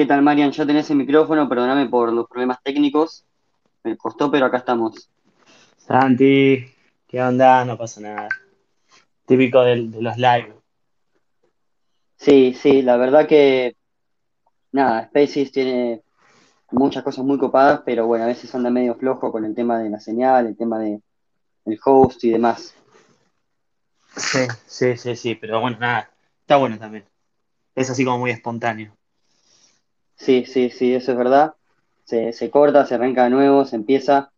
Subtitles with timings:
[0.00, 0.50] ¿Qué tal, Marian?
[0.50, 3.26] Ya tenés el micrófono, perdóname por los problemas técnicos.
[3.84, 5.10] Me costó, pero acá estamos.
[5.76, 6.64] Santi,
[7.06, 7.66] ¿qué onda?
[7.66, 8.28] No pasa nada.
[9.26, 10.54] Típico del- de, los live.
[12.16, 13.76] Sí, sí, la verdad que
[14.72, 16.00] nada, Spaces tiene
[16.70, 19.90] muchas cosas muy copadas, pero bueno, a veces anda medio flojo con el tema de
[19.90, 21.02] la señal, el tema de,
[21.66, 22.74] del host y demás.
[24.16, 26.10] Sí, sí, sí, sí, pero bueno, nada.
[26.40, 27.04] Está bueno también.
[27.74, 28.96] Es así como muy espontáneo.
[30.20, 31.54] Sí, sí, sí, eso es verdad.
[32.04, 34.30] Se, se corta, se arranca de nuevo, se empieza.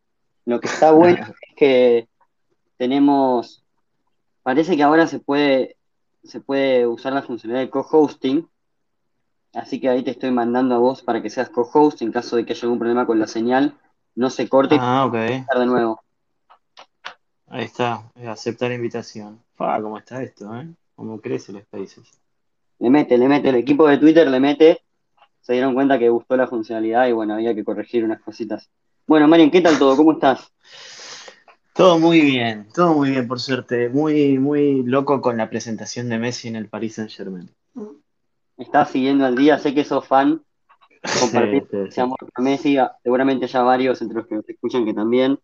[0.44, 2.08] Lo que está bueno es que
[2.76, 3.64] tenemos,
[4.44, 5.76] parece que ahora se puede,
[6.22, 8.48] se puede usar la funcionalidad de co-hosting,
[9.54, 12.46] así que ahí te estoy mandando a vos para que seas co-host en caso de
[12.46, 13.76] que haya algún problema con la señal,
[14.14, 15.14] no se corte y Ah, ok.
[15.14, 16.00] empezar de nuevo.
[17.48, 18.08] Ahí está.
[18.14, 19.42] eh, Aceptar invitación.
[19.58, 20.68] Ah, ¿cómo está esto, eh?
[20.94, 22.20] ¿Cómo crece el Spaces?
[22.78, 24.80] Le mete, le mete, el equipo de Twitter le mete,
[25.42, 28.70] se dieron cuenta que gustó la funcionalidad y bueno, había que corregir unas cositas.
[29.06, 29.96] Bueno, Marian, ¿qué tal todo?
[29.96, 30.50] ¿Cómo estás?
[31.74, 33.88] Todo muy bien, todo muy bien, por suerte.
[33.88, 37.50] Muy, muy loco con la presentación de Messi en el Paris Saint-Germain.
[38.56, 39.58] ¿Estás siguiendo al día?
[39.58, 40.42] Sé que sos fan,
[41.18, 44.48] compartir Sí, sí, ese amor por Messi, ah, seguramente ya varios entre los que nos
[44.48, 45.38] escuchan que también.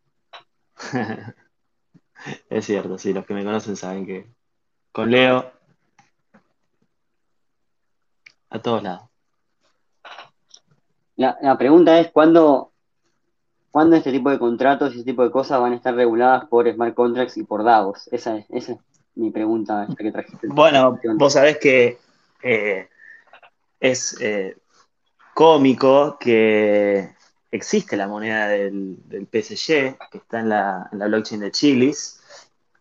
[2.50, 4.26] Es cierto, sí, los que me conocen saben que
[4.90, 5.52] con Leo
[8.50, 9.08] a todos lados.
[11.18, 12.70] La, la pregunta es, ¿cuándo,
[13.72, 16.72] ¿cuándo este tipo de contratos y ese tipo de cosas van a estar reguladas por
[16.72, 18.08] smart contracts y por Davos?
[18.12, 18.78] Esa es, esa es
[19.16, 21.98] mi pregunta, que trajiste Bueno, vos sabés que
[22.40, 22.88] eh,
[23.80, 24.58] es eh,
[25.34, 27.16] cómico que
[27.50, 32.20] existe la moneda del, del PSG, que está en la, en la blockchain de Chilis,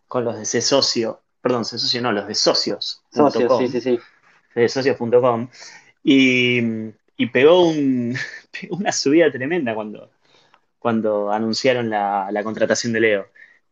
[0.06, 3.80] con los de C socio, perdón, C socio no, los de Socios, sí, socios.com, sí,
[3.80, 3.98] sí.
[4.54, 5.48] de socios.com,
[6.04, 8.16] y, y pegó, un,
[8.70, 10.10] una subida tremenda cuando,
[10.78, 13.26] cuando anunciaron la, la contratación de Leo.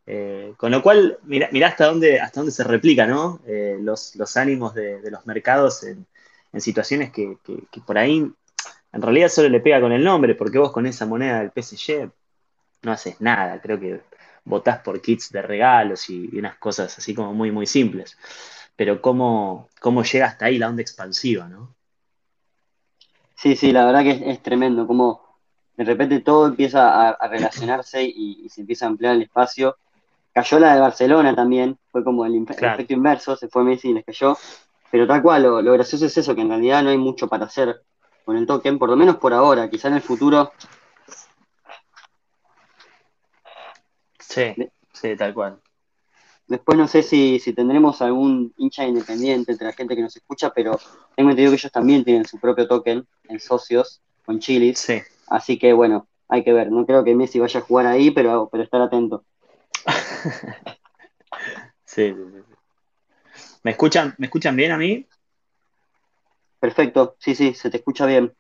[0.07, 3.41] Eh, con lo cual, mirá, mirá hasta dónde, hasta dónde se replica, ¿no?
[3.47, 6.07] Eh, los, los ánimos de, de los mercados en,
[6.61, 8.33] situaciones que, que- que por ahí
[8.93, 12.11] en realidad solo le pega con el nombre, porque vos con esa moneda del PSG
[12.83, 13.61] no haces nada.
[13.63, 14.03] Creo que
[14.47, 18.19] votás por kits de regalos y, y unas cosas así como muy, muy simples.
[18.77, 21.76] Pero cómo, cómo llega hasta ahí la onda expansiva, ¿no?
[23.37, 25.39] Sí, sí, la verdad que es, es tremendo, como
[25.77, 29.77] de repente todo empieza a, a relacionarse y, y se empieza a ampliar el espacio.
[30.33, 34.05] Cayó la de Barcelona también, fue como el, efecto inverso, se fue Messi y les
[34.05, 34.37] cayó.
[34.91, 37.47] Pero tal cual, lo, lo gracioso es eso, que en realidad no hay mucho para
[37.47, 37.83] hacer
[38.25, 40.53] con el token, por lo menos por ahora, quizá en el futuro.
[44.19, 44.55] Sí,
[44.93, 45.61] sí, tal cual.
[46.47, 50.53] después no sé si, si tendremos algún hincha independiente entre la gente que nos escucha,
[50.55, 50.79] pero
[51.15, 54.79] tengo entendido que ellos también tienen su propio token en socios, con chilis.
[54.79, 55.03] Sí.
[55.29, 56.71] Así que bueno, hay que ver.
[56.71, 59.25] No creo que Messi vaya a jugar ahí, pero, pero estar atento.
[61.89, 62.55] Sí, sí, sí, sí.
[63.63, 65.07] ¿Me escuchan, ¿me escuchan bien a mí?
[66.61, 68.35] Perfecto, sí, sí, se te escucha bien.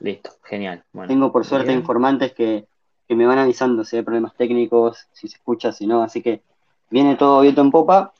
[0.00, 0.82] Listo, genial.
[0.92, 1.80] Bueno, Tengo por suerte bien.
[1.80, 2.66] informantes que,
[3.06, 6.02] que me van avisando si hay problemas técnicos, si se escucha, si no.
[6.02, 6.42] Así que
[6.90, 8.12] viene todo viento en popa.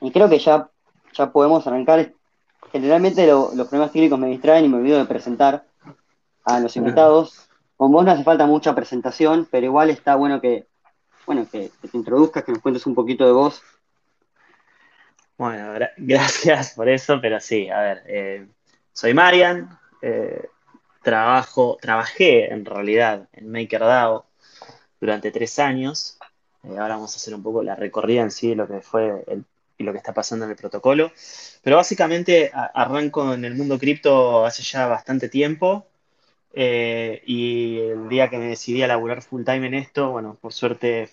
[0.00, 0.70] Y creo que ya,
[1.14, 2.12] ya podemos arrancar.
[2.72, 5.64] Generalmente lo- los problemas técnicos me distraen y me olvido de presentar
[6.44, 7.48] a los invitados.
[7.76, 10.66] Con vos no hace falta mucha presentación, pero igual está bueno que,
[11.26, 13.62] bueno, que, te introduzcas, que nos cuentes un poquito de vos.
[15.36, 18.48] Bueno, gra- gracias por eso, pero sí, a ver, eh,
[18.92, 19.68] soy Marian,
[20.00, 20.48] eh,
[21.02, 24.24] trabajo, trabajé en realidad en MakerDAO
[25.00, 26.18] durante tres años.
[26.64, 29.24] Eh, ahora vamos a hacer un poco la recorrida en sí de lo que fue
[29.26, 29.44] el-
[29.82, 31.12] lo que está pasando en el protocolo.
[31.62, 35.86] Pero básicamente arranco en el mundo cripto hace ya bastante tiempo.
[36.54, 40.52] eh, y el día que me decidí a laburar full time en esto, bueno, por
[40.52, 41.10] suerte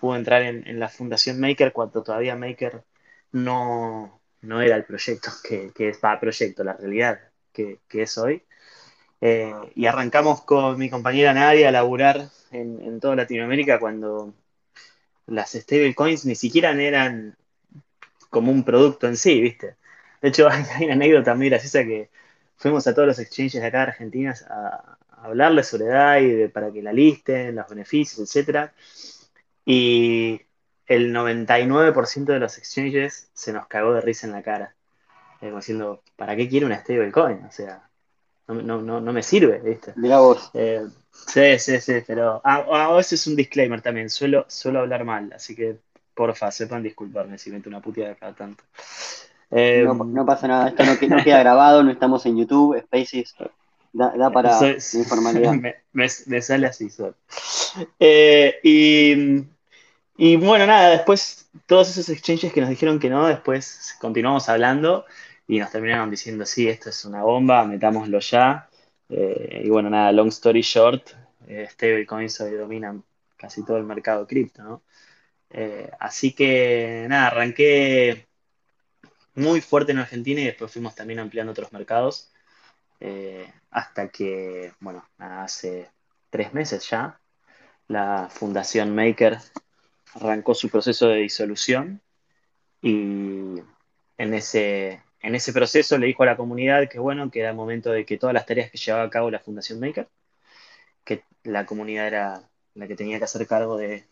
[0.00, 2.84] pude entrar en, la Fundación Maker cuando todavía Maker
[3.32, 7.20] no, no era el proyecto que, que es, va, proyecto, la realidad
[7.52, 8.42] que, que es hoy.
[9.20, 14.34] Eh, y arrancamos con mi compañera Nadia a laburar en, en toda Latinoamérica cuando
[15.26, 17.36] las stablecoins ni siquiera eran
[18.34, 19.76] como un producto en sí, ¿viste?
[20.20, 22.10] De hecho, hay, una anécdota muy graciosa que
[22.56, 26.48] fuimos a todos los exchanges de acá de Argentina a, a hablarles sobre DAI de-
[26.48, 28.72] para que la listen, los beneficios, etcétera.
[29.64, 30.40] Y
[30.86, 34.74] el 99% de los exchanges se nos cagó de risa en la cara.
[35.40, 37.44] Eh, como diciendo, ¿para qué quiero una stablecoin?
[37.44, 37.88] O sea,
[38.48, 39.92] no, no, no, no me sirve, ¿viste?
[39.96, 40.50] Mirá vos.
[40.54, 45.32] Eh, sí, sí, sí, pero ah, ah, es un disclaimer también, suelo, suelo hablar mal,
[45.32, 45.78] así que
[46.14, 48.64] porfa, sepan disculparme si meto una puteada cada tanto.
[49.50, 53.34] no, no, pasa nada, esto no, no, queda grabado, no estamos en YouTube, Spaces
[53.94, 55.54] da, para la informalidad.
[55.92, 57.14] Me, sale así solo.
[57.98, 59.44] Eh, y,
[60.16, 65.04] y, bueno, nada, después todos esos exchanges que nos dijeron que no, después continuamos hablando
[65.46, 68.68] y nos terminaron diciendo, sí, esto es una bomba, metámoslo ya.
[69.08, 71.10] Eh, y bueno, nada, long story short,
[71.46, 73.04] eh, stablecoins hoy dominan
[73.36, 74.82] casi todo el mercado cripto, ¿no?
[75.56, 78.26] Eh, así que nada, arranqué
[79.36, 82.32] muy fuerte en Argentina y después fuimos también ampliando otros mercados.
[83.00, 85.90] Eh, hasta que, bueno, hace
[86.30, 87.20] tres meses ya,
[87.88, 89.38] la Fundación Maker
[90.14, 92.02] arrancó su proceso de disolución
[92.82, 93.60] y
[94.18, 97.56] en ese, en ese proceso le dijo a la comunidad que, bueno, que era el
[97.56, 100.08] momento de que todas las tareas que llevaba a cabo la Fundación Maker,
[101.04, 104.04] que la comunidad era la que tenía que hacer cargo de,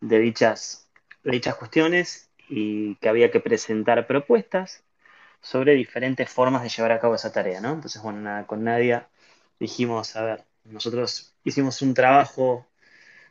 [0.00, 0.88] dichas,
[1.22, 4.84] de dichas cuestiones y que había que presentar propuestas
[5.40, 7.74] sobre diferentes formas de llevar a cabo esa tarea, ¿no?
[7.74, 9.08] Entonces, bueno, nada, con Nadia
[9.60, 12.66] dijimos, a ver, nosotros hicimos un trabajo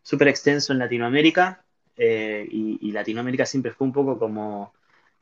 [0.04, 1.66] súper extenso en Latinoamérica
[1.98, 4.74] eh, y, Latinoamérica siempre fue un poco como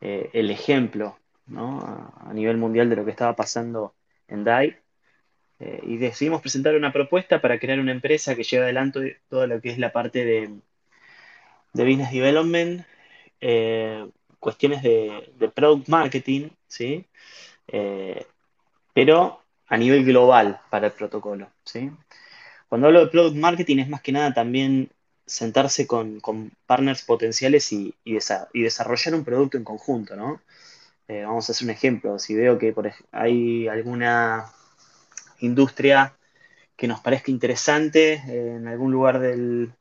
[0.01, 1.17] eh, el ejemplo,
[1.47, 1.79] ¿no?
[2.27, 3.95] A, nivel mundial de lo que estaba pasando
[4.27, 4.77] en DAI.
[5.59, 9.61] Eh, y decidimos presentar una propuesta para crear una empresa que lleve adelante todo lo
[9.61, 10.59] que es la parte de,
[11.73, 12.85] de business development,
[14.41, 17.05] cuestiones de, product marketing ¿sí?
[17.67, 18.25] Eh,
[18.93, 21.91] pero a nivel global para el protocolo, ¿sí?
[22.67, 24.89] Cuando hablo de product marketing es más que nada también
[25.25, 26.19] sentarse con,
[26.65, 27.95] partners potenciales y,
[28.53, 30.41] desarrollar un producto en conjunto, ¿no?
[31.07, 32.19] Eh, vamos a hacer un ejemplo.
[32.19, 34.51] Si veo que por hay alguna
[35.39, 36.17] industria
[36.75, 39.73] que nos parezca interesante en algún lugar del,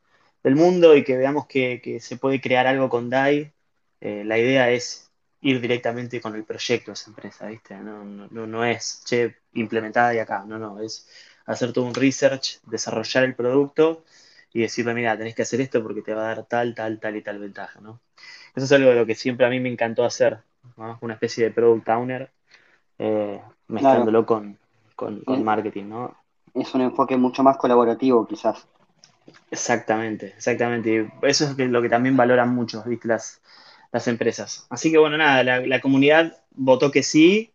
[0.57, 3.53] mundo y que veamos que, se puede crear algo con DAI,
[4.01, 5.11] eh, la idea es
[5.43, 7.77] ir directamente con el proyecto de esa empresa, ¿viste?
[7.77, 11.09] No, no, no es, che, implementada de acá, no, no, es
[11.47, 14.05] hacer todo un research, desarrollar el producto
[14.53, 17.17] y decirle, mira, tenés que hacer esto porque te va a dar tal, tal, tal
[17.17, 18.01] y tal ventaja, ¿no?
[18.55, 20.41] Eso es algo de lo que siempre a mí me encantó hacer,
[21.01, 22.31] Una especie de product owner,
[22.99, 24.59] eh, mezclándolo con,
[24.97, 26.17] con, marketing, ¿no?
[26.53, 28.67] Es un enfoque mucho más colaborativo, quizás.
[29.51, 31.11] Exactamente, exactamente.
[31.23, 33.09] Eso es lo que también valoran mucho, ¿viste?
[33.09, 33.41] Las,
[33.93, 34.67] las empresas.
[34.71, 37.53] Así que bueno, nada, la, comunidad votó que sí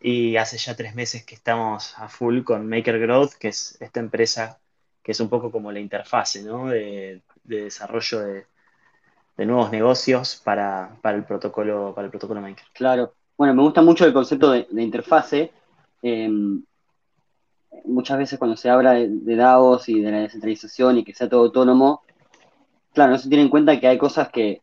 [0.00, 4.00] y hace ya tres meses que estamos a full con Maker Growth, que es esta
[4.00, 4.58] empresa
[5.02, 6.68] que es un poco como la interfase ¿no?
[6.68, 8.46] de, desarrollo de,
[9.38, 12.66] nuevos negocios para, el protocolo, para el protocolo Maker.
[12.74, 13.14] Claro.
[13.38, 15.50] Bueno, me gusta mucho el concepto de, interfase.
[16.02, 16.62] Em,
[17.84, 21.28] muchas veces cuando se habla de, de, DAOs y de la descentralización y que sea
[21.28, 22.02] todo autónomo,
[22.92, 24.62] claro, no se tiene en cuenta que hay cosas que,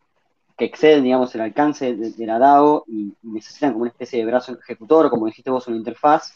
[0.58, 4.58] que exceden, digamos, el alcance de, la DAO y, necesitan como una especie de brazo
[4.60, 6.34] ejecutor, como dijiste vos, una interfaz.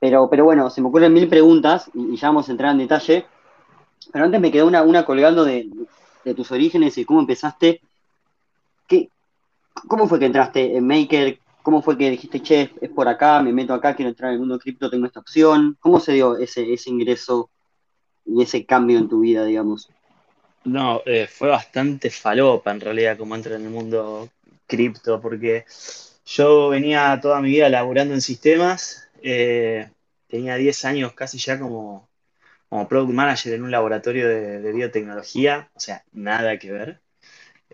[0.00, 3.24] Pero, pero bueno, se me ocurren mil preguntas y, ya vamos a entrar en detalle.
[4.12, 5.70] Pero antes me quedó una, una colgando de,
[6.34, 7.80] tus orígenes y cómo empezaste.
[8.88, 9.10] ¿Qué,
[9.86, 11.38] ¿Cómo fue que entraste en Maker?
[11.66, 14.38] ¿Cómo fue que dijiste, che, es por acá, me meto acá, quiero entrar en el
[14.38, 15.76] mundo cripto, tengo esta opción?
[15.80, 17.50] ¿Cómo se dio ese, ingreso
[18.24, 19.90] y ese cambio en tu vida, digamos?
[20.62, 24.28] No, eh, fue bastante falopa en realidad como entra en el mundo
[24.68, 25.64] cripto, porque
[26.24, 29.90] yo venía toda mi vida laburando en sistemas, eh,
[30.28, 32.08] tenía 10 años casi ya como,
[32.68, 37.00] como product manager en un laboratorio de, biotecnología, o sea, nada que ver.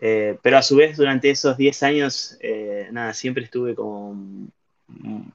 [0.04, 2.38] Eh, pero a su vez, durante esos 10 años,
[2.90, 4.50] nada, siempre estuve como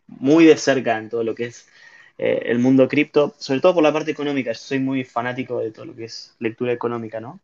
[0.07, 1.67] muy de cerca en todo lo que es
[2.17, 4.51] eh, el mundo cripto, sobre todo por la parte económica.
[4.51, 7.39] Yo soy muy fanático de todo lo que es lectura económica, ¿no?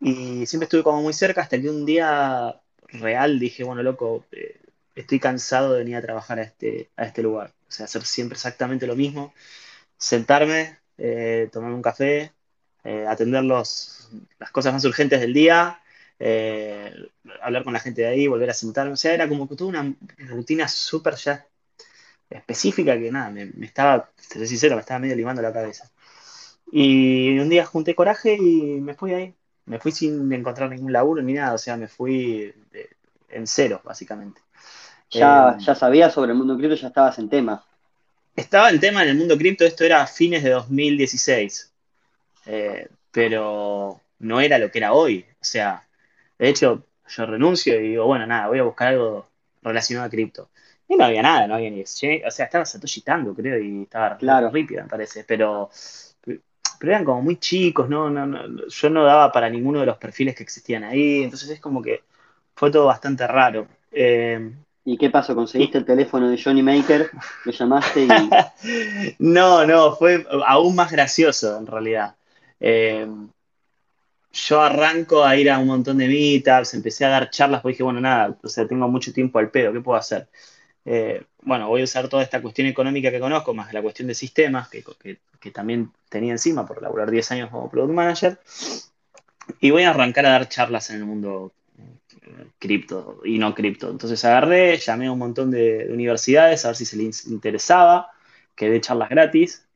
[0.00, 4.60] Y siempre estuve como muy cerca hasta que un día real dije, bueno, loco, eh,
[4.94, 7.52] estoy cansado de venir a trabajar a este, a este lugar.
[7.68, 9.32] O sea, hacer siempre exactamente lo mismo,
[9.98, 12.32] sentarme, eh, tomar un café,
[12.84, 15.80] atender los, las cosas más urgentes del día,
[17.42, 18.92] hablar con la gente de ahí, volver a sentarme.
[18.92, 21.46] O sea, era como que toda una rutina súper ya
[22.30, 25.90] específica que nada, me, estaba, te soy sincero, me estaba medio limando la cabeza.
[26.70, 29.34] Y un día junté coraje y me fui ahí.
[29.66, 32.52] Me fui sin encontrar ningún laburo ni nada, o sea, me fui
[33.30, 34.40] en cero, básicamente.
[35.10, 37.64] Ya, eh, ya sabías sobre el mundo cripto, ya estabas en tema.
[38.36, 41.72] Estaba en tema en el mundo cripto, esto era a fines de 2016.
[42.46, 45.24] Eh, pero no era lo que era hoy.
[45.40, 45.86] O sea,
[46.38, 49.28] de hecho, yo renuncio y digo, bueno, nada, voy a buscar algo
[49.62, 50.48] relacionado a cripto.
[50.88, 52.24] Y no había nada, no había ni exchange.
[52.26, 54.50] O sea, estaba Satoshi Tango, creo, y estaba claro.
[54.52, 55.24] me parece.
[55.24, 55.70] Pero,
[56.24, 58.10] pero eran como muy chicos, ¿no?
[58.10, 61.22] No, Yo no daba para ninguno de los perfiles que existían ahí.
[61.22, 62.02] Entonces es como que
[62.54, 63.66] fue todo bastante raro.
[63.90, 64.52] Eh,
[64.84, 65.34] ¿Y qué pasó?
[65.34, 67.10] ¿Conseguiste el teléfono de Johnny Maker?
[67.46, 69.16] ¿Lo llamaste y.?
[69.18, 72.14] no, no, fue aún más gracioso en realidad.
[72.60, 73.06] Eh,
[74.32, 77.82] yo arranco a ir a un montón de meetups, empecé a dar charlas, porque dije,
[77.84, 80.28] bueno, nada, o sea, tengo mucho tiempo al pedo, ¿qué puedo hacer?
[80.84, 84.14] Eh, bueno, voy a usar toda esta cuestión económica que conozco, más la cuestión de
[84.14, 84.84] sistemas, que,
[85.40, 88.38] que también tenía encima por laburar 10 años como product manager,
[89.60, 91.52] y voy a arrancar a dar charlas en el mundo
[92.58, 93.90] cripto y no cripto.
[93.90, 98.10] Entonces agarré, llamé a un montón de, universidades a ver si se les interesaba,
[98.54, 99.66] que dé charlas gratis.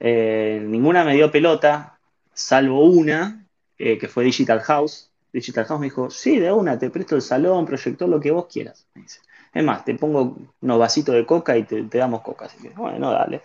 [0.00, 1.95] Eh, ninguna me dio pelota,
[2.36, 3.46] salvo una,
[3.78, 5.10] eh, que fue Digital House.
[5.32, 8.46] Digital House me dijo, sí, de una, te presto el salón, proyector, lo que vos
[8.46, 8.86] quieras.
[9.52, 12.44] Es más, te pongo unos vasitos de coca y te, damos coca.
[12.44, 13.40] Así que, bueno, dale.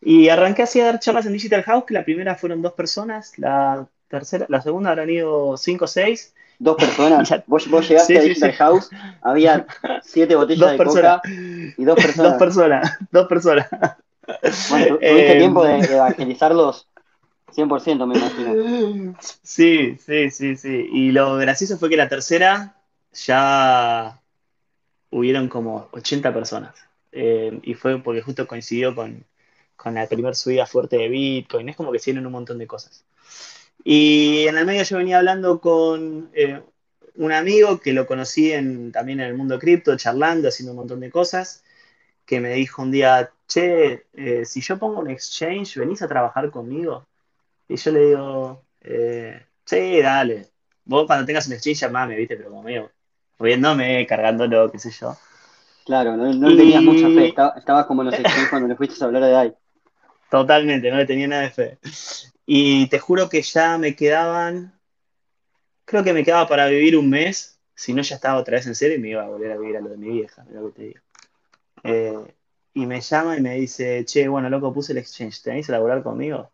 [0.00, 3.38] Y arranqué así a dar charlas en Digital House, que la primera fueron dos personas,
[3.38, 7.28] la tercera, la segunda habrán ido cinco o seis, dos personas.
[7.46, 9.66] Vos, llegaste a Digital House, había
[10.02, 12.32] siete botellas de coca y dos personas.
[12.32, 13.68] Dos personas, dos personas.
[14.70, 16.86] Bueno, tuviste eh, tiempo de, evangelizarlos
[17.52, 19.14] 100%, me imagino.
[19.42, 20.88] Sí, sí, sí, sí.
[20.92, 22.76] Y lo gracioso fue que la tercera
[23.12, 24.20] ya
[25.10, 26.74] hubieron como 80 personas.
[27.12, 29.24] Eh, y fue porque justo coincidió con,
[29.76, 31.68] con la primera subida fuerte de Bitcoin.
[31.68, 33.04] Es como que hicieron un montón de cosas.
[33.84, 36.62] Y en el medio yo venía hablando con eh,
[37.16, 41.00] un amigo que lo conocí en, también en el mundo cripto, charlando, haciendo un montón
[41.00, 41.64] de cosas,
[42.26, 46.50] que me dijo un día, che, eh, si yo pongo un exchange, ¿venís a trabajar
[46.50, 47.06] conmigo?
[47.68, 50.48] Y yo le digo, eh, sí, dale.
[50.84, 52.90] Vos cuando tengas un exchange llamame, viste, pero como medio
[53.38, 55.16] riéndome, cargándolo, qué sé yo.
[55.84, 59.06] Claro, no, no tenías mucha fe, estabas como en los exchanges cuando le fuiste a
[59.06, 59.54] hablar de ahí.
[60.30, 61.78] Totalmente, no le tenía nada de fe.
[62.46, 64.72] Y te juro que ya me quedaban,
[65.84, 68.74] creo que me quedaba para vivir un mes, si no ya estaba otra vez en
[68.74, 70.72] serio y me iba a volver a vivir a lo de mi vieja, lo que
[70.72, 71.00] te digo.
[71.84, 72.34] Eh,
[72.74, 76.02] y me llama y me dice, che, bueno, loco, puse el exchange, ¿tenéis a laburar
[76.02, 76.50] conmigo?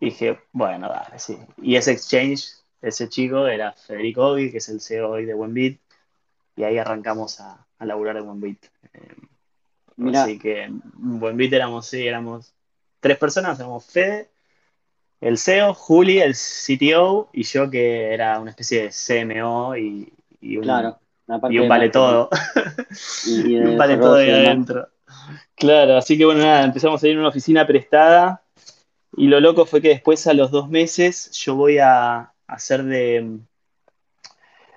[0.00, 1.38] Y dije, bueno, dale, sí.
[1.62, 5.80] Y ese exchange, ese chico era Federico Ogi, que es el CEO hoy de Buenbit,
[6.56, 8.66] y ahí arrancamos a, a laburar en Buenbit.
[8.94, 12.54] Eh, así que en Buenbit éramos, sí, éramos
[13.00, 14.30] tres personas, éramos Fede,
[15.20, 20.10] el CEO, Juli, el CTO, y yo que era una especie de CMO y,
[20.56, 20.66] un,
[21.68, 22.30] vale todo.
[23.26, 24.88] Y, un vale todo ahí adentro.
[25.54, 28.42] Claro, así que bueno, nada, empezamos a ir a una oficina prestada
[29.16, 33.38] y lo loco fue que después a los dos meses yo voy a hacer de,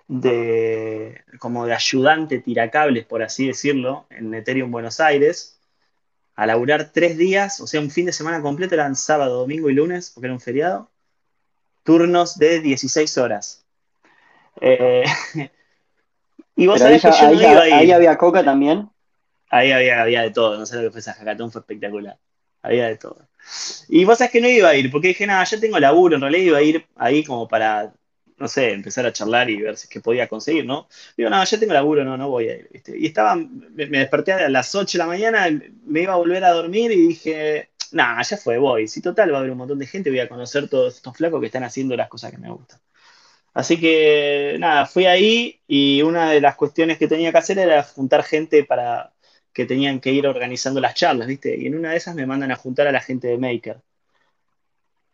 [0.08, 5.60] de como de ayudante tiracables, por así decirlo, en Ethereum Buenos Aires
[6.36, 9.74] a laburar tres días, o sea, un fin de semana completo, eran sábado, domingo y
[9.74, 10.90] lunes, porque era un feriado,
[11.84, 13.66] turnos de 16 horas.
[14.60, 15.04] Eh,
[16.56, 17.74] y vos sabés que yo no iba a ir.
[17.74, 18.90] Ahí había coca también.
[19.50, 22.18] Ahí había, había de todo, no sé lo que fue esa hackathon, fue espectacular.
[22.64, 23.28] Había de todo.
[23.90, 26.22] Y vos sabés que no iba a ir, porque dije, nada, yo tengo laburo, en
[26.22, 27.94] realidad iba a ir ahí como para
[28.38, 30.88] no sé, empezar a charlar y ver si es que podía conseguir, ¿no?
[31.16, 32.70] Digo, no, ya tengo laburo, no, no voy a ir.
[32.88, 35.48] Y estaba, me, desperté a las 8 de la mañana,
[35.86, 38.88] me iba a volver a dormir y dije, nada, ya fue, voy.
[38.88, 41.40] Si total va a haber un montón de gente, voy a conocer todos estos flacos
[41.40, 42.80] que están haciendo las cosas que me gustan.
[43.54, 47.84] Así que, nada, fui ahí y una de las cuestiones que tenía que hacer era
[47.84, 49.13] juntar gente para
[49.54, 51.56] que tenían que ir organizando las charlas, ¿viste?
[51.58, 53.82] Y en una de esas me mandan a juntar a la gente de Maker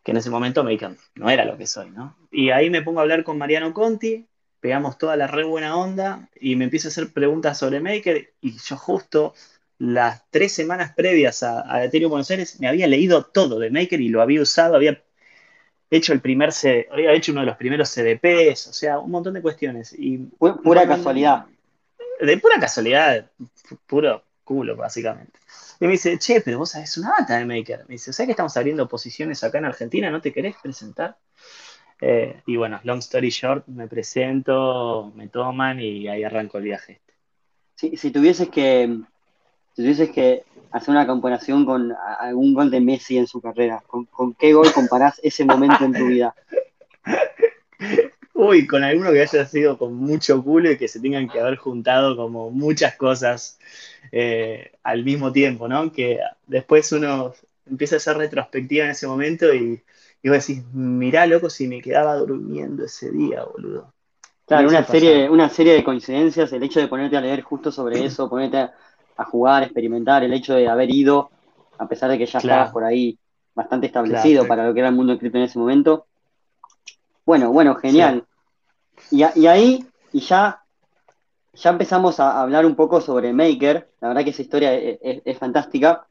[0.04, 0.78] que en ese momento me
[1.16, 2.16] no era lo que soy, ¿no?
[2.32, 4.26] Y ahí me pongo a hablar con Mariano Conti,
[4.60, 8.58] pegamos toda la re buena onda y me empiezo a hacer preguntas sobre Maker y
[8.58, 9.34] yo justo
[9.78, 14.00] las tres semanas previas a, a Ethereum Buenos Aires me había leído todo de Maker
[14.02, 15.02] y lo había usado, había
[15.90, 16.52] hecho el primer
[16.92, 19.94] había hecho uno de los primeros CDPs, o sea, un montón de cuestiones.
[19.98, 21.46] Y, pura casualidad.
[22.20, 23.32] De pura casualidad,
[23.88, 25.40] puro culo, básicamente.
[25.80, 27.86] Y me dice, che, pero vos sabés una data de Maker.
[27.88, 30.10] Me dice, ¿sabes que estamos abriendo posiciones acá en Argentina?
[30.10, 31.18] ¿No te querés presentar?
[32.02, 37.00] Eh, y bueno, long story short, me presento, me toman y ahí arranco el viaje.
[37.76, 38.88] Si, si tuvieses que
[39.76, 44.06] si tuvieses que hacer una comparación con algún gol de Messi en su carrera, ¿con,
[44.06, 46.34] con qué gol comparás ese momento en tu vida?
[48.42, 51.58] Uy, con alguno que haya sido con mucho culo y que se tengan que haber
[51.58, 53.60] juntado como muchas cosas
[54.14, 55.92] eh, al mismo tiempo, ¿no?
[55.92, 57.34] Que después uno
[57.70, 59.84] empieza a hacer retrospectiva en ese momento y,
[60.24, 63.94] y vos decís, mirá, loco, si me quedaba durmiendo ese día, boludo.
[64.46, 68.06] Claro, una serie, una serie de coincidencias, el hecho de ponerte a leer justo sobre
[68.06, 68.70] eso, ponerte
[69.18, 71.30] a, jugar, experimentar, el hecho de haber ido,
[71.78, 73.20] a pesar de que ya estabas por ahí
[73.54, 76.06] bastante establecido para lo que era el mundo cripto en ese momento.
[77.30, 78.26] Bueno, bueno, genial.
[79.12, 80.64] Y, ahí, y ya,
[81.54, 86.08] ya empezamos a hablar un poco sobre Maker, la verdad que esa historia es, fantástica,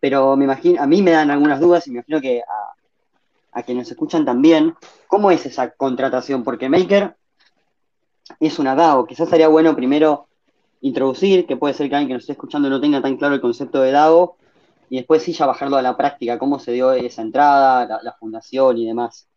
[0.00, 3.62] pero me imagino, a mí me dan algunas dudas y me imagino que a, a
[3.62, 4.74] quienes nos escuchan también,
[5.06, 6.42] ¿cómo es esa contratación?
[6.42, 7.14] Porque Maker
[8.40, 10.26] es una DAO, quizás sería bueno primero
[10.80, 13.40] introducir, que puede ser que alguien que nos esté escuchando no tenga tan claro el
[13.40, 14.34] concepto de DAO,
[14.88, 18.76] y después sí ya bajarlo a la práctica, cómo se dio esa entrada, la fundación
[18.76, 19.29] y demás.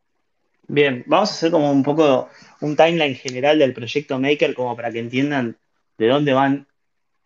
[0.68, 2.30] Bien, vamos a hacer como un poco
[2.62, 5.58] un timeline general del proyecto Maker, como para que entiendan
[5.98, 6.68] de dónde van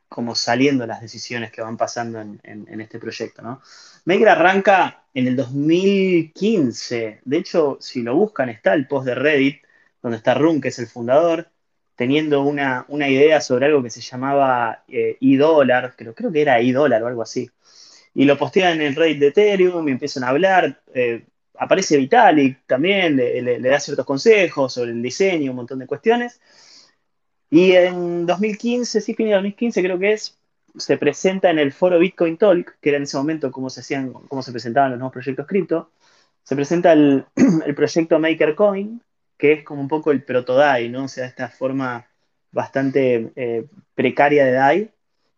[0.09, 3.61] como saliendo las decisiones que van pasando en, este proyecto, ¿no?
[4.05, 7.21] Maker arranca en el 2015.
[7.25, 9.61] De hecho, si lo buscan, está el post de Reddit,
[10.01, 11.49] donde está Run, que es el fundador,
[11.95, 17.03] teniendo una, idea sobre algo que se llamaba eh, e-dólar, creo, creo que era e-dólar
[17.03, 17.49] o algo así.
[18.13, 20.81] Y lo postean en el Reddit de Ethereum y empiezan a hablar.
[20.93, 21.25] Eh,
[21.57, 26.39] aparece Vitalik también, le, da ciertos consejos sobre el diseño, un montón de cuestiones.
[27.49, 30.37] Y en 2015, sí, fin de 2015 creo que es,
[30.77, 34.11] se presenta en el foro Bitcoin Talk, que era en ese momento cómo se hacían,
[34.11, 35.91] cómo se presentaban los nuevos proyectos cripto,
[36.43, 37.25] se presenta el,
[37.75, 39.01] proyecto MakerCoin,
[39.37, 41.05] que es como un poco el protodai, ¿no?
[41.05, 42.07] O sea, esta forma
[42.51, 44.91] bastante eh, precaria de DAI,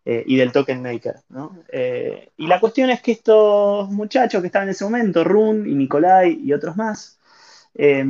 [0.04, 1.16] eh, y del token maker.
[1.68, 5.74] Eh, y la cuestión es que estos muchachos que estaban en ese momento, Run y
[5.74, 7.18] Nikolai y otros más,
[7.74, 8.04] eh,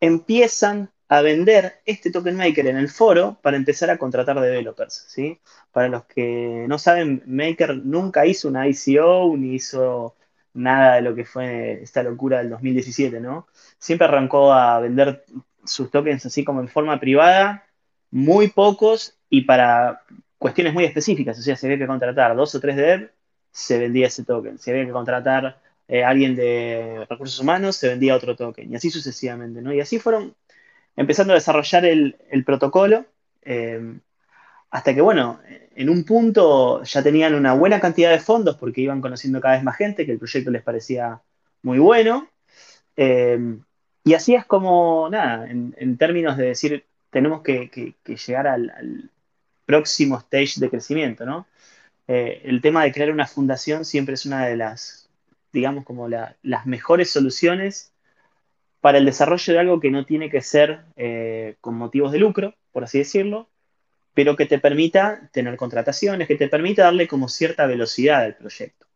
[0.00, 5.06] empiezan a vender este token maker en el foro para empezar a contratar developers.
[5.08, 5.40] ¿sí?
[5.72, 10.14] Para los que no saben, Maker nunca hizo una ICO ni hizo
[10.54, 13.46] nada de lo que fue esta locura del 2017, ¿no?
[13.78, 15.24] Siempre arrancó a vender
[15.64, 17.66] sus tokens así como en forma privada,
[18.10, 20.02] muy pocos y para
[20.40, 23.12] cuestiones muy específicas, o sea, si había que contratar dos o tres dev,
[23.52, 24.58] se vendía ese token.
[24.58, 28.90] Si había que contratar eh, alguien de recursos humanos, se vendía otro token, y así
[28.90, 29.72] sucesivamente, ¿no?
[29.74, 30.34] Y así fueron
[30.96, 32.16] empezando a desarrollar el,
[32.46, 33.04] protocolo,
[33.42, 33.98] eh,
[34.70, 35.40] hasta que, bueno,
[35.76, 39.62] en un punto ya tenían una buena cantidad de fondos porque iban conociendo cada vez
[39.62, 41.20] más gente, que el proyecto les parecía
[41.62, 42.30] muy bueno.
[42.96, 43.58] Eh,
[44.04, 49.10] y así es como, nada, en, términos de decir, tenemos que, llegar al
[49.70, 51.46] próximo stage de crecimiento, ¿no?
[52.08, 55.08] Eh, el tema de crear una fundación siempre es una de las,
[55.52, 57.92] digamos, como las mejores soluciones
[58.80, 62.54] para el desarrollo de algo que no tiene que ser eh, con motivos de lucro,
[62.72, 63.48] por así decirlo,
[64.12, 68.86] pero que te permita tener contrataciones, que te permita darle como cierta velocidad al proyecto.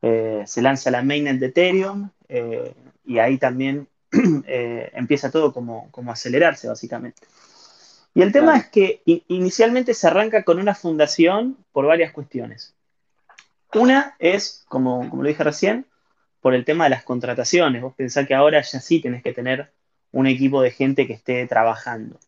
[0.00, 2.08] Eh, se lanza la mainnet de Ethereum
[3.04, 3.86] y ahí también
[4.46, 7.20] empieza todo como, como acelerarse, básicamente.
[8.14, 12.74] Y el tema es que inicialmente se arranca con una fundación por varias cuestiones.
[13.74, 15.86] Una es, como, como lo dije recién,
[16.40, 17.80] por el tema de las contrataciones.
[17.80, 19.72] Vos pensás que ahora ya sí tenés que tener
[20.10, 22.18] un equipo de gente que esté trabajando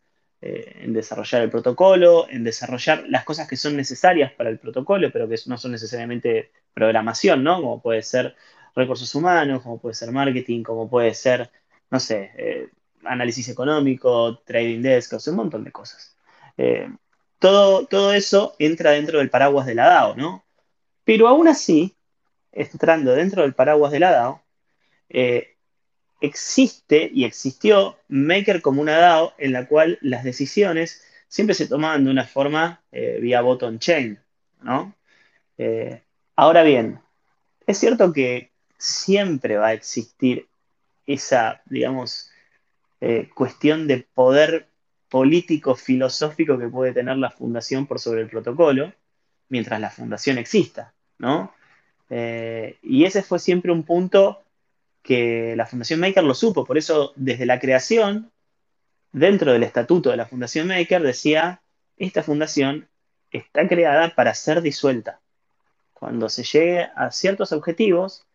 [0.41, 5.11] eh, en desarrollar el protocolo, en desarrollar las cosas que son necesarias para el protocolo,
[5.13, 7.57] pero que no son necesariamente programación, ¿no?
[7.61, 8.35] Como puede ser
[8.75, 11.51] recursos humanos, como puede ser marketing, como puede ser,
[11.91, 12.69] no sé, eh,
[13.07, 16.17] análisis económico, trading desk, un montón de cosas.
[16.57, 16.89] Eh,
[17.39, 20.45] todo, todo eso entra dentro del paraguas de la DAO, ¿no?
[21.05, 21.95] Pero aún así,
[22.53, 24.43] entrando dentro del paraguas de la DAO,
[25.09, 25.57] eh,
[26.21, 32.05] existe y existió Maker como una DAO en la cual las decisiones siempre se tomaban
[32.05, 34.19] de una forma eh, vía bottom chain,
[34.63, 34.95] ¿no?
[36.35, 36.99] ahora bien,
[37.65, 40.49] es cierto que siempre va a existir
[41.07, 42.31] esa, digamos,
[43.07, 44.67] eh, cuestión de poder
[45.11, 48.95] político, filosófico que puede tener la fundación por sobre el protocolo,
[49.51, 51.53] mientras la fundación exista, ¿no?
[52.09, 54.43] Eh, y ese fue siempre un punto
[55.03, 58.33] que la Fundación Maker lo supo, por eso desde la creación,
[59.13, 61.61] dentro del estatuto de la Fundación Maker, decía,
[61.99, 62.89] esta fundación
[63.31, 65.21] está creada para ser disuelta.
[65.93, 68.27] Cuando se llegue a ciertos objetivos,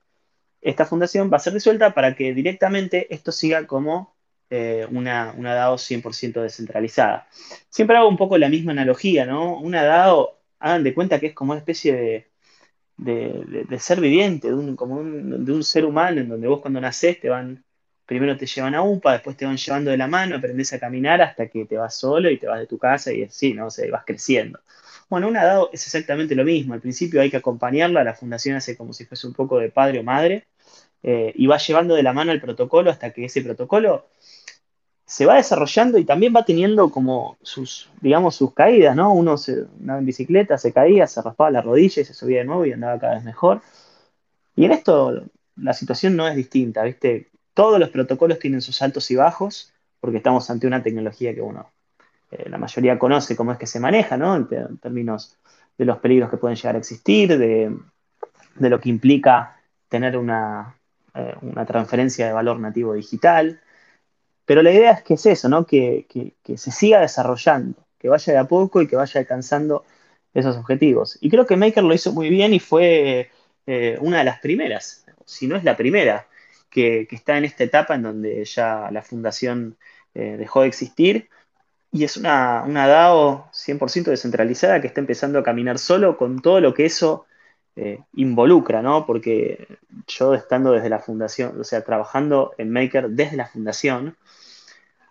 [0.61, 4.18] esta fundación va a ser disuelta para que directamente esto siga como
[4.49, 7.27] eh, una, una, DAO 100% descentralizada.
[7.69, 9.59] Siempre hago un poco la misma analogía, ¿no?
[9.59, 12.25] Una DAO, hagan de cuenta que es como una especie
[12.97, 17.19] de, ser viviente, de un, como de un ser humano, en donde vos cuando nacés
[17.19, 17.63] te van,
[18.05, 21.21] primero te llevan a UPA, después te van llevando de la mano, aprendes a caminar
[21.21, 23.67] hasta que te vas solo y te vas de tu casa y así, ¿no?
[23.67, 24.59] O vas creciendo.
[25.09, 26.73] Bueno, una DAO es exactamente lo mismo.
[26.73, 29.99] Al principio hay que acompañarla, la fundación hace como si fuese un poco de padre
[29.99, 30.45] o madre,
[31.01, 34.07] eh, y va llevando de la mano el protocolo hasta que ese protocolo
[35.09, 39.11] se va desarrollando y también va teniendo como sus, digamos, sus caídas, ¿no?
[39.11, 42.45] Uno se, andaba en bicicleta, se caía, se raspaba la rodilla y se subía de
[42.45, 43.61] nuevo y andaba cada vez mejor.
[44.55, 45.23] Y en esto
[45.55, 47.27] la situación no es distinta, ¿viste?
[47.55, 51.71] Todos los protocolos tienen sus altos y bajos porque estamos ante una tecnología que, uno
[52.45, 54.35] la mayoría conoce cómo es que se maneja, ¿no?
[54.35, 55.39] En, términos
[55.75, 57.75] de los peligros que pueden llegar a existir, de,
[58.59, 60.75] lo que implica tener una,
[61.41, 63.59] una transferencia de valor nativo digital.
[64.49, 65.63] Pero la idea es que es eso, ¿no?
[65.67, 66.07] Que,
[66.55, 69.85] se siga desarrollando, que vaya de a poco y que vaya alcanzando
[70.33, 71.19] esos objetivos.
[71.21, 73.29] Y creo que Maker lo hizo muy bien y fue
[73.67, 76.27] eh, una de las primeras, si no es la primera,
[76.71, 79.77] que, está en esta etapa en donde ya la fundación
[80.15, 81.29] eh, dejó de existir.
[81.91, 86.59] Y es una, una DAO 100% descentralizada que está empezando a caminar solo con todo
[86.59, 87.27] lo que eso
[87.75, 89.05] eh, involucra, ¿no?
[89.05, 94.17] Porque yo estando desde la fundación, o sea, trabajando en Maker desde la fundación,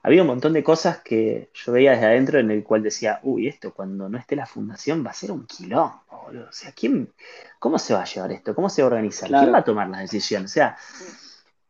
[0.03, 3.49] había un montón de cosas que yo veía desde adentro en el cual decía, uy,
[3.49, 7.13] esto cuando no esté la fundación va a ser un quilombo, O sea, ¿quién,
[7.59, 8.55] ¿cómo se va a llevar esto?
[8.55, 9.29] ¿Cómo se va a organizar?
[9.29, 10.51] ¿Quién va a tomar las decisiones?
[10.51, 10.77] O sea,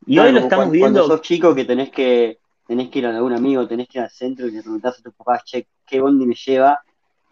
[0.07, 1.01] y hoy lo estamos viendo.
[1.01, 4.05] Cuando sos chico que tenés que tenés que ir a algún amigo, tenés que ir
[4.05, 6.83] al centro y le preguntás a tus papás, che, ¿qué bondi me lleva?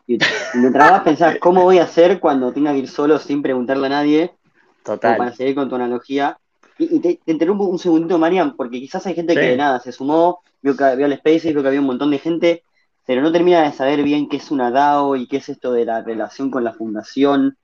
[0.07, 0.19] Y
[0.55, 3.91] mientras vas pensar, ¿cómo voy a hacer cuando tenga que ir solo sin preguntarle a
[3.91, 4.35] nadie?
[4.83, 5.17] Total.
[5.17, 6.39] Para seguir con tu analogía.
[6.79, 10.41] Y, te, interrumpo un segundito, Marian, porque quizás hay gente que de nada se sumó,
[10.61, 12.62] vio, que, vio el vio que había un montón de gente,
[13.07, 15.85] pero no termina de saber bien qué es una DAO y qué es esto de
[15.85, 17.57] la relación con la fundación.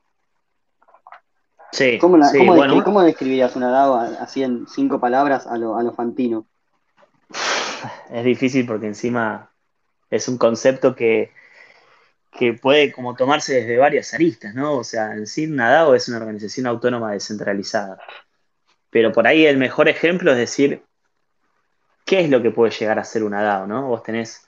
[1.72, 6.46] Sí, ¿Cómo, describirías una DAO así en cinco palabras a lo, a lo fantino?
[8.11, 9.51] Es difícil porque encima
[10.09, 11.33] es un concepto que,
[12.31, 14.75] que puede como tomarse desde varias aristas, ¿no?
[14.77, 17.98] O sea, en sí una DAO es una organización autónoma descentralizada.
[18.92, 20.83] Pero por ahí el mejor ejemplo es decir,
[22.05, 23.66] ¿qué es lo que puede llegar a ser una DAO?
[23.66, 23.88] ¿no?
[23.88, 24.44] Vos tenés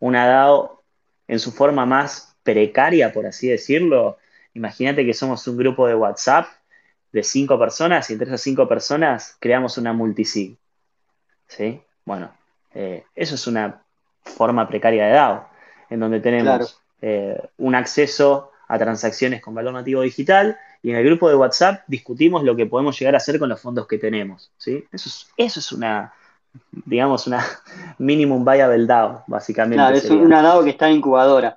[0.00, 0.82] una DAO
[1.28, 4.18] en su forma más precaria, por así decirlo.
[4.52, 6.48] Imagínate que somos un grupo de WhatsApp
[7.12, 10.56] de cinco personas y entre esas cinco personas creamos una multisig.
[11.46, 11.80] ¿Sí?
[12.04, 12.34] Bueno,
[12.74, 13.80] eh, eso es una
[14.22, 15.48] forma precaria de DAO,
[15.88, 21.04] en donde tenemos eh, un acceso a transacciones con valor nativo digital y en el
[21.06, 24.52] grupo de WhatsApp discutimos lo que podemos llegar a hacer con los fondos que tenemos.
[24.58, 24.84] ¿sí?
[24.92, 26.12] Eso, es, eso es una,
[26.84, 27.42] digamos, una
[27.98, 29.76] minimum viable DAO, básicamente.
[29.76, 31.56] Claro, es una DAO que está en incubadora.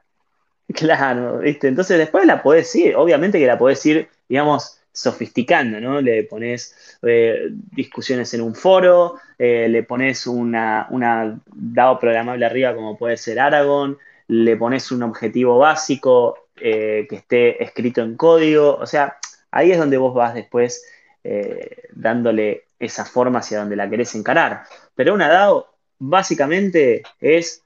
[0.74, 1.68] Claro, ¿viste?
[1.68, 6.00] Entonces después la podés ir, obviamente que la podés ir, digamos, sofisticando, ¿no?
[6.00, 12.74] Le pones eh, discusiones en un foro, eh, le pones una, una DAO programable arriba
[12.74, 13.98] como puede ser Aragon,
[14.30, 18.76] le pones un objetivo básico, eh, que esté escrito en código.
[18.76, 19.18] O sea,
[19.52, 20.84] ahí es donde vos vas después
[21.24, 24.64] eh, dándole esa forma hacia donde la querés encarar.
[24.96, 25.68] Pero una DAO
[26.00, 27.64] básicamente es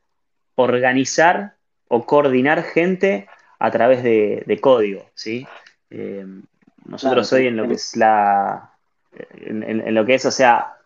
[0.55, 1.55] organizar
[1.87, 3.27] o coordinar gente
[3.59, 5.45] a través de, código, ¿sí?
[5.89, 6.25] Eh,
[6.85, 8.71] nosotros hoy en lo que es la,
[9.13, 10.77] en, lo que es, o sea,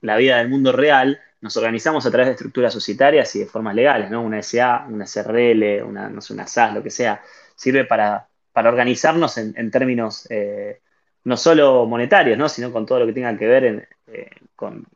[0.00, 3.74] la vida del mundo real, nos organizamos a través de estructuras societarias y de formas
[3.74, 4.22] legales, ¿no?
[4.22, 7.20] Una SA, una SRL, una, no sé, una SAS, lo que sea,
[7.54, 10.80] sirve para, organizarnos en, términos eh,
[11.24, 12.48] no solo monetarios, ¿no?
[12.48, 14.86] Sino con todo lo que tenga que ver eh, con,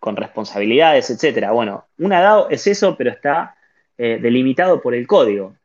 [0.00, 1.50] responsabilidades, etcétera.
[1.50, 3.56] Bueno, una DAO es eso, pero está
[3.98, 5.56] eh, delimitado por el código,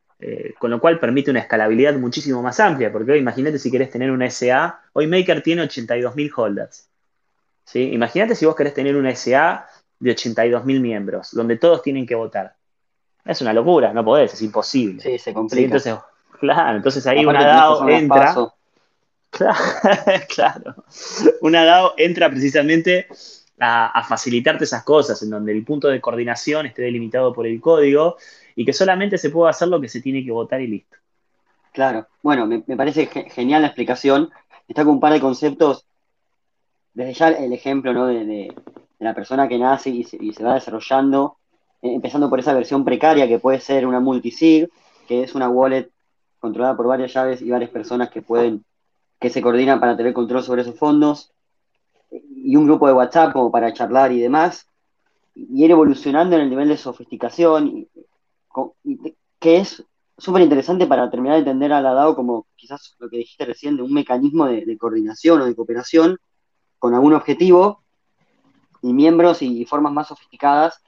[0.57, 4.09] con lo cual permite una escalabilidad muchísimo más amplia, porque hoy imagínate si querés tener
[4.09, 6.89] una SA, hoy Maker tiene 82.000 holders.
[7.63, 7.91] ¿sí?
[7.91, 9.67] Imagínate si vos querés tener una SA
[9.99, 12.55] de 82.000 miembros, donde todos tienen que votar.
[13.23, 15.01] Es una locura, no podés, es imposible.
[15.01, 15.65] Sí, se complica.
[15.65, 15.95] entonces,
[16.39, 18.36] claro, entonces ahí una DAO entra.
[20.34, 20.75] Claro,
[21.41, 23.08] Una DAO entra precisamente
[23.60, 28.17] a, facilitarte esas cosas, en donde el punto de coordinación esté delimitado por el código
[28.55, 30.97] y que solamente se pueda hacer lo que se tiene que votar y listo.
[31.73, 34.29] Claro, bueno, me, parece genial la explicación.
[34.67, 35.86] Está con un par de conceptos,
[36.93, 38.08] desde ya el ejemplo ¿no?
[38.08, 38.55] de, de
[38.99, 41.38] la persona que nace y se, va desarrollando,
[41.81, 44.69] eh, empezando por esa versión precaria que puede ser una multisig,
[45.08, 45.89] que es una wallet
[46.39, 48.63] controlada por varias llaves y varias personas que pueden,
[49.19, 51.31] que se coordinan para tener control sobre esos fondos,
[52.12, 54.67] y un grupo de WhatsApp como para charlar y demás,
[55.34, 57.88] y ir evolucionando en el nivel de sofisticación,
[59.39, 59.84] que es
[60.17, 63.75] súper interesante para terminar de entender a la DAO como quizás lo que dijiste recién,
[63.75, 66.17] de un mecanismo de coordinación o de cooperación
[66.79, 67.84] con algún objetivo
[68.85, 70.79] y miembros y formas más sofisticadas,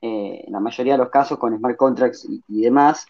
[0.00, 3.06] eh, en la mayoría de los casos con smart contracts y, demás.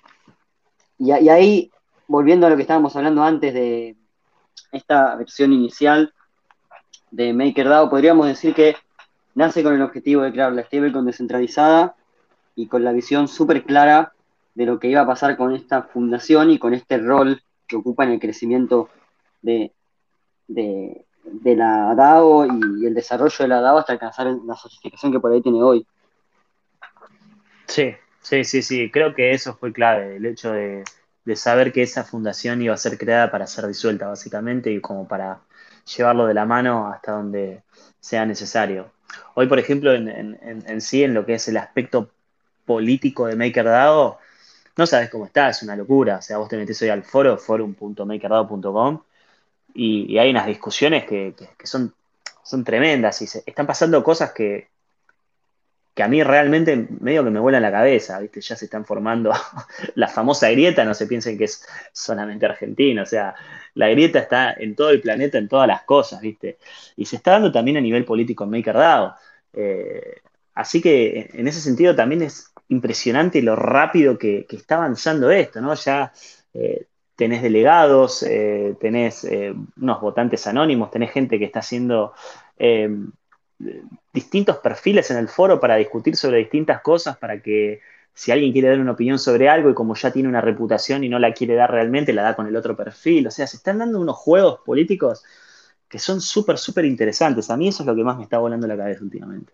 [0.99, 1.71] Y, ahí,
[2.09, 3.95] volviendo a lo que estábamos hablando antes de
[4.73, 6.15] esta versión inicial
[7.11, 8.75] de MakerDAO, podríamos decir que
[9.35, 11.95] nace con el objetivo de crear la stablecoin descentralizada
[12.55, 14.15] y con la visión súper clara
[14.55, 18.05] de lo que iba a pasar con esta fundación y con este rol que ocupa
[18.05, 18.89] en el crecimiento
[19.43, 19.73] de,
[20.49, 21.05] de
[21.45, 25.43] la DAO y el desarrollo de la DAO hasta alcanzar la sofisticación que por ahí
[25.43, 25.87] tiene hoy.
[27.67, 30.85] Sí, Sí, sí, sí, creo que eso fue clave, el hecho de,
[31.35, 35.41] saber que esa fundación iba a ser creada para ser disuelta, básicamente, y como para
[35.97, 37.63] llevarlo de la mano hasta donde
[38.01, 38.93] sea necesario.
[39.35, 42.11] Hoy, por ejemplo, en, en sí, en lo que es el aspecto
[42.65, 44.19] político de MakerDAO,
[44.77, 46.19] no sabes cómo está, es una locura.
[46.19, 49.03] O sea, vos te metés hoy al foro, forum.makerdao.com,
[49.75, 51.95] y, hay unas discusiones que, son,
[52.43, 54.69] son tremendas y se, están pasando cosas que,
[55.95, 58.41] que a mí realmente medio que me vuelan la cabeza, ¿viste?
[58.41, 59.33] Ya se están formando
[59.95, 63.35] la famosa grieta, no se piensen que es solamente argentina, o sea,
[63.75, 66.59] la grieta está en todo el planeta, en todas las cosas, ¿viste?
[66.97, 69.15] Y se está dando también a nivel político en MakerDAO.
[69.55, 70.21] Eh,
[70.55, 75.75] así que en ese sentido también es impresionante lo rápido que, está avanzando esto, ¿no?
[75.75, 76.13] Ya
[76.55, 82.15] eh, tenés delegados, eh, tenés eh, unos votantes anónimos, tenés gente que está haciendo
[84.13, 87.81] distintos perfiles en el foro para discutir sobre distintas cosas, para que
[88.15, 91.09] si alguien quiere dar una opinión sobre algo y como ya tiene una reputación y
[91.09, 93.27] no la quiere dar realmente, la da con el otro perfil.
[93.27, 95.25] O sea, se están dando unos juegos políticos
[95.89, 97.51] que son súper, súper interesantes.
[97.51, 99.53] A mí eso es lo que más me está volando la cabeza últimamente.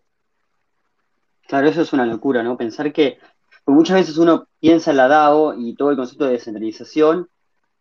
[1.47, 2.57] Claro, eso es una locura, ¿no?
[2.57, 3.19] Pensar que
[3.67, 7.29] muchas veces uno piensa en la DAO y todo el concepto de descentralización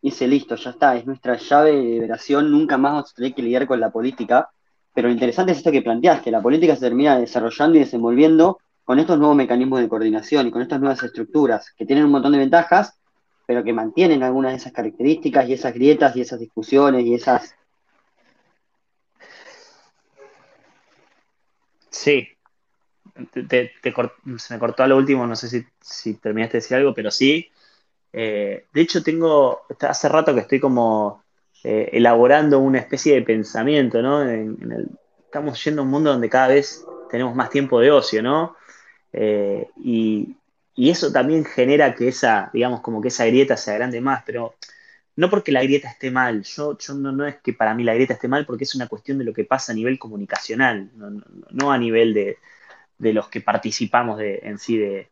[0.00, 3.42] dice, listo, ya está, es nuestra llave de liberación, nunca más vamos a tener que
[3.42, 4.50] lidiar con la política.
[4.94, 8.98] Pero lo interesante es esto que planteaste, la política se termina desarrollando y desenvolviendo con
[8.98, 12.38] estos nuevos mecanismos de coordinación y con estas nuevas estructuras que tienen un montón de
[12.38, 12.98] ventajas,
[13.46, 17.54] pero que mantienen algunas de esas características y esas grietas y esas discusiones y esas...
[21.90, 22.28] Sí,
[24.38, 27.48] se me cortó a lo último, no sé si, terminaste de decir algo, pero sí.
[28.12, 31.22] Eh, de hecho, tengo, hace rato que estoy como
[31.64, 34.22] eh, elaborando una especie de pensamiento, ¿no?
[35.24, 38.56] estamos yendo a un mundo donde cada vez tenemos más tiempo de ocio, ¿no?
[39.12, 40.34] Eh, y,
[40.76, 44.54] eso también genera que esa, digamos, como que esa grieta se agrande más, pero
[45.16, 47.94] no porque la grieta esté mal, yo, yo no, no, es que para mí la
[47.94, 50.88] grieta esté mal, porque es una cuestión de lo que pasa a nivel comunicacional,
[51.50, 52.38] no a nivel de,
[52.98, 55.08] de los que participamos de, en sí de,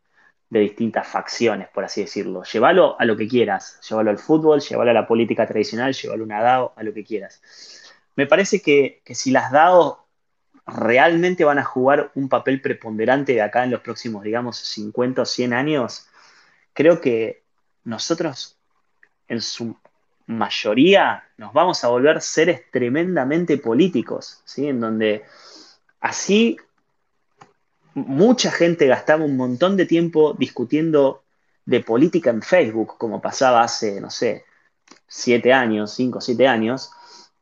[0.49, 2.43] distintas facciones, por así decirlo.
[2.43, 6.25] Llévalo a lo que quieras, llévalo al fútbol, llévalo a la política tradicional, llévalo a
[6.25, 7.41] una DAO, a lo que quieras.
[8.15, 10.07] Me parece que, si las DAO
[10.65, 15.25] realmente van a jugar un papel preponderante de acá en los próximos, digamos, 50 o
[15.25, 16.07] 100 años,
[16.73, 17.43] creo que
[17.83, 18.57] nosotros
[19.27, 19.77] en su
[20.25, 24.67] mayoría nos vamos a volver seres tremendamente políticos, ¿sí?
[24.67, 25.23] En donde
[26.01, 26.57] así
[27.97, 31.23] mucha gente gastaba un montón de tiempo discutiendo
[31.65, 34.45] de política en Facebook, como pasaba hace, no sé,
[35.07, 36.91] siete años, cinco, siete años,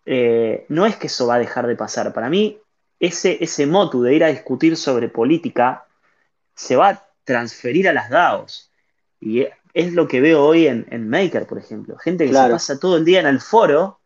[0.06, 2.14] eh, no es que eso va a dejar de pasar.
[2.14, 2.58] Para mí,
[3.00, 5.86] ese, ese motu de ir a discutir sobre política
[6.56, 8.72] se va a transferir a las DAOs.
[9.20, 11.98] Y es lo que veo hoy en, Maker, por ejemplo.
[11.98, 14.00] Gente que se pasa todo el día en el foro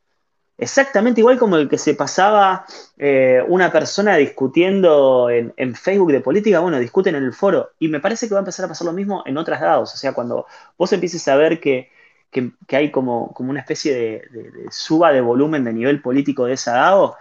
[0.62, 2.66] Exactamente igual como el que se pasaba
[2.98, 7.72] eh, una persona discutiendo en, Facebook de política, bueno, discuten en el foro.
[7.80, 9.94] Y me parece que va a empezar a pasar lo mismo en otras DAOs.
[9.94, 10.46] O sea, cuando
[10.78, 11.90] vos empieces a ver que,
[12.68, 17.16] hay como, como, una especie de, suba de volumen de nivel político de esa DAO,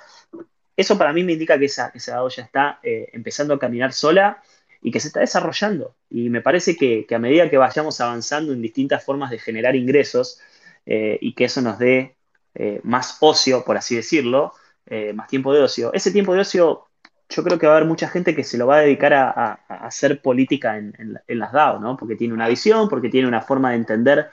[0.76, 3.92] eso para mí me indica que esa, esa DAO ya está eh, empezando a caminar
[3.92, 4.42] sola
[4.82, 5.94] y que se está desarrollando.
[6.10, 10.40] Y me parece que, a medida que vayamos avanzando en distintas formas de generar ingresos
[10.86, 12.17] eh, y que eso nos dé
[12.60, 14.52] eh, más ocio, por así decirlo,
[14.86, 15.92] eh, más tiempo de ocio.
[15.92, 16.88] Ese tiempo de ocio,
[17.28, 19.52] yo creo que va a haber mucha gente que se lo va a dedicar a,
[19.68, 21.96] hacer política en, las DAO, ¿no?
[21.96, 24.28] Porque tiene una visión, porque tiene una forma de entender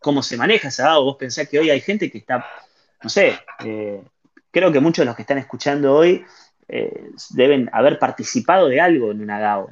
[0.00, 1.04] cómo se maneja esa DAO.
[1.04, 2.46] Vos pensás que hoy hay gente que está,
[3.02, 4.02] no sé, eh,
[4.50, 6.24] creo que muchos de los que están escuchando hoy
[7.30, 9.68] deben haber participado de algo en una DAO,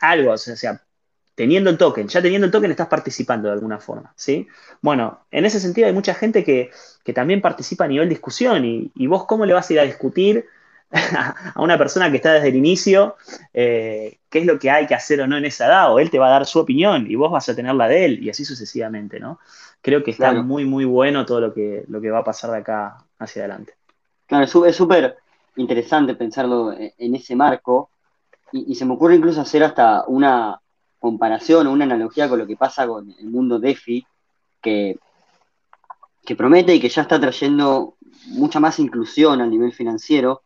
[0.00, 0.82] algo, o sea,
[1.34, 4.46] teniendo el token, ya teniendo el token estás participando de alguna forma, ¿sí?
[4.80, 6.70] Bueno, en ese sentido hay mucha gente que,
[7.12, 10.46] también participa a nivel discusión y, vos cómo le vas a ir a discutir
[10.92, 13.16] a una persona que está desde el inicio
[13.52, 16.18] eh, qué es lo que hay que hacer o no en esa DAO, él te
[16.18, 18.44] va a dar su opinión y vos vas a tener la de él y así
[18.44, 19.40] sucesivamente, ¿no?
[19.82, 22.58] Creo que está muy, muy bueno todo lo que, lo que va a pasar de
[22.58, 23.74] acá hacia adelante.
[24.26, 25.16] Claro, es súper
[25.56, 27.90] interesante pensarlo en ese marco
[28.50, 30.58] y se me ocurre incluso hacer hasta una,
[31.04, 34.06] comparación o una analogía con lo que pasa con el mundo DeFi,
[34.62, 34.96] que,
[36.24, 37.96] que promete y que ya está trayendo
[38.28, 40.44] mucha más inclusión a nivel financiero.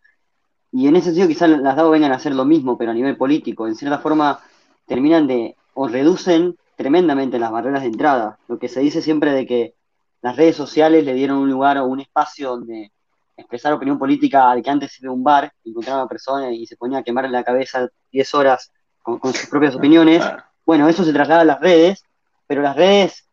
[0.73, 3.17] Y en ese sentido quizás las DAO vengan a hacer lo mismo, pero a nivel
[3.17, 3.69] político.
[3.69, 4.41] En cierta forma
[4.85, 8.41] terminan de, o reducen tremendamente las barreras de entrada.
[8.49, 9.75] Lo que se dice siempre de que
[10.23, 12.91] las redes sociales le dieron un lugar o un espacio donde
[13.37, 16.67] expresar opinión política al que antes iba a un bar, encontraba a una persona y
[16.67, 18.73] se ponía a quemarle la cabeza 10 horas
[19.17, 20.23] con, sus propias opiniones.
[20.67, 22.05] Bueno, eso se traslada a las redes,
[22.47, 23.27] pero las redes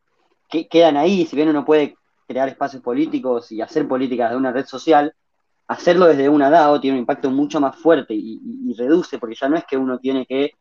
[0.50, 4.52] que quedan ahí, si bien uno puede crear espacios políticos y hacer políticas de una
[4.52, 5.14] red social,
[5.68, 9.58] hacerlo desde una DAO tiene un impacto mucho más fuerte y, reduce, porque ya no
[9.58, 10.52] es que uno tiene que,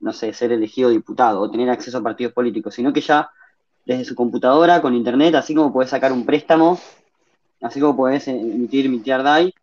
[0.00, 3.30] no sé, ser elegido diputado o tener acceso a partidos políticos, sino que ya
[3.84, 6.78] desde su computadora, con internet, así como puedes sacar un préstamo,
[7.60, 9.54] así como puedes emitir, emitir DAI,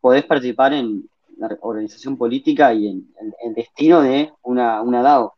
[0.00, 1.08] podés participar en
[1.60, 5.34] organización política y el, destino de una, una DAO.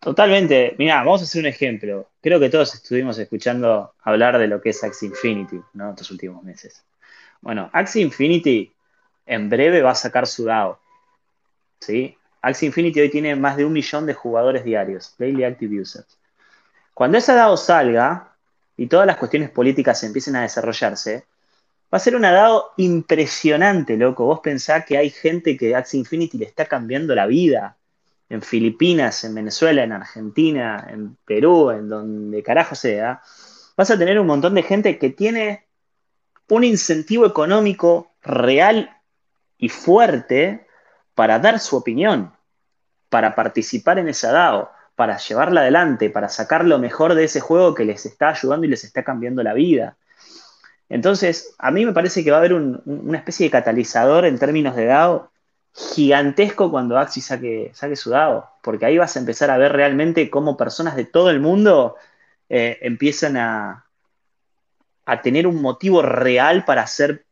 [0.00, 0.74] Totalmente.
[0.78, 2.08] Mira, vamos a hacer un ejemplo.
[2.20, 5.90] Creo que todos estuvimos escuchando hablar de lo que es Axie Infinity, ¿no?
[5.90, 6.84] Estos últimos meses.
[7.40, 8.72] Bueno, Axie Infinity
[9.26, 10.80] en breve va a sacar su DAO.
[11.80, 12.16] ¿Sí?
[12.40, 16.18] Axie Infinity hoy tiene más de un millón de jugadores diarios, Daily Active Users.
[16.94, 18.32] Cuando esa DAO salga
[18.76, 21.26] y todas las cuestiones políticas empiecen a desarrollarse,
[21.92, 24.24] va a ser una DAO impresionante, loco.
[24.26, 27.76] Vos pensás que hay gente que Axie Infinity le está cambiando la vida
[28.28, 33.22] en Filipinas, en Venezuela, en Argentina, en Perú, en donde carajo sea,
[33.76, 35.66] vas a tener un montón de gente que tiene
[36.48, 38.90] un incentivo económico real
[39.58, 40.66] y fuerte
[41.14, 42.32] para dar su opinión,
[43.08, 47.74] para participar en esa DAO, para llevarla adelante, para sacar lo mejor de ese juego
[47.74, 49.96] que les está ayudando y les está cambiando la vida.
[50.88, 54.76] Entonces, a mí me parece que va a haber una especie de catalizador en términos
[54.76, 55.30] de DAO
[55.74, 60.30] gigantesco cuando Axi saque, saque su DAO, porque ahí vas a empezar a ver realmente
[60.30, 61.96] cómo personas de todo el mundo
[62.48, 63.84] eh, empiezan a,
[65.04, 67.26] a tener un motivo real para hacer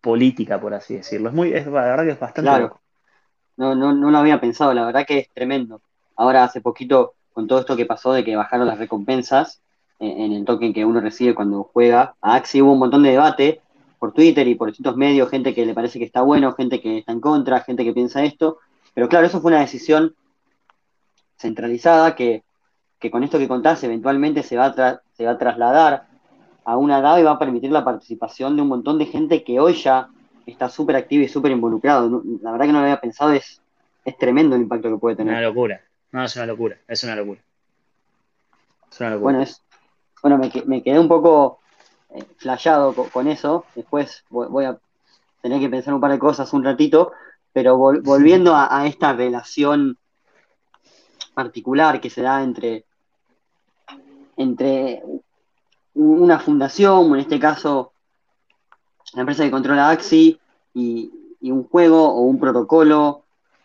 [0.00, 1.28] política, por así decirlo.
[1.28, 2.50] Es muy, es, la verdad que es bastante.
[2.50, 2.80] Claro.
[3.56, 5.80] No, no, no lo había pensado, la verdad que es tremendo.
[6.16, 9.60] Ahora, hace poquito, con todo esto que pasó de que bajaron las recompensas
[10.04, 13.60] en, el token que uno recibe cuando juega a Axi, hubo un montón de debate
[13.98, 16.98] por Twitter y por distintos medios, gente que le parece que está bueno, gente que
[16.98, 18.58] está en contra, gente que piensa esto.
[18.92, 20.14] Pero claro, eso fue una decisión
[21.36, 22.42] centralizada que,
[23.10, 26.06] con esto que contás eventualmente se va, a se va a trasladar
[26.64, 29.60] a una DAO y va a permitir la participación de un montón de gente que
[29.60, 30.08] hoy ya
[30.46, 32.22] está súper activa y súper involucrado.
[32.42, 33.60] La verdad que no lo había pensado, es,
[34.04, 35.32] es tremendo el impacto que puede tener.
[35.32, 35.80] Una locura,
[36.12, 37.40] no, es una locura, es una locura.
[38.90, 39.22] Es una locura.
[39.22, 39.62] Bueno, es,
[40.24, 41.58] bueno me, me quedé un poco
[42.14, 43.66] eh, flayado con, eso.
[43.74, 44.78] Después voy, a
[45.42, 47.12] tener que pensar un par de cosas un ratito,
[47.52, 49.98] pero volviendo a, esta relación
[51.34, 52.86] particular que se da entre,
[54.38, 55.02] entre
[55.92, 57.92] una fundación, en este caso
[59.12, 60.40] la empresa que controla Axi,
[60.72, 61.10] y,
[61.42, 63.24] un juego o un protocolo,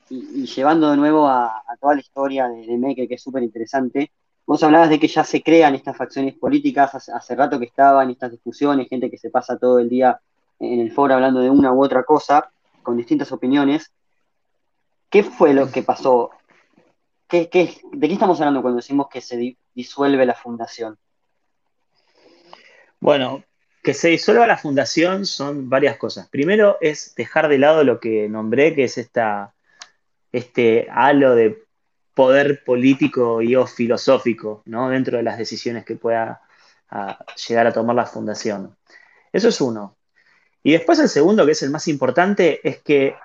[0.10, 4.12] y, llevando de nuevo a, toda la historia de, de Maker, que es súper interesante,
[4.50, 8.32] Vos hablabas de que ya se crean estas facciones políticas, hace, rato que estaban estas
[8.32, 10.20] discusiones, gente que se pasa todo el día
[10.58, 12.50] en el foro hablando de una u otra cosa,
[12.82, 13.92] con distintas opiniones.
[15.08, 16.32] ¿Qué fue lo que pasó?
[17.28, 20.98] ¿Qué, de qué estamos hablando cuando decimos que se disuelve la fundación?
[23.00, 23.44] Bueno,
[23.84, 26.28] que se disuelva la fundación son varias cosas.
[26.28, 29.54] Primero es dejar de lado lo que nombré, que es esta,
[30.32, 31.69] este halo de
[32.20, 34.90] poder político y o filosófico ¿no?
[34.90, 36.42] dentro de las decisiones que pueda
[37.48, 38.76] llegar a tomar la fundación.
[39.32, 39.96] Eso es uno.
[40.62, 43.16] Y después el segundo, que es el más importante, es que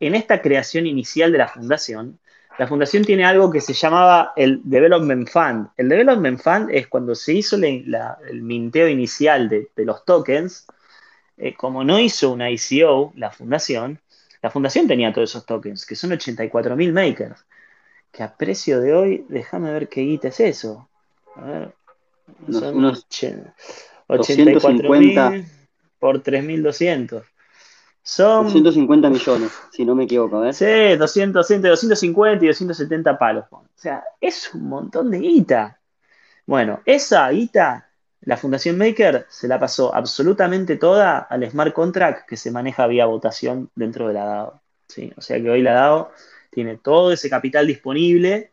[0.00, 2.18] en esta creación inicial de la fundación,
[2.58, 5.68] la fundación tiene algo que se llamaba el Development Fund.
[5.78, 10.66] El Development Fund es cuando se hizo el minteo inicial de, los tokens,
[11.38, 13.98] eh, como no hizo una ICO, la fundación,
[14.42, 17.46] la fundación tenía todos esos tokens, que son 84.000 makers
[18.12, 20.88] que a precio de hoy, déjame ver qué guita es eso.
[21.34, 21.74] A ver,
[22.50, 25.46] son unos 84.000
[25.98, 27.24] por 3.200.
[28.04, 30.44] Son 250 millones, si no me equivoco.
[30.44, 30.52] ¿eh?
[30.52, 33.44] Sí, 200, 250 y 270 palos.
[33.50, 35.78] O sea, es un montón de guita.
[36.44, 37.88] Bueno, esa guita,
[38.22, 43.06] la Fundación Maker se la pasó absolutamente toda al smart contract que se maneja vía
[43.06, 44.60] votación dentro de la DAO.
[44.88, 45.12] ¿sí?
[45.16, 46.10] O sea que hoy la DAO
[46.52, 48.50] tiene todo ese capital disponible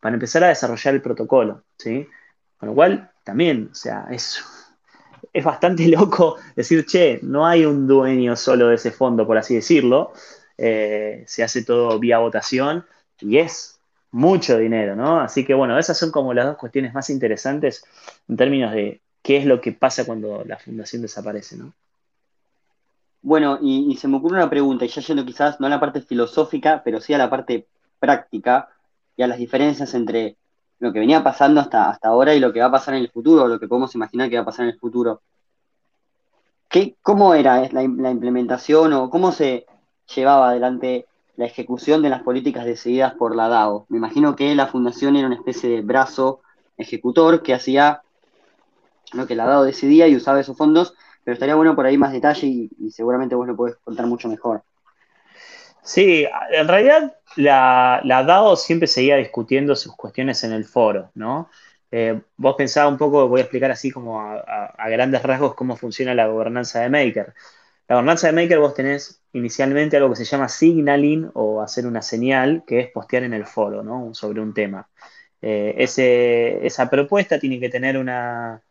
[0.00, 2.08] para empezar a desarrollar el protocolo, ¿sí?
[2.56, 4.42] Con lo cual, también, o sea, es,
[5.32, 9.54] es bastante loco decir, che, no hay un dueño solo de ese fondo, por así
[9.54, 10.12] decirlo,
[10.56, 12.86] eh, se hace todo vía votación
[13.20, 13.80] y es
[14.12, 15.20] mucho dinero, ¿no?
[15.20, 17.84] Así que bueno, esas son como las dos cuestiones más interesantes
[18.28, 21.74] en términos de qué es lo que pasa cuando la fundación desaparece, ¿no?
[23.22, 26.00] Bueno, y, se me ocurre una pregunta, y ya yendo quizás no a la parte
[26.00, 27.66] filosófica, pero sí a la parte
[27.98, 28.70] práctica
[29.16, 30.36] y a las diferencias entre
[30.78, 33.10] lo que venía pasando hasta, hasta ahora y lo que va a pasar en el
[33.10, 35.20] futuro, o lo que podemos imaginar que va a pasar en el futuro.
[36.68, 39.66] ¿Qué, ¿Cómo era la, implementación o cómo se
[40.14, 41.06] llevaba adelante
[41.36, 43.86] la ejecución de las políticas decididas por la DAO.
[43.88, 46.40] Me imagino que la fundación era una especie de brazo
[46.76, 48.02] ejecutor que hacía
[49.12, 50.94] lo que la DAO decidía y usaba esos fondos,
[51.24, 54.62] pero estaría bueno por ahí más detalle y, seguramente vos lo podés contar mucho mejor.
[55.82, 61.48] Sí, en realidad la, DAO siempre seguía discutiendo sus cuestiones en el foro, ¿no?
[61.90, 65.76] Eh, vos pensabas un poco, voy a explicar así como a, a, grandes rasgos cómo
[65.76, 67.34] funciona la gobernanza de Maker.
[67.88, 72.02] La gobernanza de Maker vos tenés inicialmente algo que se llama signaling o hacer una
[72.02, 74.14] señal, que es postear en el foro, ¿no?
[74.14, 74.88] Sobre un tema.
[75.42, 78.62] Eh, ese, esa propuesta tiene que tener una,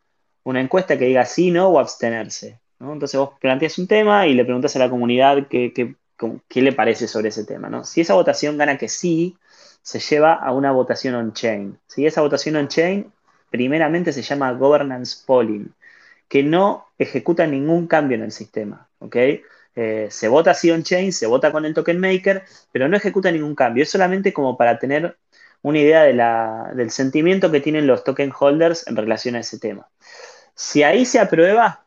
[0.50, 2.60] una, encuesta que diga sí, no o abstenerse.
[2.80, 7.08] Entonces vos planteas un tema y le preguntas a la comunidad qué, qué, le parece
[7.08, 7.84] sobre ese tema.
[7.84, 9.38] Si esa votación gana que sí,
[9.82, 11.78] se lleva a una votación on-chain.
[11.88, 13.12] Si esa votación on-chain,
[13.50, 15.74] primeramente se llama governance polling,
[16.28, 18.88] que no ejecuta ningún cambio en el sistema.
[19.00, 19.16] ¿ok?
[19.76, 23.56] Eh, se vota así on-chain, se vota con el token maker, pero no ejecuta ningún
[23.56, 23.84] cambio.
[23.84, 25.18] Es solamente como para tener
[25.62, 26.04] una idea
[26.74, 29.88] del sentimiento que tienen los token holders en relación a ese tema.
[30.60, 31.86] Si ahí se aprueba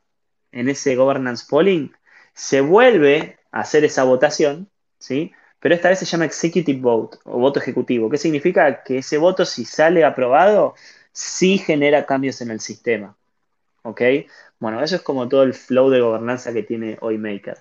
[0.50, 1.92] en ese governance polling,
[2.32, 5.32] se vuelve a hacer esa votación, ¿sí?
[5.60, 8.08] Pero esta vez se llama executive vote o voto ejecutivo.
[8.08, 8.82] ¿Qué significa?
[8.82, 10.74] Que ese voto, si sale aprobado,
[11.12, 13.14] sí genera cambios en el sistema.
[13.82, 14.00] ¿Ok?
[14.58, 17.58] Bueno, eso es como todo el flow de gobernanza que tiene hoy Maker.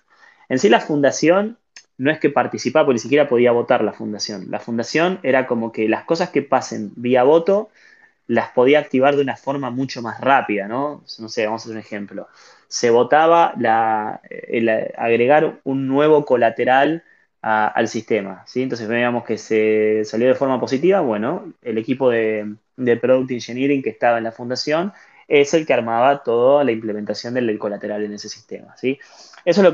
[0.47, 1.57] En sí, la fundación
[1.97, 4.49] no es que participaba, ni siquiera podía votar la fundación.
[4.49, 7.69] La fundación era como que las cosas que pasen vía voto
[8.27, 11.03] las podía activar de una forma mucho más rápida, ¿no?
[11.19, 12.27] No sé, vamos a hacer un ejemplo.
[12.67, 17.03] Se votaba la, el agregar un nuevo colateral
[17.41, 18.45] al sistema.
[18.53, 23.89] Entonces veíamos que se salió de forma positiva, bueno, el equipo de, Product Engineering que
[23.89, 24.93] estaba en la fundación
[25.27, 28.99] es el que armaba toda la implementación del colateral en ese sistema, ¿sí?
[29.45, 29.71] Eso es lo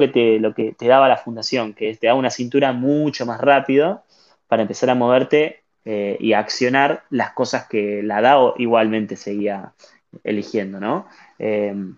[0.53, 4.03] que te, daba la fundación, que te da una cintura mucho más rápido
[4.47, 9.71] para empezar a moverte eh, y accionar las cosas que la DAO igualmente seguía
[10.25, 11.07] eligiendo, ¿no?
[11.39, 11.95] Em,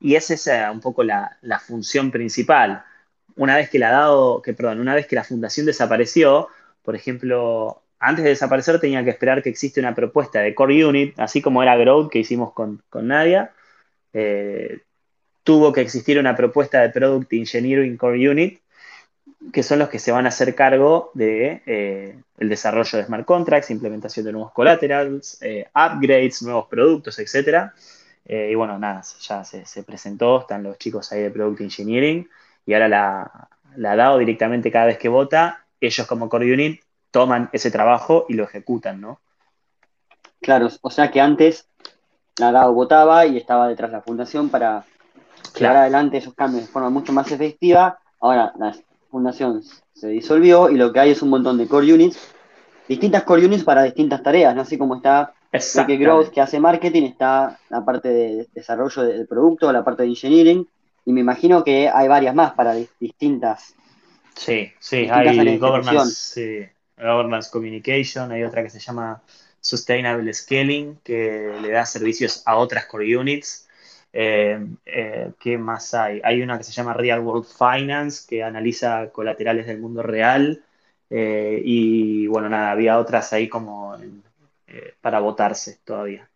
[0.00, 2.84] y esa es un poco la, función principal.
[3.36, 6.48] Una vez que la DAO, que una vez que la fundación desapareció,
[6.82, 11.20] por ejemplo, antes de desaparecer tenía que esperar que existe una propuesta de Core Unit,
[11.20, 13.52] así como era Growth que hicimos con, Nadia.
[14.14, 14.80] Eh,
[15.42, 18.61] tuvo que existir una propuesta de Product Engineering Core Unit,
[19.50, 23.24] que son los que se van a hacer cargo de eh, el desarrollo de smart
[23.24, 27.70] contracts, implementación de nuevos collaterals, eh, upgrades, nuevos productos, etc.
[28.24, 32.28] Eh, y bueno, nada, ya se, presentó, están los chicos ahí de Product Engineering,
[32.66, 36.80] y ahora la, la DAO directamente cada vez que vota, ellos como Core Unit
[37.10, 39.20] toman ese trabajo y lo ejecutan, ¿no?
[40.40, 41.68] Claro, o sea que antes
[42.38, 44.84] la DAO votaba y estaba detrás de la fundación para
[45.56, 47.98] llevar adelante esos cambios de forma mucho más efectiva.
[48.20, 48.74] Ahora la
[49.12, 52.18] fundación se disolvió y lo que hay es un montón de core units,
[52.88, 54.62] distintas core units para distintas tareas, ¿no?
[54.62, 55.34] Así como está
[55.86, 60.08] que Growth que hace marketing, está la parte de desarrollo del producto, la parte de
[60.08, 60.66] engineering,
[61.04, 63.74] y me imagino que hay varias más para distintas.
[64.34, 69.20] Sí, sí, hay governance, governance communication, hay otra que se llama
[69.60, 73.68] Sustainable Scaling, que le da servicios a otras core units.
[74.12, 76.20] Eh, eh, ¿Qué más hay?
[76.22, 80.62] Hay una que se llama Real World Finance, que analiza colaterales del mundo real.
[81.08, 83.96] Eh, y bueno, nada, había otras ahí como
[85.00, 86.28] para votarse todavía.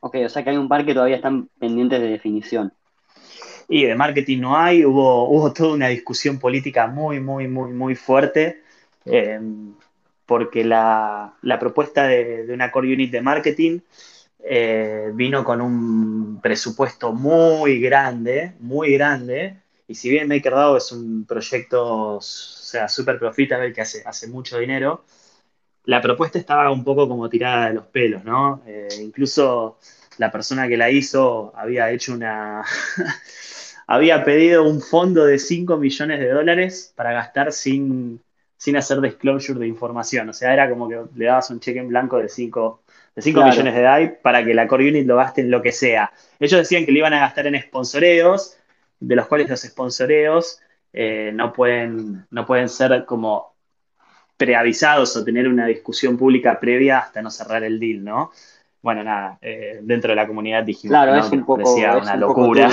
[0.00, 2.72] Ok, o sea que hay un par que todavía están pendientes de definición.
[3.68, 7.94] Y de marketing no hay, hubo, hubo toda una discusión política muy, muy, muy, muy
[7.94, 8.62] fuerte,
[10.26, 13.80] porque la, propuesta de, de, una core unit de marketing
[14.46, 21.24] eh, vino con un presupuesto muy grande, muy grande, y si bien MakerDAO es un
[21.24, 25.04] proyecto, o sea, súper profitable que hace, hace mucho dinero,
[25.84, 28.62] la propuesta estaba un poco como tirada de los pelos, ¿no?
[28.66, 29.78] Eh, incluso
[30.18, 32.64] la persona que la hizo había hecho una...
[33.86, 38.20] había pedido un fondo de 5 millones de dólares para gastar sin,
[38.56, 40.28] sin hacer disclosure de información.
[40.30, 42.83] O sea, era como que le dabas un cheque en blanco de 5
[43.14, 45.72] de 5 millones de DAI para que la Core Unit lo gaste en lo que
[45.72, 46.12] sea.
[46.40, 48.56] Ellos decían que lo iban a gastar en sponsoreos,
[48.98, 50.60] de los cuales los sponsoreos
[50.92, 53.54] eh, no, pueden, no pueden ser como
[54.36, 58.32] preavisados o tener una discusión pública previa hasta no cerrar el deal, ¿no?
[58.82, 62.68] Bueno, nada, eh, dentro de la comunidad dijimos claro, es un poco, una locura.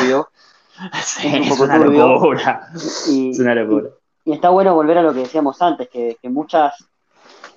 [0.94, 2.68] es, una locura.
[2.76, 3.90] es una locura.
[4.26, 6.91] Y, está bueno volver a lo que decíamos antes, que, que muchas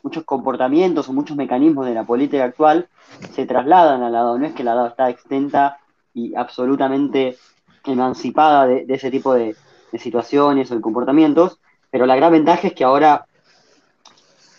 [0.04, 2.88] muchos comportamientos o muchos mecanismos de la política actual
[3.34, 4.38] se trasladan a la DAO.
[4.38, 5.78] No es que la DAO está extenta
[6.12, 7.38] y absolutamente
[7.86, 9.56] emancipada de, ese tipo de,
[9.98, 11.58] situaciones o de comportamientos,
[11.90, 13.26] pero la gran ventaja es que ahora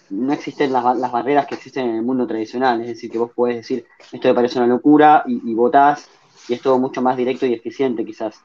[0.10, 3.58] no existen las, barreras que existen en el mundo tradicional, es decir, que vos podés
[3.58, 6.10] decir, esto me parece una locura y, votás,
[6.48, 8.40] y es todo mucho más directo y eficiente quizás.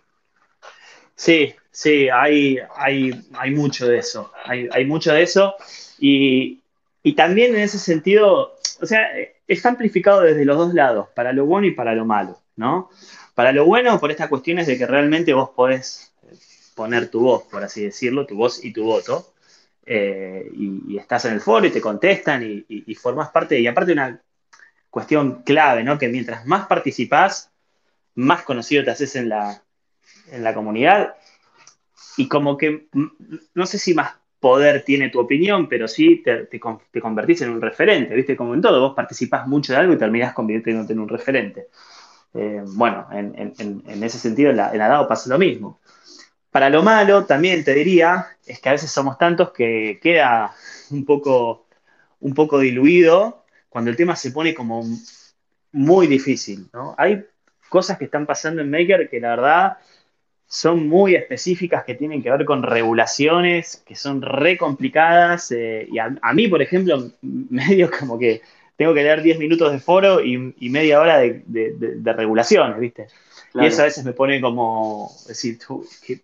[1.15, 5.55] Sí, sí, hay, hay, hay mucho de eso, hay, hay mucho de eso,
[6.01, 6.61] y,
[7.03, 9.09] y también en ese sentido, o sea,
[9.47, 12.91] está amplificado desde los dos lados, para lo bueno y para lo malo, ¿no?
[13.35, 16.13] Para lo bueno, por estas cuestiones de que realmente vos podés
[16.75, 19.33] poner tu voz, por así decirlo, tu voz y tu voto,
[19.87, 23.93] eh, y, estás en el foro y te contestan y, y, formas parte, y aparte
[23.93, 24.21] una
[24.91, 25.99] cuestión clave, ¿no?
[25.99, 27.51] Que mientras más participás,
[28.15, 29.63] más conocido te haces en la,
[30.31, 31.17] en la comunidad,
[32.17, 32.89] y como que,
[33.55, 36.59] no sé si más poder tiene tu opinión, pero sí te,
[37.01, 38.37] convertís en un referente, ¿viste?
[38.37, 41.69] Como en todo, vos participás mucho de algo y terminás convirtiéndote en un referente.
[42.33, 45.81] Eh, bueno, en, ese sentido, en la, DAO pasa lo mismo.
[46.51, 50.53] Para lo malo, también te diría, es que a veces somos tantos que queda
[50.91, 51.67] un poco,
[52.21, 54.83] un poco diluido cuando el tema se pone como
[55.73, 56.69] muy difícil.
[56.97, 57.25] Hay
[57.69, 59.79] cosas que están pasando en Maker que la verdad
[60.53, 65.53] son muy específicas que tienen que ver con regulaciones que son re complicadas.
[65.53, 68.43] Eh, y a, mí, por ejemplo, medio como que
[68.75, 70.37] tengo que leer 10 minutos de foro y,
[70.71, 73.07] media hora de, regulaciones, ¿viste?
[73.55, 75.57] Y eso a veces me pone como decir,
[76.05, 76.21] qué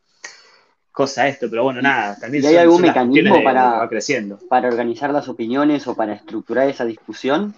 [0.91, 2.19] cosa esto, pero bueno, nada.
[2.19, 3.89] También ¿Y hay algún mecanismo para,
[4.49, 7.55] para organizar las opiniones o para estructurar esa discusión?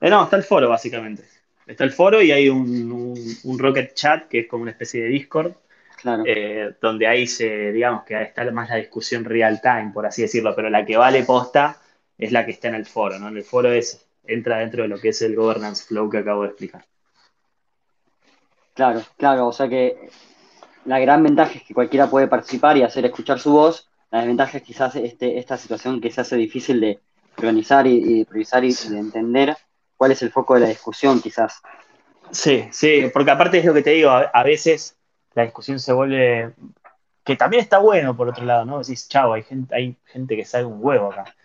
[0.00, 1.39] Eh, no, está el foro, básicamente
[1.70, 5.52] está el foro y hay un, Rocket Chat que es como una especie de Discord.
[6.24, 10.56] Eh, donde ahí se, digamos que está más la discusión real time, por así decirlo,
[10.56, 11.76] pero la que vale posta
[12.16, 13.28] es la que está en el foro, ¿no?
[13.28, 16.44] En el foro es, entra dentro de lo que es el governance flow que acabo
[16.44, 16.86] de explicar.
[18.72, 20.08] Claro, claro, o sea que
[20.86, 24.56] la gran ventaja es que cualquiera puede participar y hacer escuchar su voz, la desventaja
[24.56, 26.98] es quizás este, esta situación que se hace difícil de
[27.36, 29.54] organizar y, y de priorizar y de entender
[30.00, 31.60] cuál es el foco de la discusión, quizás.
[32.30, 34.96] Sí, sí, porque aparte es lo que te digo, a, veces
[35.34, 36.54] la discusión se vuelve,
[37.22, 38.78] que también está bueno por otro lado, ¿no?
[38.78, 41.36] Decís, chavo, hay gente, hay gente que sabe un huevo acá.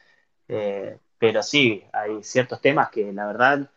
[0.48, 3.70] Eh, pero sí, hay ciertos temas que la verdad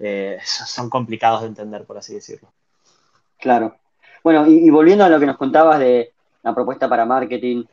[0.00, 2.52] eh, son complicados de entender, por así decirlo.
[3.38, 3.76] Claro.
[4.24, 6.12] Bueno, y, volviendo a lo que nos contabas de
[6.42, 7.66] la propuesta para marketing,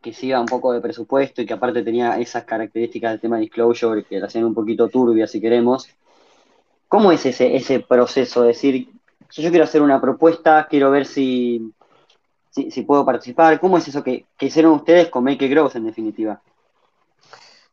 [0.00, 4.04] que siga un poco de presupuesto y que aparte tenía esas características del tema disclosure
[4.04, 5.88] que la hacían un poquito turbia, si queremos.
[6.86, 8.48] ¿Cómo es ese, ese proceso?
[8.48, 8.88] Es decir,
[9.28, 11.72] si yo quiero hacer una propuesta, quiero ver si,
[12.50, 13.60] si, puedo participar.
[13.60, 16.40] ¿Cómo es eso que, que, hicieron ustedes con Make It Growth en definitiva?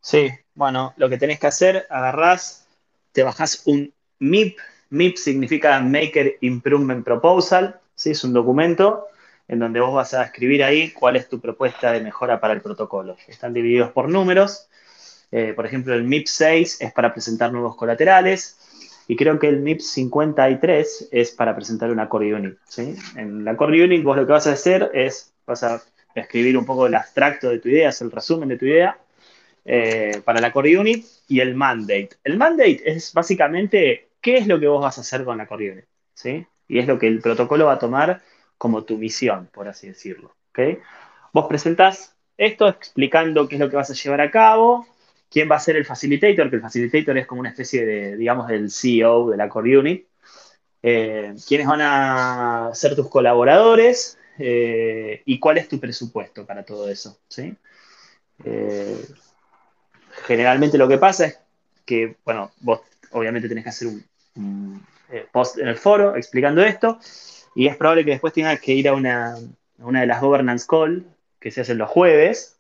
[0.02, 2.68] Sí, bueno, lo que tenés que hacer, agarrás,
[3.12, 4.58] te bajás un MIP.
[4.90, 8.12] MIP significa Maker Improvement Proposal, ¿sí?
[8.12, 9.08] es un documento
[9.48, 12.62] en donde vos vas a escribir ahí cuál es tu propuesta de mejora para el
[12.62, 13.16] protocolo.
[13.28, 14.68] Están divididos por números.
[15.32, 18.58] Eh, por ejemplo, el MIP 6 es para presentar nuevos colaterales
[19.08, 22.58] y creo que el MIP 53 es para presentar una core unit.
[23.16, 25.82] En la core unit vos lo que vas a hacer es, vas a
[26.16, 28.98] escribir un poco el abstracto de tu idea, es el resumen de tu idea
[29.64, 32.10] eh, para la core unit y el mandate.
[32.24, 35.72] El mandate es básicamente qué es lo que vos vas a hacer con la core
[35.72, 35.86] unit.
[36.14, 36.46] ¿sí?
[36.68, 38.22] Y es lo que el protocolo va a tomar
[38.58, 40.36] como tu misión, por así decirlo.
[40.52, 40.80] ¿okay?
[41.34, 44.88] Vos presentás esto explicando qué es lo que vas a llevar a cabo,
[45.30, 48.48] quién va a ser el facilitator, que el facilitator es como una especie de, digamos,
[48.48, 50.08] del CEO de la core unit,
[50.82, 56.90] eh, quiénes van a ser tus colaboradores eh, y cuál es tu presupuesto para todo
[56.90, 57.18] eso.
[57.28, 57.56] ¿sí?
[58.44, 59.06] Eh,
[60.26, 61.40] generalmente lo que pasa es
[61.86, 62.82] que, bueno, vos
[63.12, 64.86] obviamente tenés que hacer un
[65.32, 67.00] post en el foro explicando esto
[67.56, 69.36] y es probable que después tengas que ir a una,
[69.78, 71.06] de las governance call
[71.40, 72.58] que se hacen los jueves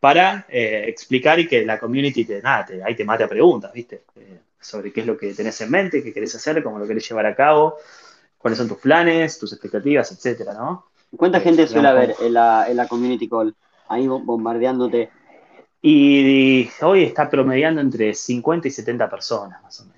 [0.00, 4.02] para eh, explicar y que la community te, nada, ahí te mate a preguntas, ¿viste?
[4.16, 7.08] Eh, sobre qué es lo que tenés en mente, qué querés hacer, cómo lo querés
[7.08, 7.76] llevar a cabo,
[8.36, 10.86] cuáles son tus planes, tus expectativas, etcétera, ¿no?
[11.16, 13.54] ¿Cuánta eh, gente suele haber en la, en la community call?
[13.88, 15.10] Ahí bombardeándote.
[15.80, 19.91] Y, y, hoy está promediando entre 50 y 70 personas, más o menos.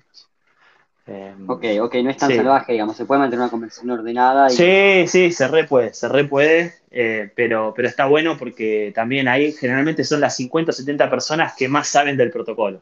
[1.07, 4.49] Em, ok, ok, no es tan salvaje, digamos, se puede mantener una conversación ordenada.
[4.49, 9.27] Sí, sí, se re puede, se re puede, eh, pero, pero está bueno porque también
[9.27, 12.81] ahí generalmente son las 50 o 70 personas que más saben del protocolo,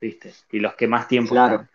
[0.00, 0.32] ¿viste?
[0.52, 1.66] Y los que más tiempo claro.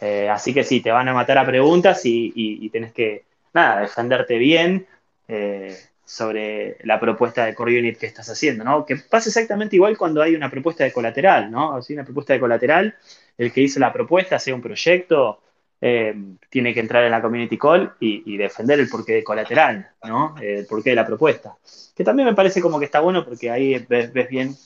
[0.00, 3.80] Eh, así que sí, te van a matar a preguntas y, y, tenés que, nada,
[3.80, 4.86] defenderte bien
[5.26, 5.76] eh,
[6.08, 8.86] sobre la propuesta de core unit que estás haciendo, ¿no?
[8.86, 11.82] Que pasa exactamente igual cuando hay una propuesta de colateral, ¿no?
[11.82, 12.96] Si una propuesta de colateral
[13.36, 15.42] el que hizo la propuesta, sea un proyecto,
[15.82, 16.14] eh,
[16.48, 20.34] tiene que entrar en la community call y, defender el porqué de colateral, ¿no?
[20.40, 21.58] El porqué de la propuesta.
[21.94, 24.56] Que también me parece como que está bueno porque ahí ves, bien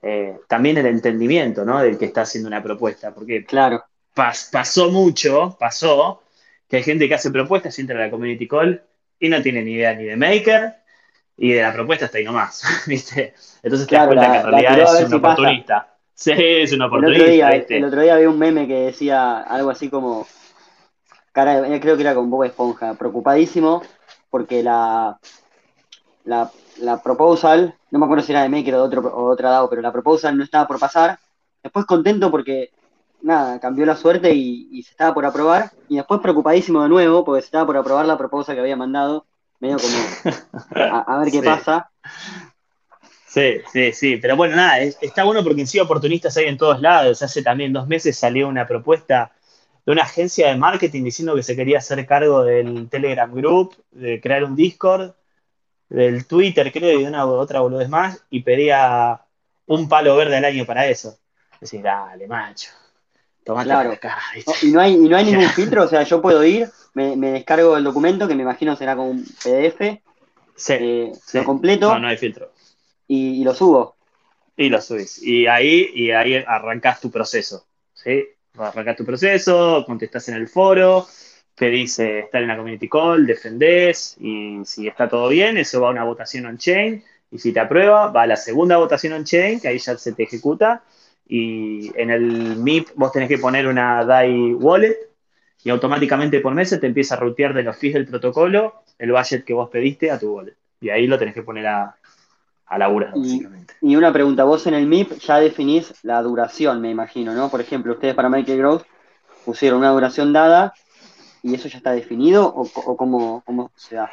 [0.00, 1.80] eh, también el entendimiento, ¿no?
[1.82, 3.12] Del que está haciendo una propuesta.
[3.12, 3.84] Porque claro.
[4.14, 6.22] pasó mucho, pasó,
[6.68, 8.80] que hay gente que hace propuestas y entra en la community call
[9.18, 10.83] y no tiene ni idea ni de maker
[11.36, 13.34] y de la propuesta está ahí nomás, ¿viste?
[13.62, 15.88] Entonces te das cuenta que en realidad es un oportunista.
[16.14, 17.50] Sí, es un oportunista.
[17.50, 20.26] El otro, día, vi un meme que decía algo así como,
[21.32, 23.82] cara, eh, creo que era con Bob Esponja, preocupadísimo
[24.34, 25.16] porque la,
[26.24, 29.50] la, la, proposal, no me acuerdo si era de Maker o de otro o otra
[29.50, 31.20] DAO, pero la proposal no estaba por pasar.
[31.62, 32.70] Después contento porque,
[33.22, 35.70] nada, cambió la suerte y, se estaba por aprobar.
[35.88, 39.24] Y después preocupadísimo de nuevo porque se estaba por aprobar la proposal que había mandado.
[39.60, 39.96] Medio como
[40.74, 41.90] a, ver qué pasa.
[43.26, 46.80] Sí, sí, sí, pero bueno, nada, está bueno porque en sí oportunistas hay en todos
[46.80, 47.22] lados.
[47.22, 49.32] Hace también dos meses salió una propuesta
[49.84, 54.20] de una agencia de marketing diciendo que se quería hacer cargo del Telegram Group, de
[54.20, 55.14] crear un Discord,
[55.88, 59.20] del Twitter, creo, y de una otra boludez más, y pedía
[59.66, 61.18] un palo verde al año para eso.
[61.60, 62.70] Decís, dale, macho.
[63.44, 63.92] Tomate claro.
[63.92, 64.18] acá,
[64.62, 67.76] y, no hay, y no hay ningún filtro, o sea, yo puedo ir, me, descargo
[67.76, 70.00] el documento, que me imagino será como un PDF.
[70.56, 71.92] Sí, eh, Lo completo.
[71.92, 72.54] No, no hay filtro
[73.08, 73.96] y, lo subo.
[74.56, 75.22] Y lo subís.
[75.22, 77.66] Y ahí, y ahí arrancás tu proceso.
[77.92, 78.24] ¿sí?
[78.56, 81.06] Arrancás tu proceso, contestás en el foro,
[81.56, 85.88] pedís eh, estar en la community call, defendés, y si está todo bien, eso va
[85.88, 87.02] a una votación on-chain.
[87.30, 90.22] Y si te aprueba, va a la segunda votación on-chain, que ahí ya se te
[90.22, 90.82] ejecuta.
[91.26, 94.96] Y en el MIP vos tenés que poner una DAI wallet
[95.62, 99.44] y automáticamente por mes te empieza a rutear de los fees del protocolo el budget
[99.44, 100.56] que vos pediste a tu wallet.
[100.80, 101.96] Y ahí lo tenés que poner a,
[102.66, 103.74] a laburar, básicamente.
[103.80, 107.48] Y una pregunta, vos en el MIP ya definís la duración, me imagino, ¿no?
[107.48, 108.82] Por ejemplo, ustedes para Michael Growth
[109.44, 110.74] pusieron una duración dada
[111.42, 114.10] y eso ya está definido o, cómo, se da?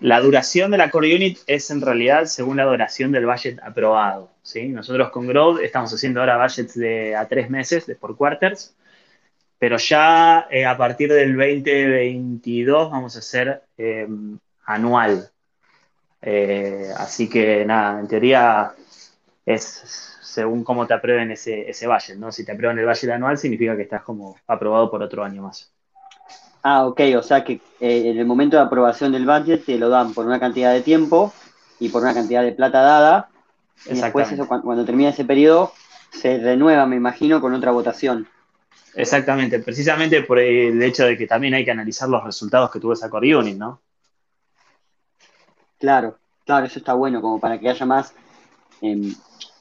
[0.00, 4.30] La duración de la core unit es en realidad según la duración del budget aprobado.
[4.42, 4.68] ¿sí?
[4.68, 8.74] Nosotros con Growth estamos haciendo ahora budgets de a tres meses, de por quarters,
[9.58, 14.08] pero ya eh, a partir del 2022 vamos a hacer eh,
[14.64, 15.30] anual.
[16.22, 18.72] Eh, así que nada, en teoría
[19.44, 22.32] es según cómo te aprueben ese, ese budget, ¿no?
[22.32, 25.70] Si te aprueban el budget anual significa que estás como aprobado por otro año más.
[26.62, 29.88] Ah, ok, o sea que eh, en el momento de aprobación del budget te lo
[29.88, 31.32] dan por una cantidad de tiempo
[31.78, 33.30] y por una cantidad de plata dada.
[33.86, 35.72] Y después eso, cuando, termina ese periodo,
[36.10, 38.28] se renueva, me imagino, con otra votación.
[38.94, 42.92] Exactamente, precisamente por el hecho de que también hay que analizar los resultados que tuvo
[42.92, 43.80] esa core unit, ¿no?
[45.78, 48.12] Claro, claro, eso está bueno, como para que haya más,
[48.82, 49.14] em,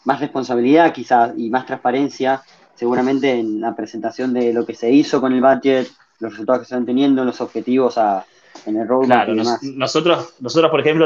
[0.03, 2.41] más responsabilidad quizás y más transparencia,
[2.75, 5.87] seguramente en la presentación de lo que se hizo con el budget,
[6.20, 7.97] los resultados que se están teniendo, los objetivos
[8.65, 9.36] en el roadmap claro,
[9.76, 11.05] nosotros, nosotros, por ejemplo,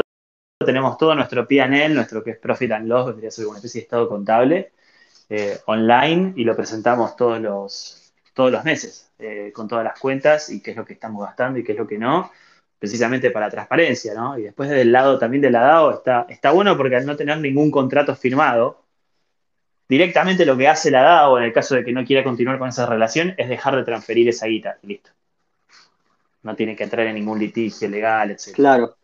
[0.64, 3.80] tenemos todo nuestro PNL, nuestro que es Profit and Loss, vendría a ser una especie
[3.80, 4.72] de estado contable,
[5.28, 10.50] eh, online y lo presentamos todos los, todos los meses, eh, con todas las cuentas
[10.50, 12.30] y qué es lo que estamos gastando y qué es lo que no
[12.84, 14.38] precisamente para transparencia, ¿no?
[14.38, 17.38] Y después del lado también de la DAO está, está bueno porque al no tener
[17.38, 18.83] ningún contrato firmado,
[19.88, 22.68] directamente lo que hace la DAO en el caso de que no quiera continuar con
[22.68, 25.10] esa relación es dejar de transferir esa guita, listo.
[26.42, 28.54] No tiene que entrar en ningún litigio legal, etc.
[28.54, 28.96] Claro.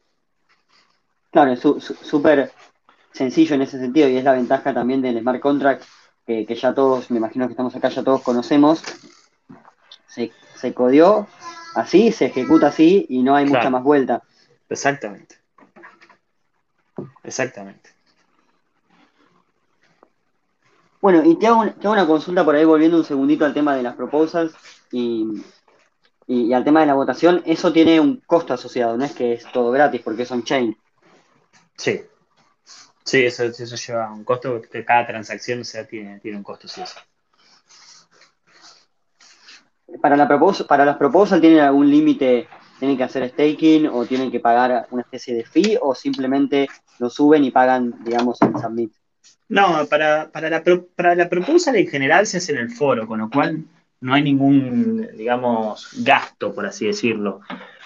[1.30, 2.50] Claro, es súper
[3.12, 5.84] sencillo en ese sentido y es la ventaja también del smart contract
[6.26, 8.82] que, ya todos, me imagino que estamos acá, ya todos conocemos.
[10.06, 11.26] Se, se codió,
[11.74, 14.22] así, se ejecuta así y no hay mucha más vuelta.
[14.68, 15.36] Exactamente.
[17.24, 17.90] Exactamente.
[21.00, 23.94] Bueno, y te hago, una consulta por ahí, volviendo un segundito al tema de las
[23.94, 24.54] proposals
[24.92, 25.42] y,
[26.52, 27.42] al tema de la votación.
[27.46, 30.76] Eso tiene un costo asociado, no es que es todo gratis porque es on-chain.
[31.76, 32.02] Sí.
[33.02, 36.82] Sí, eso, eso lleva un costo, que cada transacción sea, tiene, tiene un costo, sí.
[36.82, 37.00] Eso
[40.00, 40.28] para, la
[40.68, 42.48] para las proposals tienen algún límite,
[42.78, 47.10] tienen que hacer staking o tienen que pagar una especie de fee o simplemente lo
[47.10, 48.92] suben y pagan, digamos, en submit.
[49.48, 50.62] No, para, para, la,
[50.94, 53.64] para la en general se hace en el foro, con lo cual
[54.00, 57.40] no hay ningún, digamos, gasto, por así decirlo.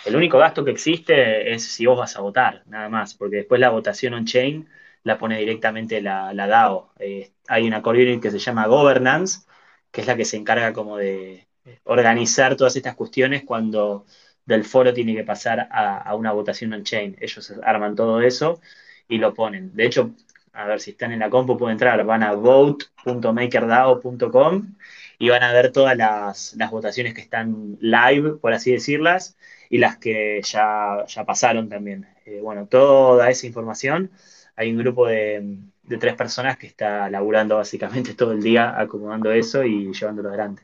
[0.04, 3.60] El único gasto que existe es si vos vas a votar, nada más, porque después
[3.60, 4.68] la votación on-chain
[5.02, 6.92] la pone directamente la, la DAO.
[6.98, 9.46] Eh, hay una core que se llama Governance,
[9.90, 11.46] que es la que se encarga como de,
[11.84, 14.06] organizar todas estas cuestiones cuando
[14.44, 17.16] del foro tiene que pasar a, una votación on-chain.
[17.20, 18.60] Ellos arman todo eso
[19.08, 19.74] y lo ponen.
[19.74, 20.14] De hecho,
[20.54, 24.74] a ver si están en la compu pueden entrar, van a vote.makerdao.com
[25.18, 29.36] y van a ver todas las, votaciones que están live, por así decirlas,
[29.70, 32.06] y las que ya, ya pasaron también.
[32.26, 34.10] Eh, bueno, toda esa información,
[34.56, 39.30] hay un grupo de, de tres personas que está laburando básicamente todo el día acomodando
[39.32, 40.62] eso y llevándolo adelante.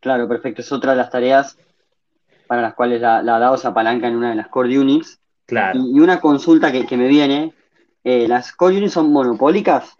[0.00, 0.62] Claro, perfecto.
[0.62, 1.58] Es otra de las tareas
[2.46, 5.20] para las cuales la, la DAO se apalanca en una de las core units.
[5.46, 5.80] Claro.
[5.80, 7.52] Y, una consulta que, me viene,
[8.08, 9.96] eh, ¿las core units son monopólicas?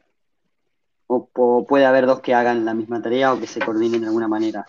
[1.09, 4.29] O, puede haber dos que hagan la misma tarea o que se coordinen de alguna
[4.29, 4.65] manera?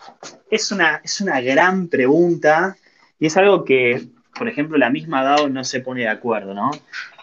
[0.50, 2.76] Es una, es una gran pregunta
[3.20, 6.72] y es algo que, por ejemplo, la misma DAO no se pone de acuerdo, ¿no?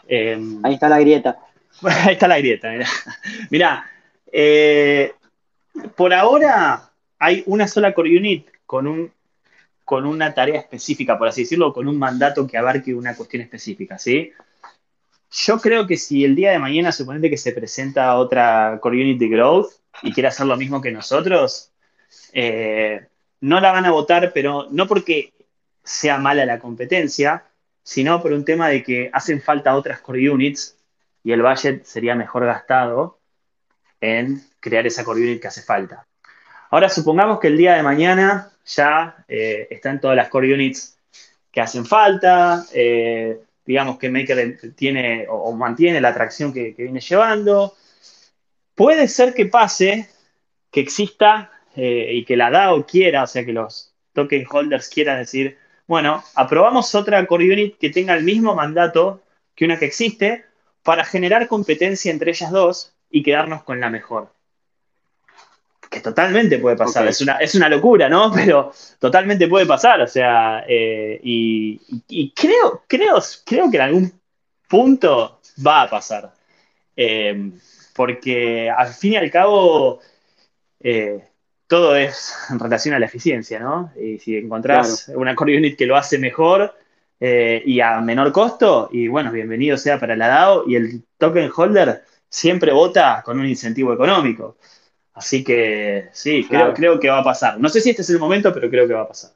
[0.08, 1.38] Em, Ahí está la grieta.
[1.84, 2.88] Ahí está la grieta, mira.
[3.50, 3.92] Mirá,
[4.32, 5.14] eh,
[5.98, 9.12] por ahora hay una sola core unit con, un,
[9.84, 13.98] con una tarea específica, por así decirlo, con un mandato que abarque una cuestión específica,
[13.98, 14.32] ¿sí?
[15.32, 19.20] Yo creo que si el día de mañana suponete que se presenta otra core unit
[19.20, 19.72] de growth
[20.02, 21.72] y quiere hacer lo mismo que nosotros,
[22.34, 23.08] eh,
[23.42, 25.34] no la van a votar, pero no porque
[25.84, 27.46] sea mala la competencia,
[27.84, 30.78] sino por un tema de que hacen falta otras core units
[31.24, 33.20] y el budget sería mejor gastado
[34.02, 36.06] en crear esa core unit que hace falta.
[36.72, 40.98] Ahora supongamos que el día de mañana ya eh, están todas las core units
[41.52, 47.76] que hacen falta, eh, digamos que Maker tiene o, mantiene la atracción que, viene llevando.
[48.76, 50.10] Puede ser que pase
[50.72, 55.20] que exista eh, y que la DAO quiera, o sea, que los token holders quieran
[55.20, 55.58] decir,
[55.88, 59.22] bueno, aprobamos otra core unit que tenga el mismo mandato
[59.56, 60.46] que una que existe,
[60.84, 64.35] para generar competencia entre ellas dos y quedarnos con la mejor.
[65.96, 68.30] Que totalmente puede pasar, es, una, es una locura, ¿no?
[68.36, 74.22] Pero totalmente puede pasar, o sea, eh, y, creo, creo, creo que en algún
[74.68, 76.34] punto va a pasar.
[76.98, 77.52] Eh,
[77.96, 80.02] porque al fin y al cabo,
[80.82, 81.30] eh,
[81.66, 83.94] todo es en relación a la eficiencia, ¿no?
[83.98, 86.76] Y si encontrás una core unit que lo hace mejor,
[87.22, 91.50] eh, y a menor costo, y bueno, bienvenido sea para la DAO, y el token
[91.56, 94.58] holder siempre vota con un incentivo económico.
[95.16, 97.58] Así que sí, creo, creo que va a pasar.
[97.58, 99.32] No sé si este es el momento, pero creo que va a pasar.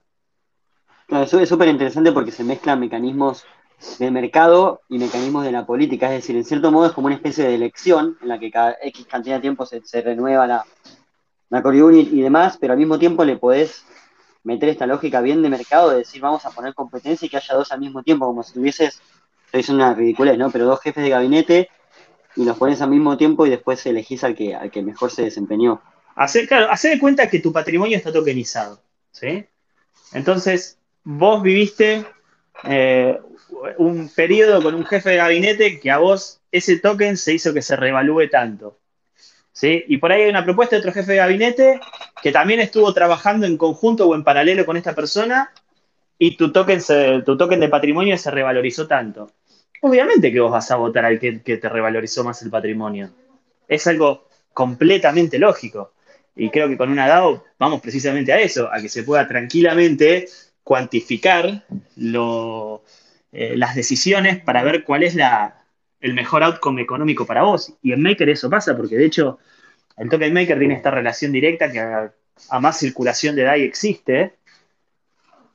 [1.07, 3.45] Claro, es súper interesante porque se mezclan mecanismos
[3.97, 6.07] del mercado y mecanismos de la política.
[6.07, 8.75] Es decir, en cierto modo es como una especie de elección en la que cada
[8.83, 10.65] X cantidad de tiempo se, renueva la,
[11.49, 13.85] la unit y demás, pero al mismo tiempo le podés
[14.43, 17.55] meter esta lógica bien de mercado de decir vamos a poner competencia y que haya
[17.55, 19.01] dos al mismo tiempo, como si tuvieses,
[19.53, 20.51] es una ridiculez, ¿no?
[20.51, 21.69] Pero dos jefes de gabinete
[22.39, 25.23] y los pones al mismo tiempo y después elegís al que, al que mejor se
[25.23, 25.81] desempeñó.
[26.15, 28.81] Hacer, claro, hacer de cuenta que tu patrimonio está tokenizado,
[29.11, 29.45] ¿sí?
[30.13, 32.05] Entonces, vos viviste
[32.63, 33.19] eh,
[33.77, 37.61] un periodo con un jefe de gabinete que a vos ese token se hizo que
[37.61, 38.79] se revalúe tanto.
[39.61, 41.81] Y por ahí hay una propuesta de otro jefe de gabinete
[42.23, 45.51] que también estuvo trabajando en conjunto o en paralelo con esta persona
[46.17, 46.79] y tu token,
[47.25, 49.29] tu token de patrimonio se revalorizó tanto.
[49.81, 53.11] Obviamente que vos vas a votar al que, te revalorizó más el patrimonio.
[53.67, 55.93] Es algo completamente lógico.
[56.35, 60.27] Y creo que con una DAO vamos precisamente a eso, a que se pueda tranquilamente
[60.63, 61.65] cuantificar
[61.97, 65.17] eh, las decisiones para ver cuál es
[65.99, 67.73] el mejor outcome económico para vos.
[67.81, 69.39] Y en Maker eso pasa, porque de hecho
[69.99, 74.37] el token maker tiene esta relación directa que a, más circulación de DAI existe,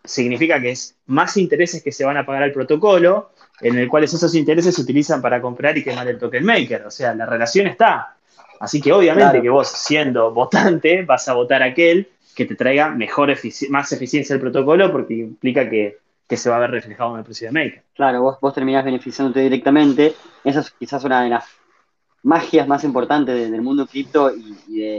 [0.05, 4.05] significa que es más intereses que se van a pagar al protocolo, en el cual
[4.05, 6.87] esos intereses se utilizan para comprar y quemar el token maker.
[6.87, 8.17] O sea, la relación está.
[8.61, 13.33] Así que obviamente que vos, siendo votante, vas a votar aquel que te traiga mejor
[13.71, 15.99] más eficiencia del protocolo porque implica que,
[16.31, 17.83] se va a ver reflejado en el precio de Maker.
[17.95, 20.15] Claro, vos, vos terminás beneficiándote directamente.
[20.43, 21.45] Esa es quizás una de las
[22.25, 24.99] magias más importantes del mundo cripto y,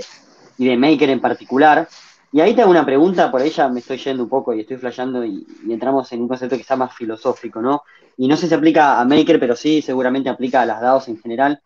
[0.58, 1.90] de, Maker en particular.
[2.36, 4.76] Y ahí te hago una pregunta, por ella me estoy yendo un poco y estoy
[4.76, 7.84] flasheando y, entramos en un concepto que está más filosófico, ¿no?
[8.18, 11.18] Y no sé si aplica a Maker, pero sí seguramente aplica a las DAOs en
[11.18, 11.62] general.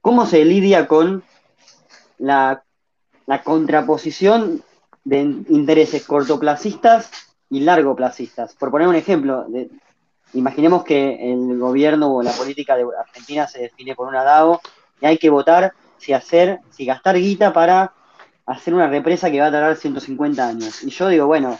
[0.00, 1.22] ¿Cómo se lidia con
[2.18, 2.64] la,
[3.44, 4.64] contraposición
[5.04, 7.12] de intereses cortoplacistas
[7.48, 8.56] y largoplacistas?
[8.56, 9.46] Por poner un ejemplo,
[10.34, 14.60] imaginemos que el gobierno o la política de Argentina se define por una DAO
[15.00, 17.92] y hay que votar si hacer, si gastar guita para
[18.46, 20.82] hacer una represa que va a tardar 150 años.
[20.82, 21.58] Y yo digo, bueno,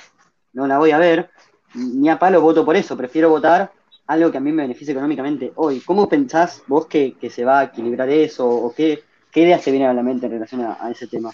[0.52, 1.30] no la voy a ver,
[1.74, 3.72] ni a palo voto por eso, prefiero votar
[4.06, 5.80] algo que a mí me beneficie económicamente hoy.
[5.80, 9.88] ¿Cómo pensás vos que, se va a equilibrar eso o qué, qué ideas te vienen
[9.88, 11.30] a la mente en relación a, ese tema?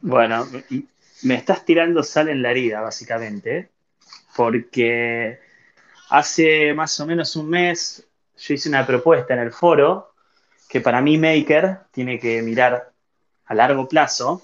[0.00, 0.46] Bueno,
[1.22, 3.70] me estás tirando sal en la herida, básicamente,
[4.36, 5.40] porque
[6.10, 8.06] hace más o menos un mes
[8.38, 10.14] yo hice una propuesta en el foro
[10.68, 12.92] que para mí Maker tiene que mirar
[13.46, 14.40] a largo plazo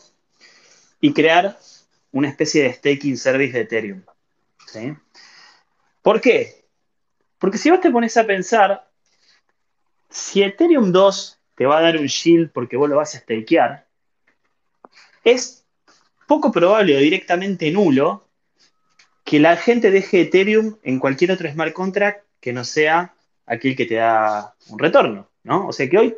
[1.01, 1.59] y crear
[2.13, 4.03] una especie de staking service de Ethereum.
[6.03, 6.65] ¿Por qué?
[7.39, 8.89] Porque si vos te pones a pensar,
[10.09, 13.87] si Ethereum 2 te va a dar un shield porque vos lo vas a stakear,
[15.25, 15.65] es
[16.27, 18.29] poco probable o directamente nulo
[19.25, 23.87] que la gente deje Ethereum en cualquier otro smart contract que no sea aquel que
[23.87, 25.67] te da un retorno, ¿no?
[25.67, 26.17] O sea que hoy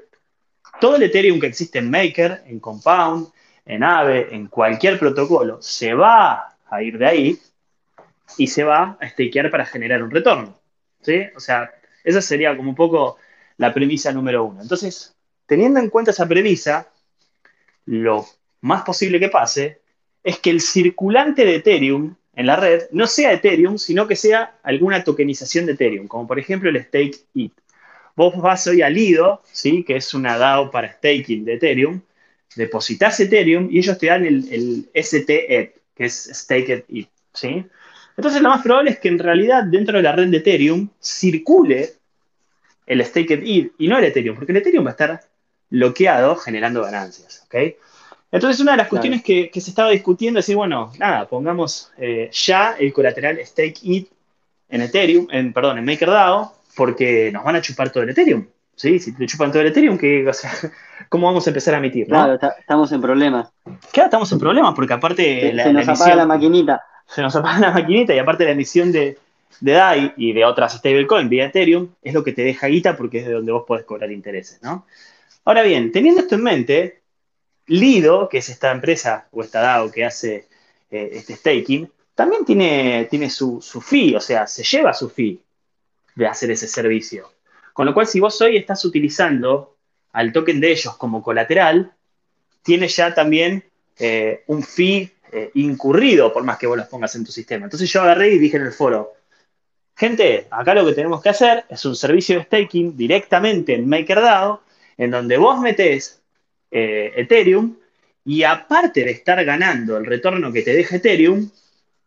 [0.81, 3.29] todo el Ethereum que existe en Maker, en Compound,
[3.69, 7.39] en Aave, en cualquier protocolo, se va a ir de ahí
[8.39, 10.59] y se va a stakear para generar un retorno.
[11.03, 11.27] ¿sí?
[11.37, 11.71] O sea,
[12.03, 13.19] esa sería como un poco
[13.59, 14.63] la premisa número uno.
[14.63, 15.15] Entonces,
[15.47, 16.89] teniendo en cuenta esa premisa,
[17.85, 18.27] lo
[18.63, 19.81] más posible que pase
[20.25, 24.59] es que el circulante de Ethereum en la red no sea Ethereum, sino que sea
[24.63, 27.53] alguna tokenización de Ethereum, como por ejemplo el Stake It.
[28.17, 29.85] Vos vas hoy al Lido, ¿sí?
[29.85, 32.01] que es una DAO para staking de Ethereum,
[32.55, 37.67] depositas Ethereum y ellos te dan el, el STET, que es Staked It, ¿sí?
[38.17, 41.95] Entonces lo más probable es que en realidad dentro de la red de Ethereum circule
[42.87, 45.21] el Staked It y no el Ethereum, porque el Ethereum va a estar
[45.71, 47.55] bloqueado generando ganancias, ¿ok?
[48.31, 52.31] Entonces una de las cuestiones que, se estaba discutiendo es decir, bueno, nada, pongamos eh,
[52.33, 54.09] ya el colateral Stake It
[54.69, 58.47] en Ethereum, en, perdón, en MakerDAO, porque nos van a chupar todo el Ethereum.
[58.79, 58.99] ¿Sí?
[58.99, 59.99] Si te chupan todo el Ethereum,
[61.09, 62.07] ¿cómo vamos a empezar a emitir?
[62.07, 63.51] Claro, estamos en problemas.
[63.93, 65.53] Claro, estamos en problemas porque aparte...
[65.55, 66.83] Se, nos apaga la maquinita.
[67.07, 69.19] Se nos apaga la maquinita y aparte la emisión de,
[69.61, 73.19] de DAI y de otras stablecoins vía Ethereum es lo que te deja guita porque
[73.19, 74.87] es de donde vos podés cobrar intereses, ¿no?
[75.45, 77.03] Ahora bien, teniendo esto en mente,
[77.67, 80.47] Lido, que es esta empresa o esta DAO que hace
[80.91, 85.41] eh, este staking, también tiene, tiene su, su fee, o sea, se lleva su fee
[86.15, 87.31] de hacer ese servicio.
[87.79, 89.77] Con lo cual, si vos hoy estás utilizando
[90.11, 91.93] al token de ellos como colateral,
[92.61, 93.63] tienes ya también
[94.01, 97.67] eh, un fee eh, incurrido por más que vos los pongas en tu sistema.
[97.67, 99.13] Entonces yo agarré y dije en el foro,
[99.95, 104.61] gente, acá lo que tenemos que hacer es un servicio de staking directamente en MakerDAO,
[104.97, 106.21] en donde vos metés
[106.73, 107.77] eh, Ethereum
[108.25, 111.49] y aparte de estar ganando el retorno que te deja Ethereum,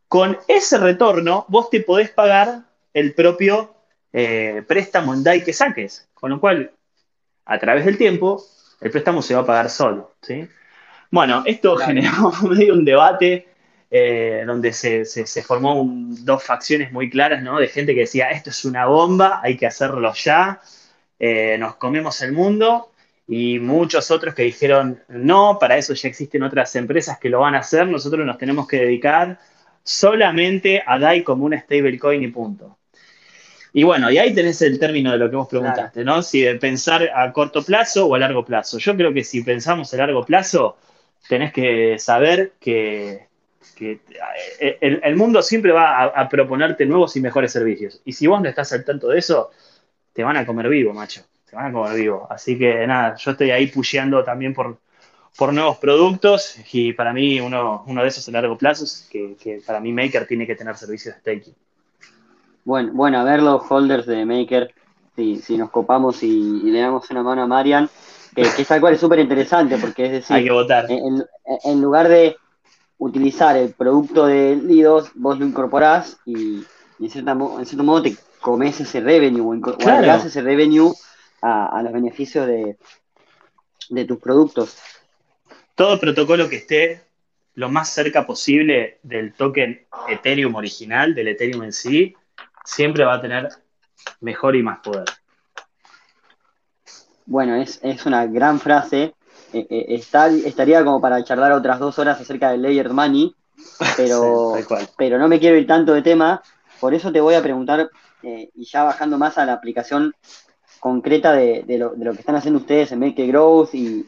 [0.09, 2.63] con ese retorno vos te podés pagar
[2.93, 3.73] el propio
[4.13, 6.07] eh, préstamo en DAI que saques.
[6.13, 6.71] Con lo cual,
[7.45, 8.43] a través del tiempo,
[8.79, 10.15] el préstamo se va a pagar solo.
[10.21, 10.47] ¿sí?
[11.09, 13.47] Bueno, esto generó medio un debate
[13.89, 15.05] eh, donde se,
[15.43, 17.59] formó dos facciones muy claras, ¿no?
[17.59, 20.61] De gente que decía, esto es una bomba, hay que hacerlo ya,
[21.19, 22.87] eh, nos comemos el mundo.
[23.27, 27.55] Y muchos otros que dijeron, no, para eso ya existen otras empresas que lo van
[27.55, 29.39] a hacer, nosotros nos tenemos que dedicar
[29.83, 32.77] solamente a DAI como una stablecoin y punto.
[33.73, 36.21] Y bueno, y ahí tenés el término de lo que vos preguntaste, ¿no?
[36.21, 38.77] Si de pensar a corto plazo o a largo plazo.
[38.79, 40.77] Yo creo que si pensamos a largo plazo,
[41.29, 43.27] tenés que saber que,
[43.79, 48.01] eh, el, mundo siempre va a, proponerte nuevos y mejores servicios.
[48.03, 49.51] Y si vos no estás al tanto de eso,
[50.13, 51.21] te van a comer vivo, macho.
[51.49, 52.27] Te van a comer vivo.
[52.29, 54.79] Así que nada, yo estoy ahí pusheando también por,
[55.37, 59.35] por nuevos productos y para mí uno, uno de esos a largo plazo es que,
[59.41, 61.55] que para mí Maker tiene que tener servicios de staking.
[62.63, 64.73] Bueno, bueno, a ver los holders de Maker,
[65.15, 67.89] si, si nos copamos y, le damos una mano a Marian,
[68.35, 70.85] que, que es algo es súper interesante, porque es decir, Hay que votar.
[70.89, 72.37] En, lugar de
[72.97, 76.63] utilizar el producto de Lidos, vos lo incorporás y,
[76.99, 80.23] en, cierta, en, cierto modo te comes ese revenue o, claro.
[80.23, 80.93] ese revenue
[81.41, 82.77] a, los beneficios de,
[83.89, 84.77] de tus productos.
[85.75, 87.01] Todo protocolo que esté
[87.55, 92.15] lo más cerca posible del token Ethereum original, del Ethereum en sí,
[92.63, 93.49] siempre va a tener
[94.19, 95.05] mejor y más poder.
[97.25, 99.15] Bueno, es, una gran frase.
[99.53, 103.35] Eh, eh, está, estaría como para charlar otras dos horas acerca del Layered Money,
[103.97, 104.53] pero,
[104.97, 106.41] pero no me quiero ir tanto de tema.
[106.79, 107.89] Por eso te voy a preguntar,
[108.23, 110.13] eh, y ya bajando más a la aplicación
[110.79, 114.07] concreta de, lo, que están haciendo ustedes en Make Growth y,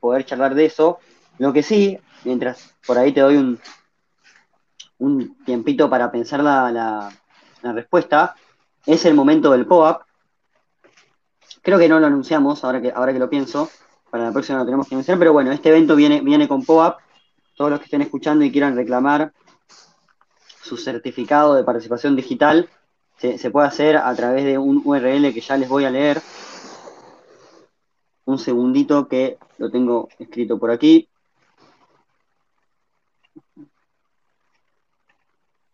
[0.00, 0.98] poder charlar de eso.
[1.38, 3.60] Lo que sí, mientras por ahí te doy un,
[4.98, 7.12] un tiempito para pensar la, la
[7.62, 8.34] respuesta,
[8.86, 10.02] es el momento del POAP.
[11.62, 13.68] Creo que no lo anunciamos, ahora que, ahora que lo pienso,
[14.10, 16.98] para la próxima lo tenemos que anunciar, pero bueno, este evento viene, viene con POAP.
[17.56, 19.32] Todos los que estén escuchando y quieran reclamar
[20.62, 22.68] su certificado de participación digital,
[23.18, 26.22] se, puede hacer a través de un URL que ya les voy a leer.
[28.24, 31.08] Un segundito que lo tengo escrito por aquí.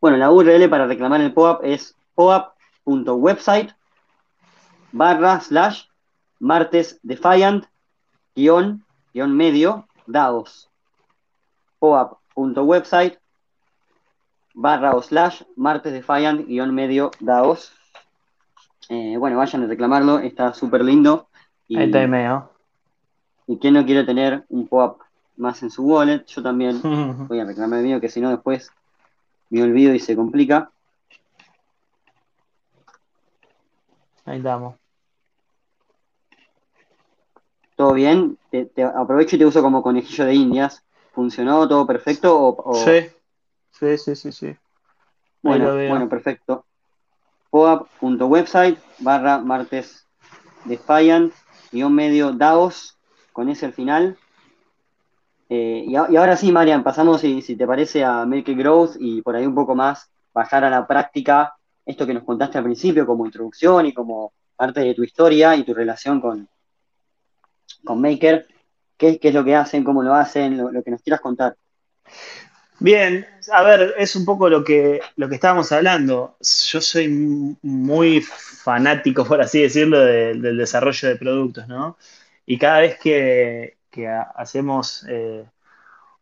[0.04, 3.70] Bueno, la URL para reclamar el POAP es poap.website
[4.92, 5.84] barra slash
[6.38, 7.64] martes defiant,
[8.36, 8.84] guion,
[9.14, 10.68] guion medio, DAOs.
[11.78, 13.16] POAP.website
[14.52, 17.72] barra o slash martes defiant, guion medio, DAOs.
[18.90, 21.28] Eh, bueno, vayan a reclamarlo, está súper lindo.
[21.66, 22.50] Y, Ahí está medio.
[23.46, 25.00] Y quién no quiere tener un POAP
[25.38, 26.82] más en su wallet, yo también
[27.26, 28.70] voy a reclamar el mío, que si no después
[29.54, 30.70] me olvido y se complica.
[34.24, 34.76] Ahí estamos.
[37.76, 38.38] ¿Todo bien?
[38.50, 40.84] Te, aprovecho y te uso como conejillo de indias.
[41.12, 42.64] ¿Funcionó todo perfecto?
[42.74, 43.10] Sí.
[43.70, 44.56] sí, sí, sí, sí.
[45.42, 46.64] Bueno, bueno, perfecto.
[47.50, 50.06] Poap.website barra martes
[50.64, 51.32] defiant
[51.70, 52.96] guion medio DAOS
[53.32, 54.18] con ese al final.
[55.48, 59.46] Eh, y, ahora sí, Marian, pasamos, si, te parece, a Make Growth y por ahí
[59.46, 61.54] un poco más bajar a la práctica
[61.86, 65.64] esto que nos contaste al principio como introducción y como parte de tu historia y
[65.64, 66.48] tu relación con,
[67.84, 68.46] con Maker.
[68.96, 69.84] ¿Qué, es lo que hacen?
[69.84, 70.56] ¿Cómo lo hacen?
[70.56, 71.56] Lo, que nos quieras contar.
[72.78, 76.36] Bien, a ver, es un poco lo que, lo que estábamos hablando.
[76.40, 77.08] Yo soy
[77.62, 81.98] muy fanático, por así decirlo, del desarrollo de productos, ¿no?
[82.46, 83.76] Y cada vez que,
[84.34, 85.44] hacemos eh,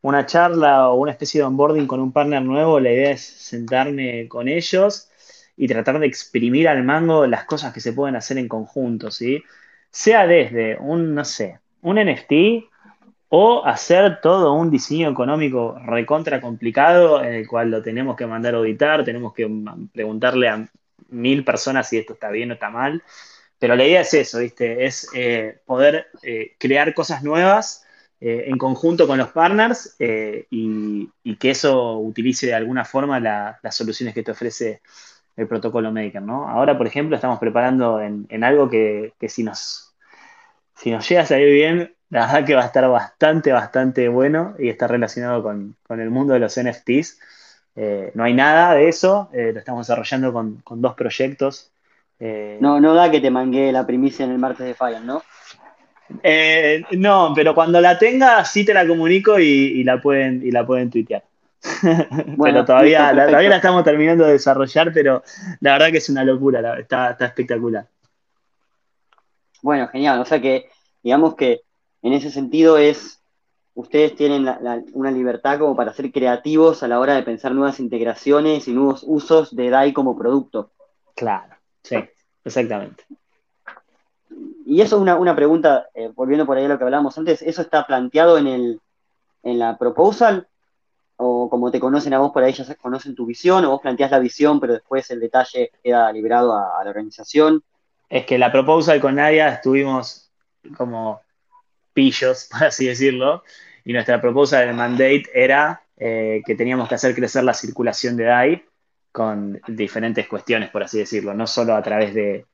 [0.02, 4.28] una charla o una especie de onboarding con un partner nuevo, la idea es sentarme
[4.28, 5.08] con ellos
[5.56, 9.42] y tratar de exprimir al mango las cosas que se pueden hacer en conjunto, ¿sí?
[9.90, 12.64] Sea desde un, no sé, un NFT
[13.28, 18.54] o hacer todo un diseño económico recontra complicado en el cual lo tenemos que mandar
[18.54, 19.48] a auditar, tenemos que
[19.92, 20.68] preguntarle a
[21.08, 23.02] mil personas si esto está bien o está mal.
[23.62, 24.84] Pero la idea es eso, ¿viste?
[24.84, 27.86] Es eh, poder eh, crear cosas nuevas
[28.20, 31.08] eh, en conjunto con los partners y,
[31.38, 34.82] que eso utilice de alguna forma las soluciones que te ofrece
[35.36, 36.48] el protocolo Maker, ¿no?
[36.48, 39.94] Ahora, por ejemplo, estamos preparando en, algo que, si, nos,
[40.74, 44.56] si nos llega a salir bien, la verdad que va a estar bastante, bastante bueno
[44.58, 47.20] y está relacionado con, el mundo de los NFTs.
[48.14, 51.71] No hay nada de eso, lo estamos desarrollando con, dos proyectos.
[52.24, 55.24] Eh, no, no da que te mangué la primicia en el martes de Fire, ¿no?
[56.92, 60.88] no, pero cuando la tenga sí te la comunico y, la, pueden, y la pueden
[60.88, 61.24] tuitear.
[62.36, 65.24] Bueno, todavía, la, todavía la estamos terminando de desarrollar, pero
[65.58, 67.88] la verdad que es una locura, está, espectacular.
[69.60, 70.20] Bueno, genial.
[70.20, 70.68] O sea que,
[71.02, 71.62] digamos que
[72.02, 73.20] en ese sentido es,
[73.74, 74.48] ustedes tienen
[74.92, 79.04] una libertad como para ser creativos a la hora de pensar nuevas integraciones y nuevos
[79.04, 80.70] usos de DAI como producto.
[81.16, 81.51] Claro,
[81.82, 81.96] sí,
[82.44, 83.04] exactamente.
[84.64, 87.62] Y eso es una, pregunta, eh, volviendo por ahí a lo que hablábamos antes, ¿eso
[87.62, 88.80] está planteado en, el,
[89.42, 90.48] en la proposal
[91.16, 94.10] o como te conocen a vos por ahí, ya conocen tu visión, o vos planteás
[94.10, 97.62] la visión, pero después el detalle queda liberado a, la organización.
[98.08, 100.30] Es que la proposal con Nadia estuvimos
[100.76, 101.20] como
[101.92, 103.42] pillos, por así decirlo,
[103.84, 108.24] y nuestra propuesta del mandate era eh, que teníamos que hacer crecer la circulación de
[108.24, 108.64] DAI
[109.12, 112.46] con diferentes cuestiones, por así decirlo, no solo a través de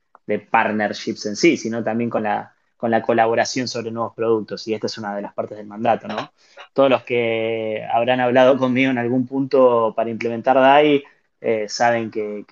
[0.51, 5.15] partnerships en sí, sino también con la colaboración sobre nuevos productos, y esta es una
[5.15, 6.31] de las partes del mandato, ¿no?
[6.73, 11.03] Todos los que habrán hablado conmigo en algún punto para implementar DAI
[11.41, 12.45] eh, saben que,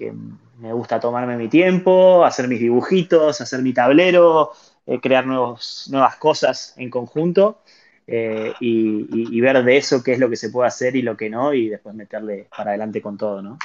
[0.59, 4.53] me gusta tomarme mi tiempo, hacer mis dibujitos, hacer mi tablero,
[4.87, 7.59] eh, crear nuevos, nuevas cosas en conjunto
[8.07, 11.29] eh, y, ver de eso qué es lo que se puede hacer y lo que
[11.29, 13.59] no, y después meterle para adelante con todo, ¿no?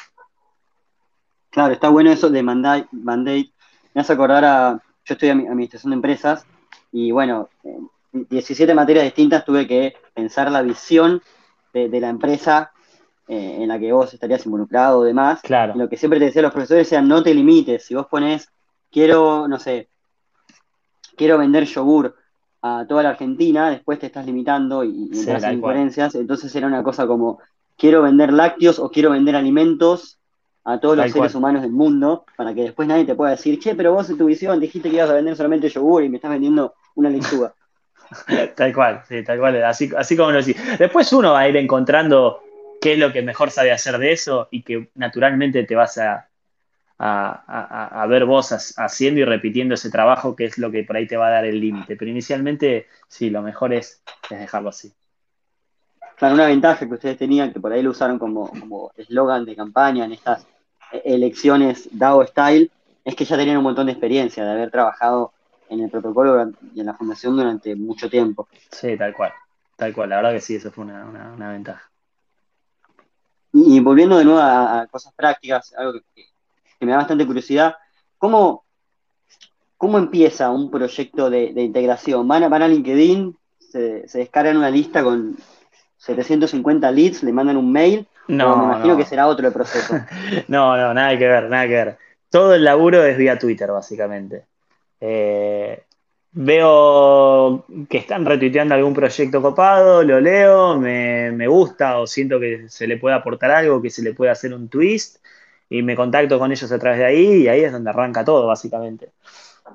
[1.53, 2.89] Claro, está bueno eso de mandate.
[2.93, 4.83] Me hace acordar a.
[5.05, 6.47] Yo estoy a administración de empresas
[6.93, 7.91] y bueno, en
[8.31, 11.21] 17 materias distintas tuve que pensar la visión
[11.75, 12.73] de, la empresa
[13.29, 15.43] eh, en la que vos estarías involucrado o demás.
[15.43, 15.75] Claro.
[15.77, 17.85] lo que siempre te decía los profesores sea no te limites.
[17.85, 18.49] Si vos pones,
[18.91, 19.89] quiero, no sé,
[21.17, 22.17] quiero vender yogur
[22.63, 26.15] a toda la Argentina, después te estás limitando y, y entras en incoherencias.
[26.15, 27.41] Entonces era una cosa como,
[27.77, 30.19] quiero vender lácteos o quiero vender alimentos
[30.65, 33.75] a todos los seres humanos del mundo, para que después nadie te pueda decir, che,
[33.75, 36.31] pero vos en tu visión dijiste que ibas a vender solamente yogur y me estás
[36.31, 37.55] vendiendo una lechuga.
[38.57, 40.57] tal cual, sí, tal cual, así, así como lo decís.
[40.79, 42.43] Después uno va a ir encontrando
[42.81, 46.29] qué es lo que mejor sabe hacer de eso y que naturalmente te vas a,
[46.99, 51.17] a, ver vos haciendo y repitiendo ese trabajo que es lo que por ahí te
[51.17, 51.97] va a dar el límite.
[51.97, 54.93] Pero inicialmente, sí, lo mejor es, dejarlo así.
[56.17, 60.05] Claro, una ventaja que ustedes tenían, que por ahí lo usaron como eslogan de campaña
[60.05, 60.47] en estas
[61.05, 62.71] elecciones DAO Style,
[63.05, 65.33] es que ya tenían un montón de experiencia de haber trabajado
[65.69, 68.47] en el protocolo y en la fundación durante mucho tiempo.
[68.71, 69.33] Sí, tal cual,
[69.77, 71.91] tal cual, la verdad que sí, eso fue una, ventaja.
[73.53, 76.25] Y, volviendo de nuevo a, cosas prácticas, algo que,
[76.81, 77.77] me da bastante curiosidad,
[78.19, 78.65] ¿cómo,
[79.77, 82.27] ¿cómo empieza un proyecto de, integración?
[82.27, 85.37] ¿Van a, van a LinkedIn, se, se descargan una lista con
[85.97, 88.07] 750 leads, le mandan un mail?
[88.29, 89.95] No, me imagino que será otro el proceso.
[90.49, 91.99] no, no, nada que ver, nada que ver.
[92.31, 94.45] Todo el laburo es vía Twitter, básicamente.
[95.01, 95.83] Eh,
[96.33, 102.87] veo que están retuiteando algún proyecto copado, lo leo, me, gusta o siento que se
[102.87, 105.19] le puede aportar algo, que se le puede hacer un twist
[105.69, 108.47] y me contacto con ellos a través de ahí y ahí es donde arranca todo,
[108.47, 109.11] básicamente.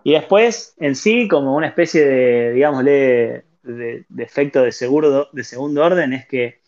[0.03, 5.43] Y después, en sí, como una especie de, digámosle, de, de efecto de, seguro, de
[5.43, 6.59] segundo orden, es que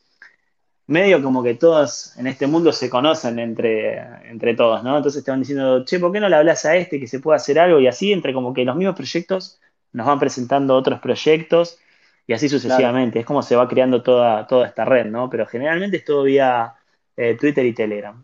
[0.90, 4.98] medio como que todos en este mundo se conocen entre, entre todos, ¿no?
[4.98, 7.38] Entonces te van diciendo, che, ¿por qué no le hablas a este que se pueda
[7.38, 7.80] hacer algo?
[7.80, 9.60] Y así, entre como que los mismos proyectos
[9.94, 11.78] nos van presentando otros proyectos
[12.26, 13.20] y así sucesivamente.
[13.20, 15.30] Es como se va creando toda, toda esta red, ¿no?
[15.30, 16.74] Pero generalmente es todo vía
[17.16, 18.24] eh, Twitter y Telegram.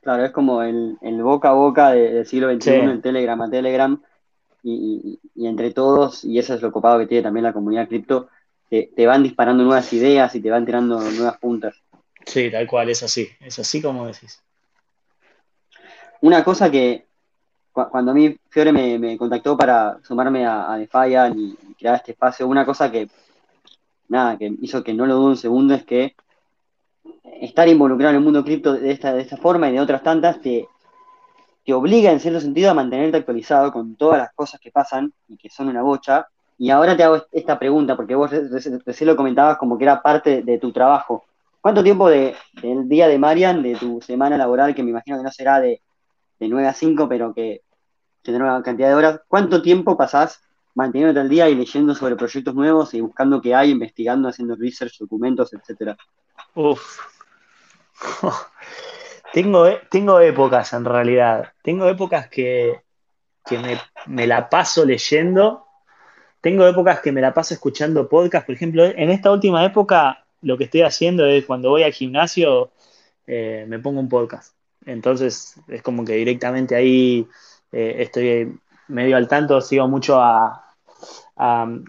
[0.00, 4.02] Claro, es como el, boca a boca del siglo XXI, en Telegram a Telegram,
[4.62, 8.28] y, y, entre todos, y eso es lo copado que tiene también la comunidad cripto,
[8.68, 11.74] te, van disparando nuevas ideas y te van tirando nuevas puntas.
[12.24, 14.42] Sí, tal cual, es así, es así como decís.
[16.20, 17.06] Una cosa que
[17.72, 22.48] cuando a mí Fiore me, contactó para sumarme a, a Defiant y, crear este espacio,
[22.48, 23.08] una cosa que,
[24.08, 26.16] nada, que hizo que no lo dude un segundo es que
[27.40, 30.40] estar involucrado en el mundo cripto de esta, de esta forma y de otras tantas
[30.40, 30.66] te,
[31.64, 35.36] te obliga en cierto sentido a mantenerte actualizado con todas las cosas que pasan y
[35.36, 36.26] que son una bocha,
[36.58, 40.42] y ahora te hago esta pregunta, porque vos recién lo comentabas como que era parte
[40.42, 41.24] de tu trabajo.
[41.60, 42.34] ¿Cuánto tiempo del
[42.88, 45.80] día de Marian, de tu semana laboral, que me imagino que no será de,
[46.40, 47.62] de 9 a 5, pero que
[48.22, 50.40] tendrá una cantidad de horas, cuánto tiempo pasás
[50.74, 54.98] manteniéndote al día y leyendo sobre proyectos nuevos y buscando qué hay, investigando, haciendo research,
[54.98, 55.96] documentos, etcétera?
[56.54, 57.00] Uf.
[59.32, 61.52] tengo, tengo épocas en realidad.
[61.62, 62.82] Tengo épocas que,
[63.44, 65.67] que me, me la paso leyendo
[66.48, 70.56] tengo épocas que me la paso escuchando podcast, por ejemplo, en esta última época lo
[70.56, 72.70] que estoy haciendo es cuando voy al gimnasio
[73.26, 74.54] eh, me pongo un podcast.
[74.86, 77.28] Entonces es como que directamente ahí
[77.70, 80.74] eh, estoy medio al tanto, sigo mucho a,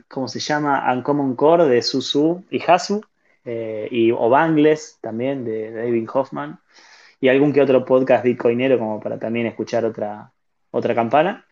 [0.10, 0.91] ¿cómo se llama?
[0.91, 3.01] Uncommon Core de Susu y Hasu,
[3.45, 6.60] eh, y o Bangles también de David Hoffman,
[7.22, 10.34] y algún que otro podcast bitcoinero como para también escuchar otra,
[10.72, 11.45] otra campana.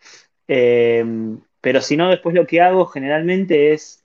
[1.60, 4.04] Pero si no, después lo que hago generalmente es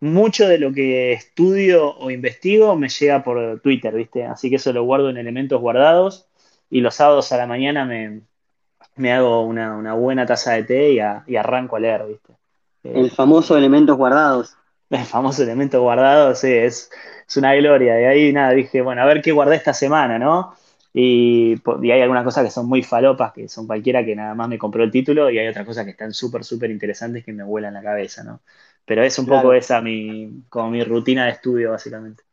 [0.00, 4.24] mucho de lo que estudio o investigo me llega por Twitter, ¿viste?
[4.24, 6.26] Así que eso lo guardo en elementos guardados
[6.70, 11.76] y los sábados a la mañana me, hago una, buena taza de té y, arranco
[11.76, 12.32] a leer, ¿viste?
[12.84, 14.54] El famoso elementos guardados.
[14.90, 16.90] El famoso elementos guardados, sí, es,
[17.26, 18.00] es una gloria.
[18.00, 20.54] Y ahí nada, dije, bueno, a ver qué guardé esta semana, ¿no?
[21.00, 21.54] Y,
[21.92, 24.82] hay algunas cosas que son muy falopas, que son cualquiera que nada más me compró
[24.82, 27.84] el título, y hay otras cosas que están súper, súper interesantes que me vuelan la
[27.84, 28.40] cabeza, ¿no?
[28.84, 32.24] Pero es un poco esa mi, como mi rutina de estudio, básicamente.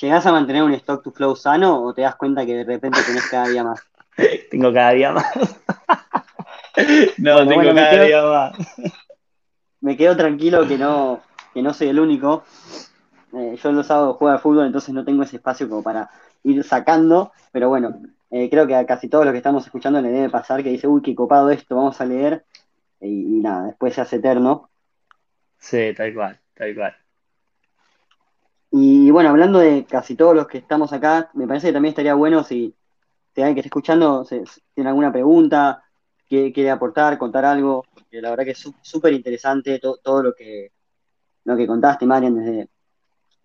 [0.00, 3.00] ¿Llegás a mantener un stock to flow sano o te das cuenta que de repente
[3.04, 3.80] tenés cada día más?
[4.52, 5.26] tengo cada día más.
[7.18, 8.52] no, tengo cada día más.
[9.80, 11.22] me quedo tranquilo que no,
[11.52, 12.44] que no soy el único.
[13.32, 16.10] Eh, yo los sábados juego al fútbol, entonces no tengo ese espacio como para
[16.42, 18.00] ir sacando, pero bueno,
[18.30, 20.88] eh, creo que a casi todos los que estamos escuchando le debe pasar que dice,
[20.88, 22.44] uy, qué copado esto, vamos a leer,
[23.00, 24.68] y, nada, después se hace eterno.
[25.58, 26.96] Sí, tal cual, tal cual.
[28.72, 32.14] Y bueno, hablando de casi todos los que estamos acá, me parece que también estaría
[32.14, 32.74] bueno si,
[33.34, 34.24] si alguien que esté escuchando
[34.74, 35.82] tiene alguna pregunta,
[36.28, 40.72] quiere, quiere aportar, contar algo, que la verdad que es súper interesante todo lo que,
[41.44, 42.68] lo que contaste, Marian, desde,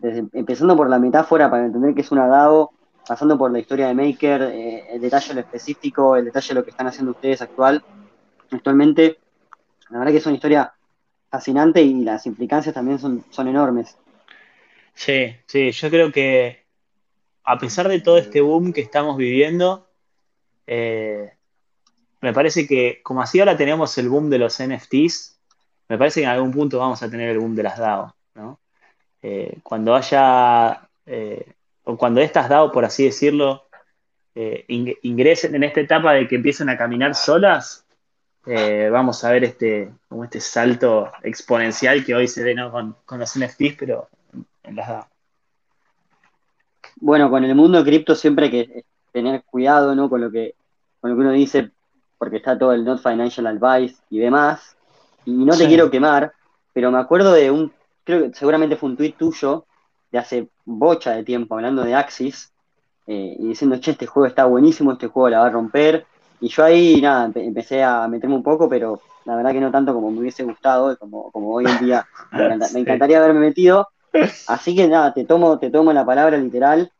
[0.02, 2.72] empezando por la metáfora para entender que es una DAO,
[3.08, 6.72] pasando por la historia de Maker, eh, el detalle específico, el detalle de lo que
[6.72, 7.84] están haciendo ustedes actual,
[8.52, 9.20] actualmente.
[9.90, 10.74] La verdad que es una historia
[11.30, 13.98] fascinante y las implicancias también son, son enormes.
[14.94, 16.66] Sí, sí, yo creo que
[17.44, 19.88] a pesar de todo este boom que estamos viviendo,
[20.66, 21.34] eh,
[22.22, 25.40] me parece que como así ahora tenemos el boom de los NFTs,
[25.90, 28.60] me parece que en algún punto vamos a tener el boom de las DAO, ¿no?
[29.28, 30.88] Eh, cuando haya
[31.86, 33.64] o cuando estas DAO, por así decirlo,
[34.36, 37.86] eh, ingresen en esta etapa de que empiecen a caminar solas,
[38.46, 42.72] eh, vamos a ver este, como este salto exponencial que hoy se ve ¿no?
[42.72, 44.10] con, los NFTs, pero
[44.64, 45.08] en las DAO.
[46.98, 50.08] Bueno, con el mundo cripto siempre hay que tener cuidado ¿no?
[50.08, 50.54] con, lo que,
[51.02, 51.72] con lo que uno dice,
[52.20, 54.76] porque está todo el Not Financial Advice y demás.
[55.26, 56.32] Y no te quiero quemar,
[56.74, 57.74] pero me acuerdo de un,
[58.06, 59.66] creo que seguramente fue un tuit tuyo,
[60.12, 62.54] de hace bocha de tiempo hablando de Axis
[63.08, 66.06] eh, y diciendo, che, este juego está buenísimo, este juego la va a romper,
[66.40, 69.94] Y yo ahí, nada, empecé a meterme un poco, pero la verdad que no tanto
[69.94, 73.88] como me hubiese gustado, como, como hoy en día me, encantaría haberme metido.
[74.48, 76.92] Así que nada, te tomo, te tomo la palabra literal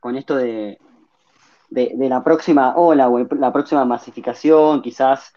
[0.00, 0.78] con esto de,
[1.70, 5.32] de, la próxima ola o la próxima masificación, quizás,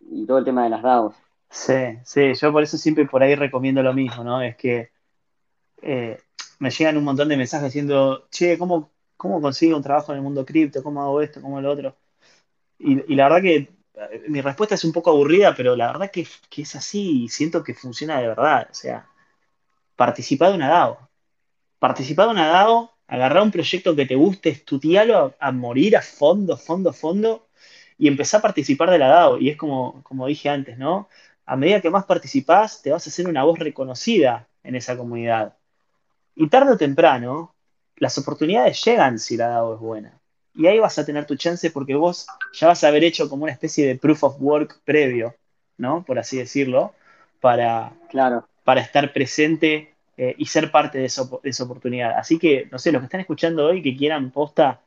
[0.00, 1.14] y todo el tema de las DAOs.
[1.50, 1.72] Sí,
[2.04, 4.42] sí, yo por eso siempre por ahí recomiendo lo mismo, ¿no?
[4.42, 4.90] Es que
[5.82, 6.18] eh,
[6.58, 10.24] me llegan un montón de mensajes diciendo, che, ¿cómo, cómo consigo un trabajo en el
[10.24, 10.82] mundo cripto?
[10.82, 11.42] ¿Cómo hago esto?
[11.42, 11.96] ¿Cómo lo otro?
[12.78, 16.26] Y, la verdad que eh, mi respuesta es un poco aburrida, pero la verdad que,
[16.50, 18.68] que es así y siento que funciona de verdad.
[18.70, 19.08] O sea,
[19.96, 21.10] participar de una DAO.
[21.78, 26.02] Participar de una DAO, agarrar un proyecto que te guste, estudiarlo a, a morir a
[26.02, 27.48] fondo, fondo, fondo,
[27.98, 29.38] y empezar a participar de la DAO.
[29.38, 31.08] Y es como, como dije antes, ¿no?
[31.46, 35.56] A medida que más participás, te vas a hacer una voz reconocida en esa comunidad.
[36.34, 37.54] Y tarde o temprano,
[37.96, 40.20] las oportunidades llegan si la DAO es buena.
[40.54, 43.44] Y ahí vas a tener tu chance porque vos ya vas a haber hecho como
[43.44, 45.34] una especie de proof of work previo,
[45.76, 46.04] ¿no?
[46.04, 46.94] Por así decirlo,
[47.40, 48.48] para, claro.
[48.64, 52.18] para estar presente eh, y ser parte de, esa oportunidad.
[52.18, 54.80] Así que, no sé, los que están escuchando hoy que quieran posta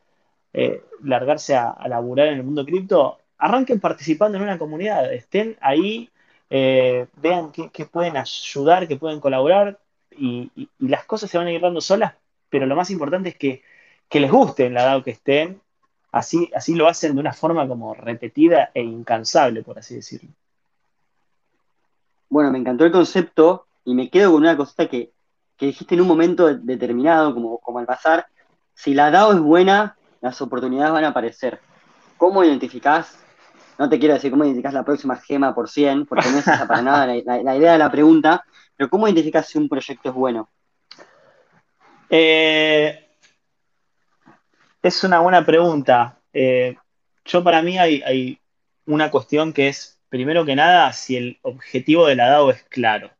[0.53, 6.09] eh, largarse a, laburar en el mundo cripto, arranquen participando en una comunidad, estén ahí,
[6.49, 9.79] eh, vean qué pueden ayudar, que pueden colaborar
[10.19, 12.13] y, las cosas se van a ir dando solas,
[12.49, 13.63] pero lo más importante es que,
[14.19, 15.61] les guste en la DAO que estén,
[16.11, 20.29] así, así lo hacen de una forma como repetida e incansable, por así decirlo.
[22.29, 25.11] Bueno, me encantó el concepto y me quedo con una cosita que,
[25.59, 28.27] dijiste en un momento determinado, como, como al pasar,
[28.73, 31.59] si la DAO es buena, las oportunidades van a aparecer.
[32.17, 33.17] ¿Cómo identificás?
[33.79, 36.67] No te quiero decir cómo identificás la próxima gema por 100, porque no es esa
[36.67, 38.43] para nada la, idea de la pregunta,
[38.75, 40.49] pero ¿cómo identificás si un proyecto es bueno?
[42.09, 43.09] Eh,
[44.81, 46.19] es una buena pregunta.
[46.33, 46.75] Eh,
[47.23, 48.41] yo para mí hay, hay,
[48.85, 53.11] una cuestión que es, primero que nada, si el objetivo de la DAO es claro.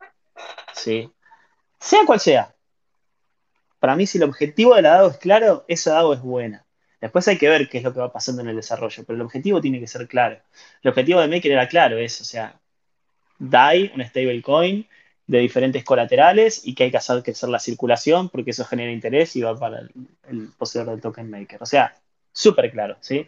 [0.74, 1.10] ¿sí?
[1.80, 2.54] Sea cual sea.
[3.80, 6.66] Para mí, si el objetivo de la DAO es claro, esa DAO es buena.
[7.02, 9.22] Después hay que ver qué es lo que va pasando en el desarrollo, pero el
[9.22, 10.38] objetivo tiene que ser claro.
[10.82, 12.60] El objetivo de Maker era claro, es, o sea,
[13.40, 14.86] DAI, un stablecoin
[15.28, 19.36] de diferentes colaterales y que hay que hacer crecer la circulación porque eso genera interés
[19.36, 19.82] y va para
[20.28, 21.62] el, poseedor del token maker.
[21.62, 21.96] O sea,
[22.34, 23.28] súper claro, ¿sí?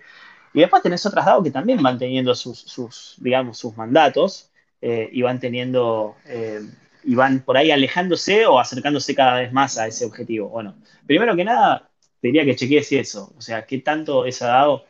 [0.53, 4.49] Y después tenés otras DAO que también van teniendo sus, digamos, sus mandatos
[4.81, 6.61] eh, y van teniendo, eh,
[7.03, 10.49] y van por ahí alejándose o acercándose cada vez más a ese objetivo.
[10.49, 10.75] Bueno,
[11.05, 11.90] primero que nada,
[12.21, 14.85] diría que chequees eso, o sea, qué tanto esa DAO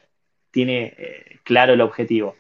[0.52, 2.36] tiene eh, claro el objetivo.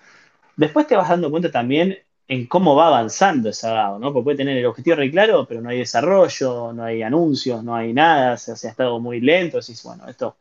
[0.57, 4.13] Después te vas dando cuenta también en cómo va avanzando esa DAO, ¿no?
[4.13, 7.75] Porque puede tener el objetivo re claro, pero no hay desarrollo, no hay anuncios, no
[7.75, 10.35] hay nada, o sea, se ha estado muy lento, decís, bueno, esto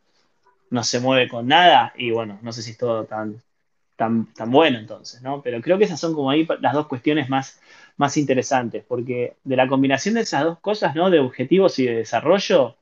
[0.71, 3.43] no se mueve con nada y bueno, no sé si es todo tan,
[3.97, 5.43] tan, tan bueno entonces, ¿no?
[5.43, 7.61] Pero creo que esas son como ahí las dos cuestiones más,
[7.97, 11.11] más interesantes, porque de la combinación de esas dos cosas, ¿no?
[11.11, 12.77] De objetivos y de desarrollo,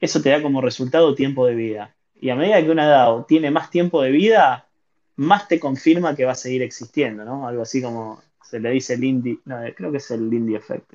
[0.00, 1.94] eso te da como resultado tiempo de vida.
[2.20, 4.66] Y a medida que una DAO tiene más tiempo de vida,
[5.16, 7.46] más te confirma que va a seguir existiendo, ¿no?
[7.46, 10.94] Algo así como se le dice el indie, no, creo que es el indie effect.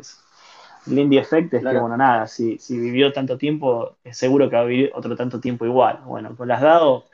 [0.87, 4.55] El indie effect es que, bueno, nada, si, si, vivió tanto tiempo, es seguro que
[4.55, 5.99] va a vivir otro tanto tiempo igual.
[6.05, 7.05] Bueno, con las DAO,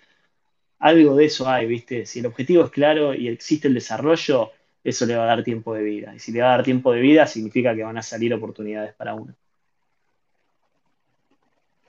[0.79, 2.05] algo de eso hay, ¿viste?
[2.05, 4.51] Si el objetivo es claro y existe el desarrollo,
[4.83, 6.15] eso le va a dar tiempo de vida.
[6.15, 8.93] Y si le va a dar tiempo de vida, significa que van a salir oportunidades
[8.93, 9.33] para uno.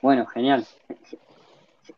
[0.01, 0.65] Bueno, genial.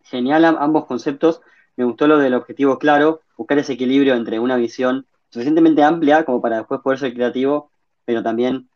[0.03, 1.41] Genial ambos conceptos.
[1.75, 6.41] Me gustó lo del objetivo claro, buscar ese equilibrio entre una visión suficientemente amplia como
[6.41, 7.71] para después poder ser creativo,
[8.05, 8.67] pero también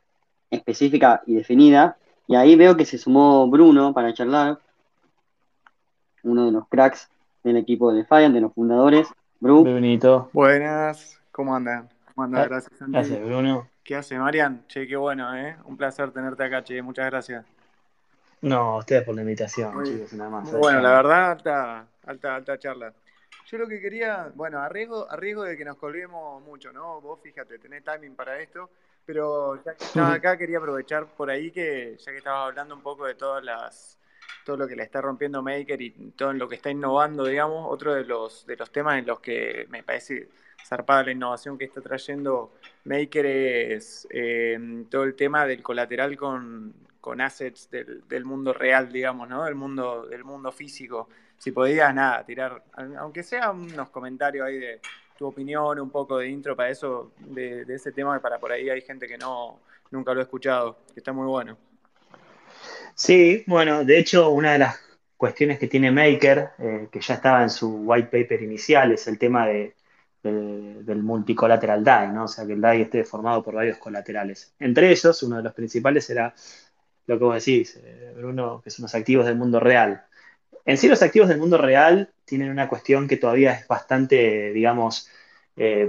[0.49, 1.97] específica y definida.
[2.27, 4.59] Y ahí veo que se sumó Bruno para charlar,
[6.23, 7.09] uno de los cracks
[7.43, 9.07] del equipo de Defiant, de los fundadores.
[9.39, 10.29] Bruno.
[10.33, 11.89] Buenas, ¿cómo andan?
[12.13, 12.43] ¿Cómo andan?
[12.43, 13.67] Ah, gracias, Gracias, Bruno.
[13.83, 14.63] ¿Qué hace, Marian?
[14.67, 15.57] Che, qué bueno, ¿eh?
[15.65, 16.81] Un placer tenerte acá, che.
[16.81, 17.45] Muchas gracias.
[18.41, 20.51] No, ustedes por la invitación, chicos, nada más.
[20.51, 22.93] bueno, la verdad, alta, alta, alta charla.
[23.47, 25.07] Yo lo que quería, bueno, a riesgo,
[25.43, 26.99] de que nos colguemos mucho, ¿no?
[26.99, 28.69] Vos fíjate, tenés timing para esto,
[29.05, 32.81] pero ya que estaba acá quería aprovechar por ahí que, ya que estabas hablando un
[32.81, 33.99] poco de todas las,
[34.43, 37.93] todo lo que le está rompiendo Maker y todo lo que está innovando, digamos, otro
[37.93, 40.27] de los, de los temas en los que me parece
[40.65, 42.53] zarpada la innovación que está trayendo
[42.85, 46.73] Maker es eh, todo el tema del colateral con,
[47.05, 49.45] con assets del, mundo real, digamos, ¿no?
[49.45, 51.07] Del mundo, del mundo físico.
[51.37, 52.63] Si podías, nada, tirar,
[52.97, 54.79] aunque sea unos comentarios ahí de
[55.15, 58.81] tu opinión, un poco de intro para eso, de, ese tema, para por ahí hay
[58.81, 59.59] gente que no,
[59.91, 61.55] nunca lo ha escuchado, que está muy bueno.
[62.95, 64.79] Sí, bueno, de hecho, una de las
[65.15, 69.19] cuestiones que tiene Maker, eh, que ya estaba en su white paper inicial, es el
[69.19, 69.75] tema de,
[70.23, 72.23] del multicolateral DAI, ¿no?
[72.23, 74.55] O sea, que el DAI esté formado por varios colaterales.
[74.59, 76.33] Entre ellos, uno de los principales era
[77.07, 80.05] lo que vos decís, eh, Bruno, que son los activos del mundo real.
[80.65, 85.09] En sí, los activos del mundo real tienen una cuestión que todavía es bastante, digamos,
[85.57, 85.87] eh,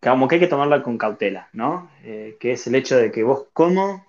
[0.00, 1.90] como que hay que tomarla con cautela, ¿no?
[2.02, 4.06] que es el hecho de que vos, ¿cómo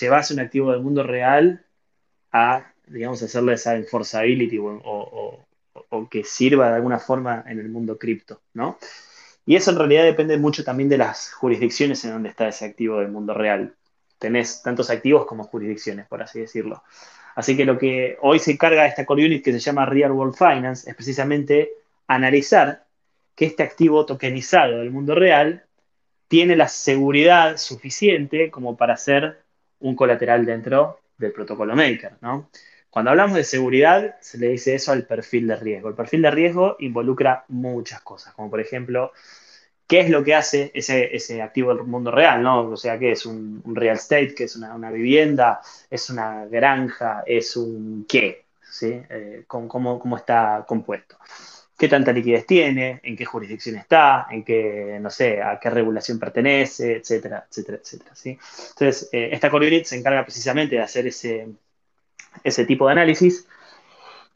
[0.00, 1.64] llevas un activo del mundo real
[2.32, 5.44] a digamos, hacerle esa enforceability o,
[6.10, 8.78] que sirva de alguna forma en el mundo cripto, ¿no?
[9.46, 12.98] Y eso en realidad depende mucho también de las jurisdicciones en donde está ese activo
[12.98, 13.74] del mundo real.
[14.18, 16.82] Tenés tantos activos como jurisdicciones, por así decirlo.
[17.34, 20.34] Así que lo que hoy se encarga esta core unit que se llama Real World
[20.34, 21.70] Finance es precisamente
[22.08, 22.84] analizar
[23.34, 25.64] que este activo tokenizado del mundo real
[26.26, 29.42] tiene la seguridad suficiente como para ser
[29.78, 32.50] un colateral dentro del protocolo Maker, ¿no?
[32.90, 35.88] Cuando hablamos de seguridad, se le dice eso al perfil de riesgo.
[35.88, 39.12] El perfil de riesgo involucra muchas cosas, como por ejemplo,
[39.88, 42.68] qué es lo que hace ese, activo del mundo real, ¿no?
[42.70, 45.60] O sea, qué es un, real estate, qué es una, vivienda,
[45.90, 49.00] es una granja, es un qué, ¿sí?
[49.08, 51.16] Eh, cómo, está compuesto.
[51.76, 53.00] ¿Qué tanta liquidez tiene?
[53.02, 54.26] ¿En qué jurisdicción está?
[54.30, 56.96] ¿En qué, no sé, a qué regulación pertenece?
[56.96, 58.38] Etcétera, etcétera, etcétera, ¿sí?
[58.70, 61.48] Entonces, eh, esta Core se encarga precisamente de hacer ese,
[62.44, 63.46] ese tipo de análisis.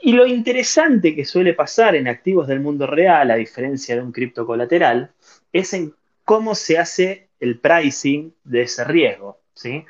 [0.01, 4.12] Y lo interesante que suele pasar en activos del mundo real, a diferencia de un
[4.12, 5.12] cripto colateral,
[5.53, 9.41] es en cómo se hace el pricing de ese riesgo.
[9.55, 9.85] ¿sí?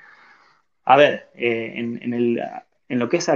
[0.85, 3.31] A ver, eh, en, lo que es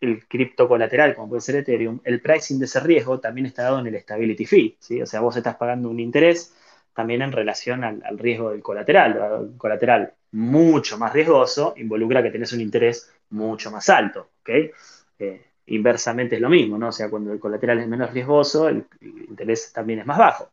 [0.00, 3.80] el cripto colateral, como puede ser Ethereum, el pricing de ese riesgo también está dado
[3.80, 4.76] en el stability fee.
[4.80, 5.02] ¿sí?
[5.02, 6.54] O sea, vos estás pagando un interés
[6.94, 9.48] también en relación al, riesgo del colateral.
[9.50, 14.30] El colateral mucho más riesgoso involucra que tenés un interés mucho más alto.
[14.46, 16.88] Eh, inversamente es lo mismo, ¿no?
[16.88, 18.86] O sea, cuando el colateral es menos riesgoso, el,
[19.28, 20.50] interés también es más bajo.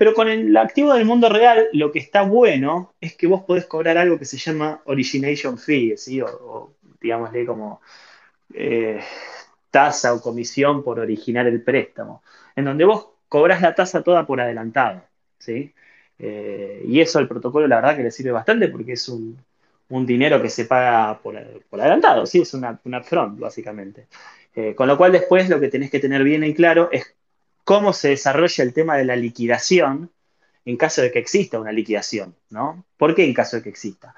[0.00, 3.66] Pero con el activo del mundo real, lo que está bueno es que vos podés
[3.66, 6.22] cobrar algo que se llama origination fee, ¿sí?
[6.22, 6.72] O,
[7.02, 7.82] digámosle como
[8.54, 8.98] eh,
[9.70, 12.22] tasa o comisión por originar el préstamo,
[12.56, 15.02] en donde vos cobrás la tasa toda por adelantado,
[15.38, 15.74] ¿sí?
[16.18, 19.36] Eh, y eso al protocolo la verdad que le sirve bastante porque es un,
[20.06, 22.40] dinero que se paga por, adelantado, ¿sí?
[22.40, 24.06] Es una, upfront, básicamente.
[24.54, 27.14] Eh, con lo cual después lo que tenés que tener bien en claro es
[27.70, 30.10] cómo se desarrolla el tema de la liquidación
[30.64, 32.84] en caso de que exista una liquidación, ¿no?
[32.96, 34.12] ¿Por qué en caso de que exista?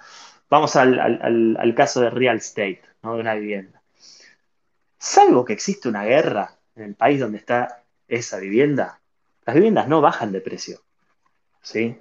[0.48, 3.14] Vamos al, caso de real estate, ¿no?
[3.14, 3.82] De una vivienda.
[4.98, 9.02] Salvo que existe una guerra en el país donde está esa vivienda,
[9.44, 10.80] las viviendas no bajan de precio,
[11.60, 12.00] ¿sí?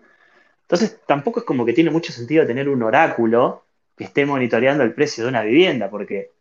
[0.61, 3.65] Entonces, tampoco es como que tiene mucho sentido tener un oráculo
[3.97, 6.31] que esté monitoreando el precio de una vivienda, porque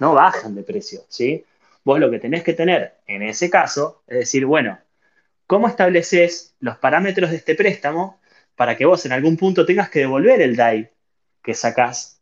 [0.00, 1.46] no bajan de precio, ¿sí?
[1.84, 4.78] Vos lo que tenés que tener en ese caso es decir, bueno,
[5.46, 8.20] ¿cómo estableces los parámetros de este préstamo
[8.56, 10.90] para que vos en algún punto tengas que devolver el DAI
[11.42, 12.20] que sacás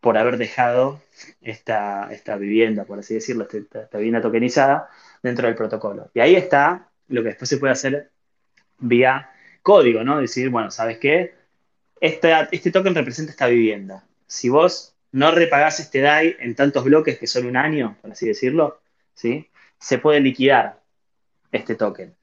[0.00, 1.02] por haber dejado
[1.42, 4.88] esta, esta vivienda, por así decirlo, esta, esta vivienda tokenizada
[5.22, 6.10] dentro del protocolo?
[6.14, 8.10] Y ahí está lo que después se puede hacer
[8.78, 9.30] vía
[9.62, 10.20] código, ¿no?
[10.20, 11.34] Decir, bueno, ¿sabes qué?
[12.00, 14.04] Este, este token representa esta vivienda.
[14.26, 18.26] Si vos no repagás este DAI en tantos bloques que son un año, por así
[18.26, 18.80] decirlo,
[19.14, 19.48] ¿sí?
[19.78, 20.80] Se puede liquidar
[21.52, 22.14] este token.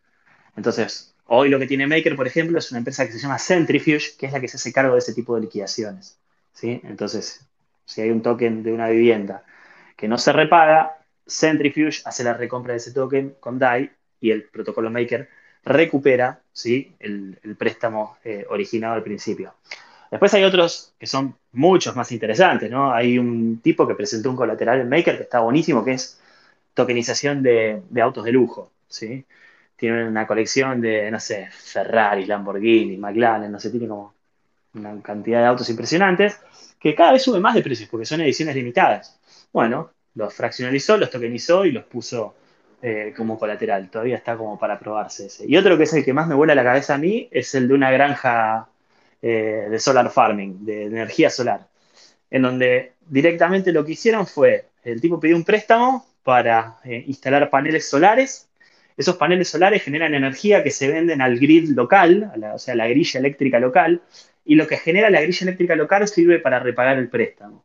[0.56, 4.16] Entonces, hoy lo que tiene Maker, por ejemplo, es una empresa que se llama Centrifuge,
[4.18, 6.20] que es la que se hace cargo de ese tipo de liquidaciones,
[6.54, 6.82] ¿sí?
[6.84, 7.46] Entonces,
[7.86, 9.44] si hay un token de una vivienda
[9.96, 13.92] que no se repaga, Centrifuge hace la recompra de ese token con DAI
[14.22, 15.30] y el protocolo Maker
[15.64, 16.96] recupera ¿sí?
[17.00, 19.54] el, préstamo eh, originado al principio.
[20.10, 22.94] Después hay otros que son muchos más interesantes, ¿no?
[22.94, 26.20] Hay un tipo que presentó un colateral en Maker que está buenísimo, que es
[26.74, 29.26] tokenización de, autos de lujo, ¿sí?
[29.76, 34.14] Tiene una colección de, no sé, Ferrari, Lamborghini, McLaren, no sé, tiene como
[34.74, 36.40] una cantidad de autos impresionantes
[36.80, 39.20] que cada vez sube más de precios porque son ediciones limitadas.
[39.52, 42.36] Bueno, los fraccionalizó, los tokenizó y los puso
[42.82, 43.90] eh, como colateral.
[43.90, 45.46] Todavía está como para probarse ese.
[45.48, 47.68] Y otro que es el que más me vuela la cabeza a mí es el
[47.68, 48.68] de una granja
[49.22, 51.68] eh, de solar farming, de, energía solar,
[52.30, 57.50] en donde directamente lo que hicieron fue, el tipo pidió un préstamo para eh, instalar
[57.50, 58.50] paneles solares.
[58.96, 63.20] Esos paneles solares generan energía que se venden al grid local, o sea, la grilla
[63.20, 64.02] eléctrica local,
[64.44, 67.64] y lo que genera la grilla eléctrica local sirve para repagar el préstamo.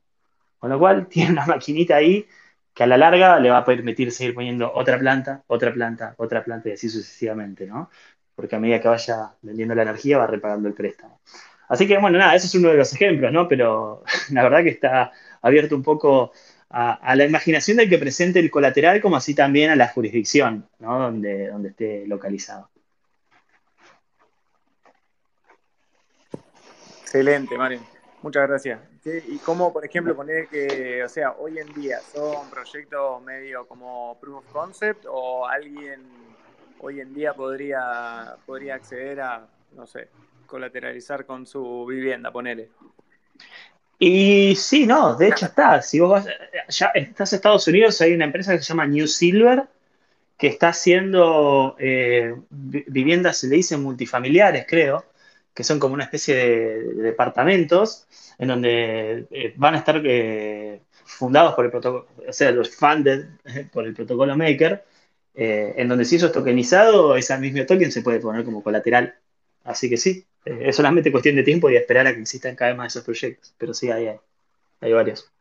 [0.59, 2.27] Con lo cual, tiene una maquinita ahí
[2.75, 6.43] que a la larga le va a permitir seguir poniendo otra planta, otra planta, otra
[6.45, 7.91] planta y así sucesivamente, ¿no?
[8.35, 11.21] Porque a medida que vaya vendiendo la energía va repagando el préstamo.
[11.69, 13.49] Así que, bueno, nada, ese es uno de los ejemplos, ¿no?
[13.49, 16.33] Pero la verdad que está abierto un poco
[16.73, 20.99] a, la imaginación del que presente el colateral, como así también a la jurisdicción, ¿no?
[20.99, 22.71] donde, donde esté localizado.
[27.03, 27.81] Excelente, Mario.
[28.23, 28.81] Muchas gracias.
[29.05, 34.17] ¿Y cómo, por ejemplo, poner que, o sea, hoy en día son proyectos medio como
[34.21, 36.01] proof of concept o alguien
[36.83, 40.09] hoy en día podría, podría acceder a, no sé,
[40.47, 42.69] colateralizar con su vivienda, ponele?
[43.99, 45.81] Y sí, no, de hecho está.
[45.81, 46.27] Si vos vas,
[46.69, 49.65] ya estás en Estados Unidos, hay una empresa que se llama New Silver
[50.37, 55.05] que está haciendo eh, viviendas, se le dicen multifamiliares, creo,
[55.55, 61.55] que son como una especie de, departamentos en donde eh, van a estar eh, fundados
[61.55, 63.27] por el protocolo, o sea, los funded
[63.73, 64.85] por el protocolo Maker,
[65.35, 69.15] eh, en donde si eso es tokenizado, ese mismo token se puede poner como colateral.
[69.65, 72.79] Así que sí, es solamente cuestión de tiempo y esperar a que existan cada vez
[72.79, 73.55] más esos proyectos.
[73.59, 74.17] Pero sí, hay, hay,
[74.81, 75.33] hay varios.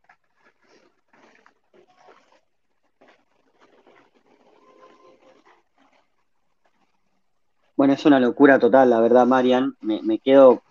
[7.81, 9.75] Bueno, es una locura total, la verdad, Marian.
[9.81, 10.61] Me, quedo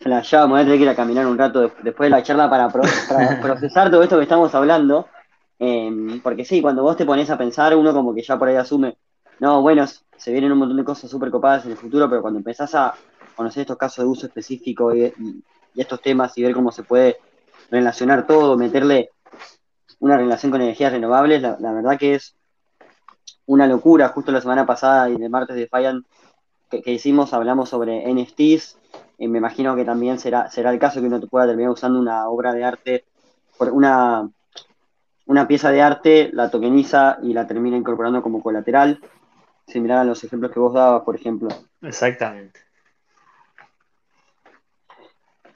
[0.00, 2.48] flasheado, me voy a tener que ir a caminar un rato después de la charla
[2.48, 2.70] para,
[3.42, 5.06] procesar todo esto que estamos hablando.
[5.66, 8.56] Em, porque sí, cuando vos te pones a pensar, uno como que ya por ahí
[8.56, 8.98] asume,
[9.40, 12.38] no, bueno, se vienen un montón de cosas súper copadas en el futuro, pero cuando
[12.38, 12.94] empezás a
[13.34, 15.12] conocer estos casos de uso específico y,
[15.74, 17.16] estos temas y ver cómo se puede
[17.70, 19.10] relacionar todo, meterle
[20.00, 22.36] una relación con energías renovables, la, verdad que es
[23.46, 24.10] una locura.
[24.10, 26.04] Justo la semana pasada y el martes de Fayan
[26.70, 28.78] que, hicimos hablamos sobre NFTs.
[29.18, 32.52] me imagino que también será, será el caso que uno pueda terminar usando una obra
[32.52, 33.04] de arte,
[33.58, 34.28] por una,
[35.26, 39.00] una pieza de arte, la tokeniza y la termina incorporando como colateral,
[39.66, 41.48] similar a los ejemplos que vos dabas, por ejemplo.
[41.82, 42.60] Exactamente.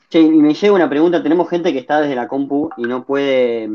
[0.09, 3.05] Che, y me llega una pregunta, tenemos gente que está desde la compu y no
[3.05, 3.69] puede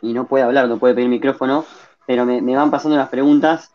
[0.00, 1.64] y no puede hablar, no puede pedir micrófono
[2.08, 3.70] pero me, van pasando las preguntas.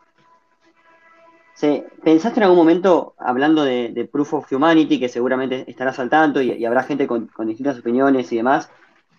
[2.03, 6.65] ¿Pensaste en algún momento, hablando de, Proof of Humanity, que seguramente estarás al tanto y,
[6.65, 8.71] habrá gente con, distintas opiniones y demás,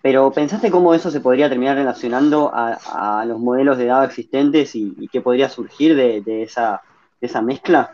[0.05, 5.09] pero ¿pensaste cómo eso se podría terminar relacionando a, los modelos de DAO existentes y,
[5.11, 6.83] qué podría surgir de, esa,
[7.19, 7.91] de esa mezcla?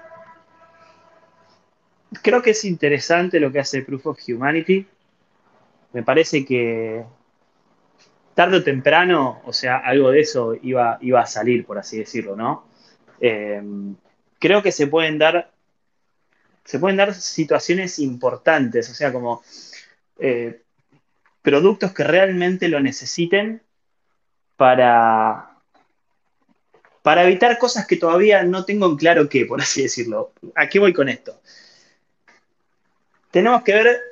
[2.22, 4.86] Creo que es interesante lo que hace Proof of Humanity.
[5.94, 7.06] Me parece que
[8.34, 12.36] tarde o temprano, o sea, algo de eso iba, iba a salir, por así decirlo,
[12.36, 12.66] ¿no?
[13.22, 13.64] Eh,
[14.38, 15.50] creo que se pueden dar,
[16.66, 19.42] se pueden dar situaciones importantes, o sea, como
[20.20, 20.64] eh,
[21.42, 23.62] productos que realmente lo necesiten
[24.58, 25.58] para,
[27.02, 30.34] para evitar cosas que todavía no tengo en claro qué, por así decirlo.
[30.56, 31.42] ¿A qué voy con esto?
[33.32, 34.12] Tenemos que ver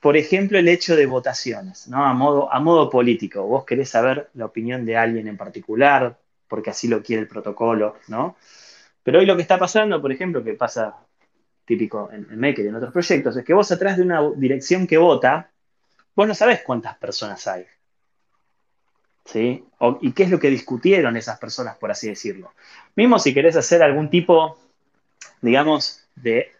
[0.00, 2.04] por ejemplo, el hecho de votaciones, ¿no?
[2.04, 3.42] A modo, a modo político.
[3.42, 6.16] Vos querés saber la opinión de alguien en particular,
[6.46, 8.36] porque así lo quiere el protocolo, ¿no?
[9.02, 10.94] Pero hoy lo que está pasando, por ejemplo, que pasa
[11.64, 14.98] típico en, Maker y en otros proyectos, es que vos atrás de una dirección que
[14.98, 15.50] vota,
[16.18, 17.64] vos no sabés cuántas personas hay.
[19.24, 19.64] ¿Sí?
[20.00, 22.54] ¿Y qué es lo que discutieron esas personas, por así decirlo?
[22.96, 24.58] Mismo si querés hacer algún tipo,
[25.40, 26.50] digamos, de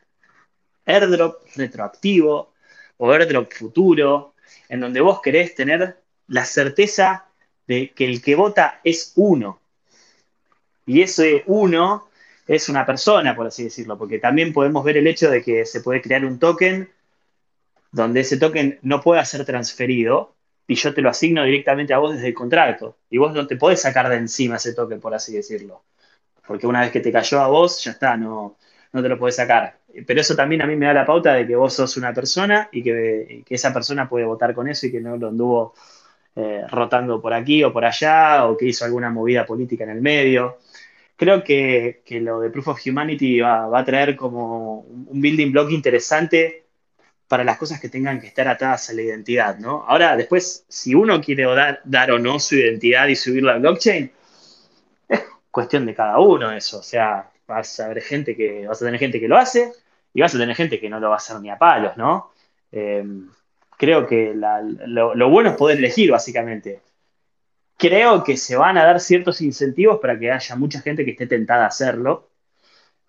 [0.86, 2.52] airdrop retroactivo,
[2.98, 4.35] o airdrop futuro,
[4.68, 7.26] en donde vos querés tener la certeza
[7.66, 9.59] de que el que vota es uno.
[10.86, 12.09] Y ese uno
[12.47, 15.80] es una persona, por así decirlo, porque también podemos ver el hecho de que se
[15.80, 16.89] puede crear un token
[17.93, 20.35] donde ese token no pueda ser transferido
[20.66, 22.98] y yo te lo asigno directamente a vos desde el contrato.
[23.09, 25.82] Y vos no te podés sacar de encima ese token, por así decirlo.
[26.47, 28.59] Porque una vez que te cayó a vos, ya está, no,
[28.93, 29.78] no te lo podés sacar.
[30.06, 32.69] Pero eso también a mí me da la pauta de que vos sos una persona
[32.70, 35.74] y que, esa persona puede votar con eso y que no lo anduvo
[36.36, 40.01] eh, rotando por aquí o por allá o que hizo alguna movida política en el
[40.02, 40.59] medio.
[41.16, 46.68] Creo que, lo de Proof of Humanity va, a traer como un building block interesante
[47.29, 49.85] para las cosas que tengan que estar atadas a la identidad, ¿no?
[49.87, 54.11] Ahora, después, si uno quiere dar, dar o no su identidad y subirla al blockchain,
[55.09, 56.79] es cuestión de cada uno eso.
[56.79, 59.73] O sea, vas a ver gente que, vas a tener gente que lo hace
[60.15, 62.33] y vas a tener gente que no lo va a hacer ni a palos, ¿no?
[62.73, 63.05] Eh,
[63.77, 66.83] creo que lo, bueno es poder elegir, básicamente.
[67.77, 71.27] Creo que se van a dar ciertos incentivos para que haya mucha gente que esté
[71.27, 72.31] tentada a hacerlo.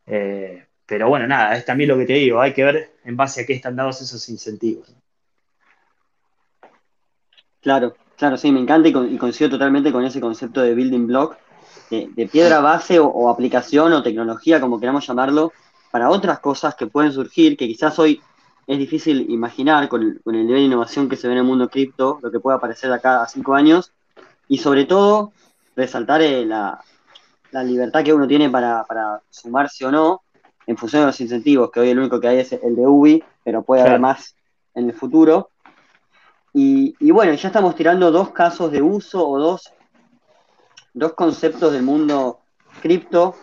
[0.06, 3.42] Eh, pero bueno, nada, es también lo que te digo, hay que ver en base
[3.42, 4.92] a qué están dados esos incentivos.
[7.62, 11.38] Claro, claro, sí, me encanta y, coincido totalmente con ese concepto de building block
[11.92, 15.54] de, piedra base o, aplicación o tecnología, como queramos llamarlo,
[15.92, 18.22] para otras cosas que pueden surgir, que quizás hoy
[18.66, 21.46] es difícil imaginar con el, con el nivel de innovación que se ve en el
[21.46, 23.92] mundo cripto, lo que puede aparecer de acá a cinco años,
[24.48, 25.34] y sobre todo
[25.76, 26.80] resaltar eh, la,
[27.52, 30.22] la, libertad que uno tiene para, para, sumarse o no
[30.70, 33.24] en función de los incentivos, que hoy el único que hay es el de UBI,
[33.44, 34.36] pero puede haber más
[34.76, 35.50] en el futuro.
[36.54, 39.74] Y, y, bueno, ya estamos tirando dos casos de uso o dos,
[40.94, 42.42] dos conceptos del mundo
[42.84, 43.34] cripto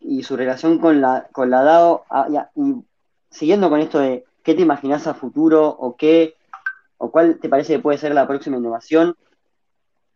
[0.00, 2.04] y su relación con la, con la DAO.
[2.10, 2.26] Ah,
[2.56, 2.74] y
[3.30, 6.34] siguiendo con esto de qué te imaginas a futuro o qué
[6.98, 9.16] o cuál te parece que puede ser la próxima innovación,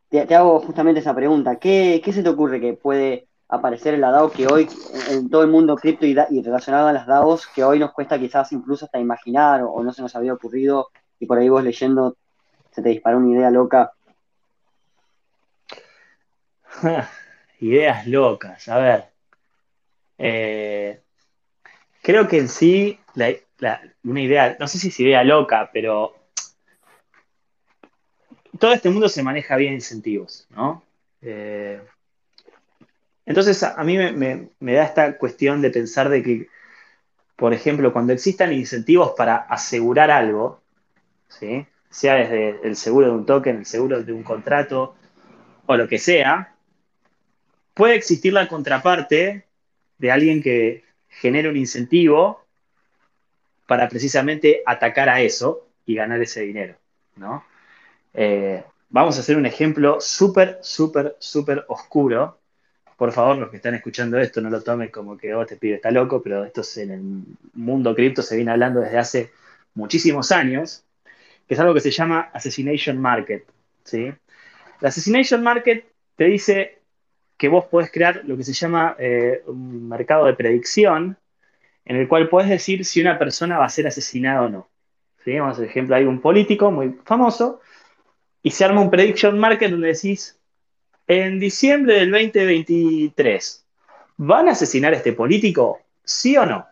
[0.09, 1.61] te, hago justamente esa pregunta.
[1.61, 4.69] ¿Qué, ¿Qué, se te ocurre que puede aparecer en la DAO que hoy,
[5.11, 8.53] en todo el mundo cripto y, relacionado a las DAOs, que hoy nos cuesta quizás
[8.53, 12.17] incluso hasta imaginar o, no se nos había ocurrido y por ahí vos leyendo
[12.71, 13.93] se te disparó una idea loca?
[17.61, 19.05] Ideas locas, a ver.
[20.17, 21.01] Eh,
[22.03, 23.01] creo que en sí,
[24.05, 26.15] una idea, no sé si es idea loca, pero
[28.59, 30.83] todo este mundo se maneja bien incentivos, ¿no?
[31.21, 31.83] Eh,
[33.31, 36.49] entonces, a, mí me, da esta cuestión de pensar de que,
[37.37, 40.61] por ejemplo, cuando existan incentivos para asegurar algo,
[41.29, 41.65] ¿sí?
[41.89, 44.97] sea desde el seguro de un token, el seguro de un contrato
[45.67, 46.57] o lo que sea,
[47.73, 49.47] puede existir la contraparte
[49.99, 52.45] de alguien que genere un incentivo
[53.69, 56.75] para precisamente atacar a eso y ganar ese dinero,
[57.15, 57.45] ¿no?
[58.13, 62.40] Eh, vamos a hacer un ejemplo súper, súper, súper oscuro.
[63.01, 65.77] Por favor, los que están escuchando esto, no lo tomen como que oh, te pibe
[65.77, 67.01] está loco, pero esto es en el
[67.55, 69.31] mundo cripto se viene hablando desde hace
[69.73, 70.85] muchísimos años,
[71.49, 73.47] que es algo que se llama Assassination Market.
[73.85, 74.13] ¿sí?
[74.81, 76.83] La Assassination Market te dice
[77.39, 81.17] que vos podés crear lo que se llama eh, un mercado de predicción,
[81.87, 84.69] en el cual podés decir si una persona va a ser asesinada o no.
[85.25, 85.39] ¿Sí?
[85.39, 87.63] Vamos, por ejemplo, hay un político muy famoso
[88.43, 90.40] y se arma un prediction market donde decís,
[91.13, 93.67] en diciembre del 2023,
[94.19, 95.81] ¿van a asesinar a este político?
[96.05, 96.65] ¿Sí o no?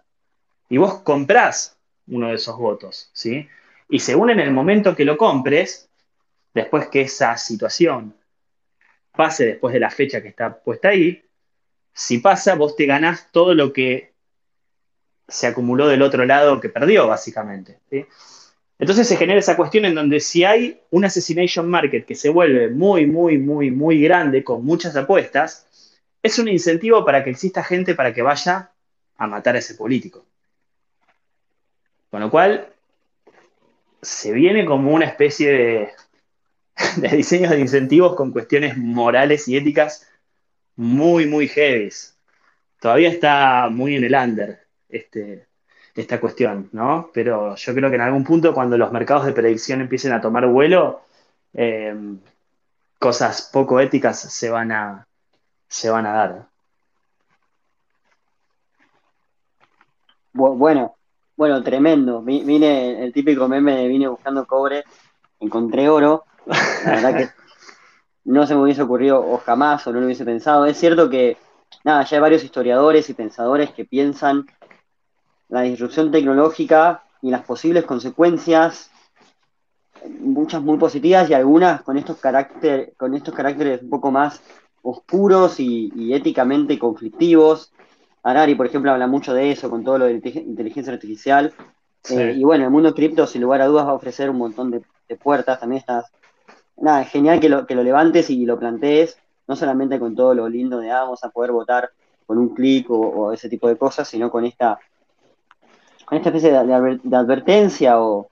[0.68, 3.48] Y vos comprás uno de esos votos, ¿sí?
[3.88, 5.90] Y según en el momento que lo compres,
[6.54, 8.14] después que esa situación
[9.10, 11.20] pase después de la fecha que está puesta ahí,
[11.92, 14.12] si pasa, vos te ganás todo lo que
[15.26, 17.80] se acumuló del otro lado que perdió, básicamente.
[17.90, 18.06] ¿sí?
[18.78, 22.70] Entonces se genera esa cuestión en donde si hay un assassination market que se vuelve
[22.70, 25.66] muy, muy, muy, muy grande, con muchas apuestas,
[26.22, 28.70] es un incentivo para que exista gente para que vaya
[29.16, 30.24] a matar a ese político.
[32.10, 32.68] Con lo cual,
[34.00, 35.88] se viene como una especie de,
[36.96, 40.08] de diseños de incentivos con cuestiones morales y éticas
[40.76, 42.16] muy, muy heavies.
[42.80, 45.47] Todavía está muy en el under este,
[46.00, 47.10] esta cuestión, ¿no?
[47.12, 50.46] Pero yo creo que en algún punto, cuando los mercados de predicción empiecen a tomar
[50.46, 51.02] vuelo,
[51.52, 51.94] eh,
[52.98, 55.06] cosas poco éticas se van a,
[55.68, 56.46] se van a dar.
[60.32, 60.94] Bueno,
[61.36, 62.22] bueno, tremendo.
[62.22, 64.84] Vine, el típico meme de vine buscando cobre,
[65.40, 66.26] encontré oro.
[66.46, 67.28] La verdad que
[68.24, 70.64] no se me hubiese ocurrido o jamás o no lo hubiese pensado.
[70.64, 71.36] Es cierto que,
[71.82, 74.46] nada, ya hay varios historiadores y pensadores que piensan
[75.48, 78.90] la disrupción tecnológica y las posibles consecuencias,
[80.20, 84.40] muchas muy positivas y algunas con estos, carácter, con estos caracteres un poco más
[84.82, 87.72] oscuros y, y éticamente conflictivos.
[88.22, 91.52] Harari, por ejemplo, habla mucho de eso, con todo lo de inteligencia artificial.
[92.02, 92.16] Sí.
[92.16, 94.70] Eh, y bueno, el mundo cripto, sin lugar a dudas, va a ofrecer un montón
[94.70, 95.60] de, de puertas.
[95.60, 96.06] También estás.
[96.76, 99.18] Nada, es genial que lo, que lo levantes y lo plantees,
[99.48, 101.90] no solamente con todo lo lindo de ah, vamos a poder votar
[102.24, 104.78] con un clic o, o, ese tipo de cosas, sino con esta,
[106.10, 108.30] esta especie de, de, de advertencia o,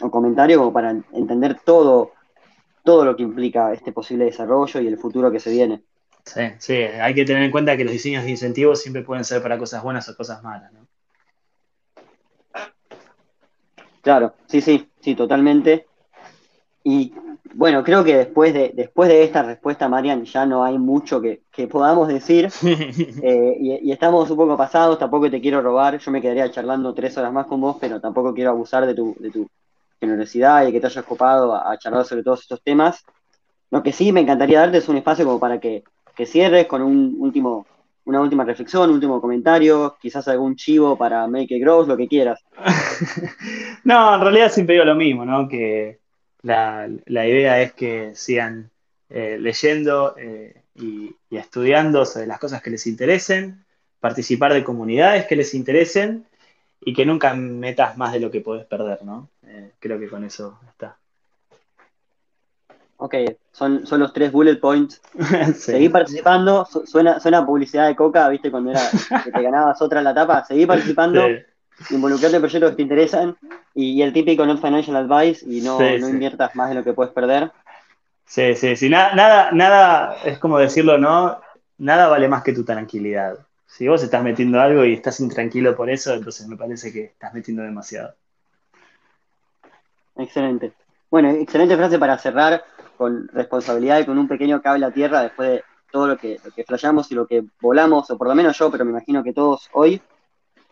[0.00, 2.12] o, comentario como para entender todo,
[2.82, 5.82] todo lo que implica este posible desarrollo y el futuro que se viene.
[6.24, 9.42] Sí, sí, hay que tener en cuenta que los diseños de incentivos siempre pueden ser
[9.42, 10.86] para cosas buenas o cosas malas, ¿no?
[14.02, 15.86] Claro, sí, sí, sí, totalmente.
[16.84, 17.12] Y
[17.54, 21.42] bueno, creo que después de, después de esta respuesta, Marian, ya no hay mucho que,
[21.50, 22.48] que podamos decir.
[23.24, 25.98] Eh, y, y, estamos un poco pasados, tampoco te quiero robar.
[25.98, 29.14] Yo me quedaría charlando tres horas más con vos, pero tampoco quiero abusar de tu,
[29.18, 29.48] de tu
[30.00, 33.04] generosidad y de que te hayas copado a, a, charlar sobre todos estos temas.
[33.70, 35.84] Lo que sí me encantaría darte es un espacio como para que,
[36.16, 37.66] que cierres con un último,
[38.04, 42.08] una última reflexión, un último comentario, quizás algún chivo para Make It Grow, lo que
[42.08, 42.42] quieras.
[43.84, 45.48] no, en realidad siempre digo lo mismo, ¿no?
[45.48, 46.01] Que
[46.42, 48.70] la, la idea es que sigan
[49.08, 53.64] eh, leyendo eh, y, y, estudiando sobre las cosas que les interesen,
[54.00, 56.26] participar de comunidades que les interesen
[56.80, 59.28] y que nunca metas más de lo que puedes perder, ¿no?
[59.46, 60.96] Eh, creo que con eso está.
[62.96, 63.14] Ok,
[63.50, 65.00] son, son los tres bullet points.
[65.54, 68.50] Seguí participando, suena, suena publicidad de coca, ¿viste?
[68.50, 68.80] Cuando era
[69.24, 70.44] que te ganabas otra en la tapa.
[70.44, 71.26] Seguí participando,
[71.90, 73.36] involucrarte en proyectos que te interesan
[73.74, 77.12] y, el típico no financial advice y no, no inviertas más de lo que puedes
[77.12, 77.50] perder.
[78.26, 78.88] Sí, sí, sí.
[78.88, 81.40] Nada, nada, nada, es como decirlo, ¿no?
[81.78, 83.38] Nada vale más que tu tranquilidad.
[83.66, 87.32] Si vos estás metiendo algo y estás intranquilo por eso, entonces me parece que estás
[87.34, 88.14] metiendo demasiado.
[90.16, 90.72] Excelente.
[91.10, 92.64] Bueno, excelente frase para cerrar
[92.96, 96.50] con responsabilidad y con un pequeño cable a tierra después de todo lo que, lo
[96.50, 99.32] que flayamos y lo que volamos, o por lo menos yo, pero me imagino que
[99.32, 100.00] todos hoy.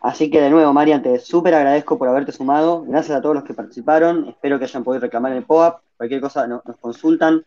[0.01, 2.83] Así que de nuevo, Marian, te súper agradezco por haberte sumado.
[2.83, 4.27] Gracias a todos los que participaron.
[4.29, 5.81] Espero que hayan podido reclamar el POAP.
[5.95, 7.45] Cualquier cosa nos consultan.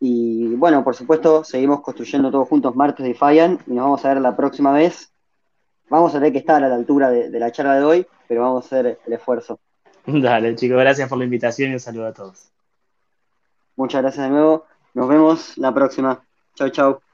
[0.00, 4.08] Y bueno, por supuesto, seguimos construyendo todos juntos martes de Fallan y nos vamos a
[4.08, 5.12] ver la próxima vez.
[5.88, 8.64] Vamos a tener que estar a la altura de, la charla de hoy, pero vamos
[8.64, 9.60] a hacer el esfuerzo.
[10.06, 12.50] Dale, chicos, gracias por la invitación y un saludo a todos.
[13.76, 14.64] Muchas gracias de nuevo.
[14.94, 16.24] Nos vemos la próxima.
[16.56, 17.11] Chau, chau.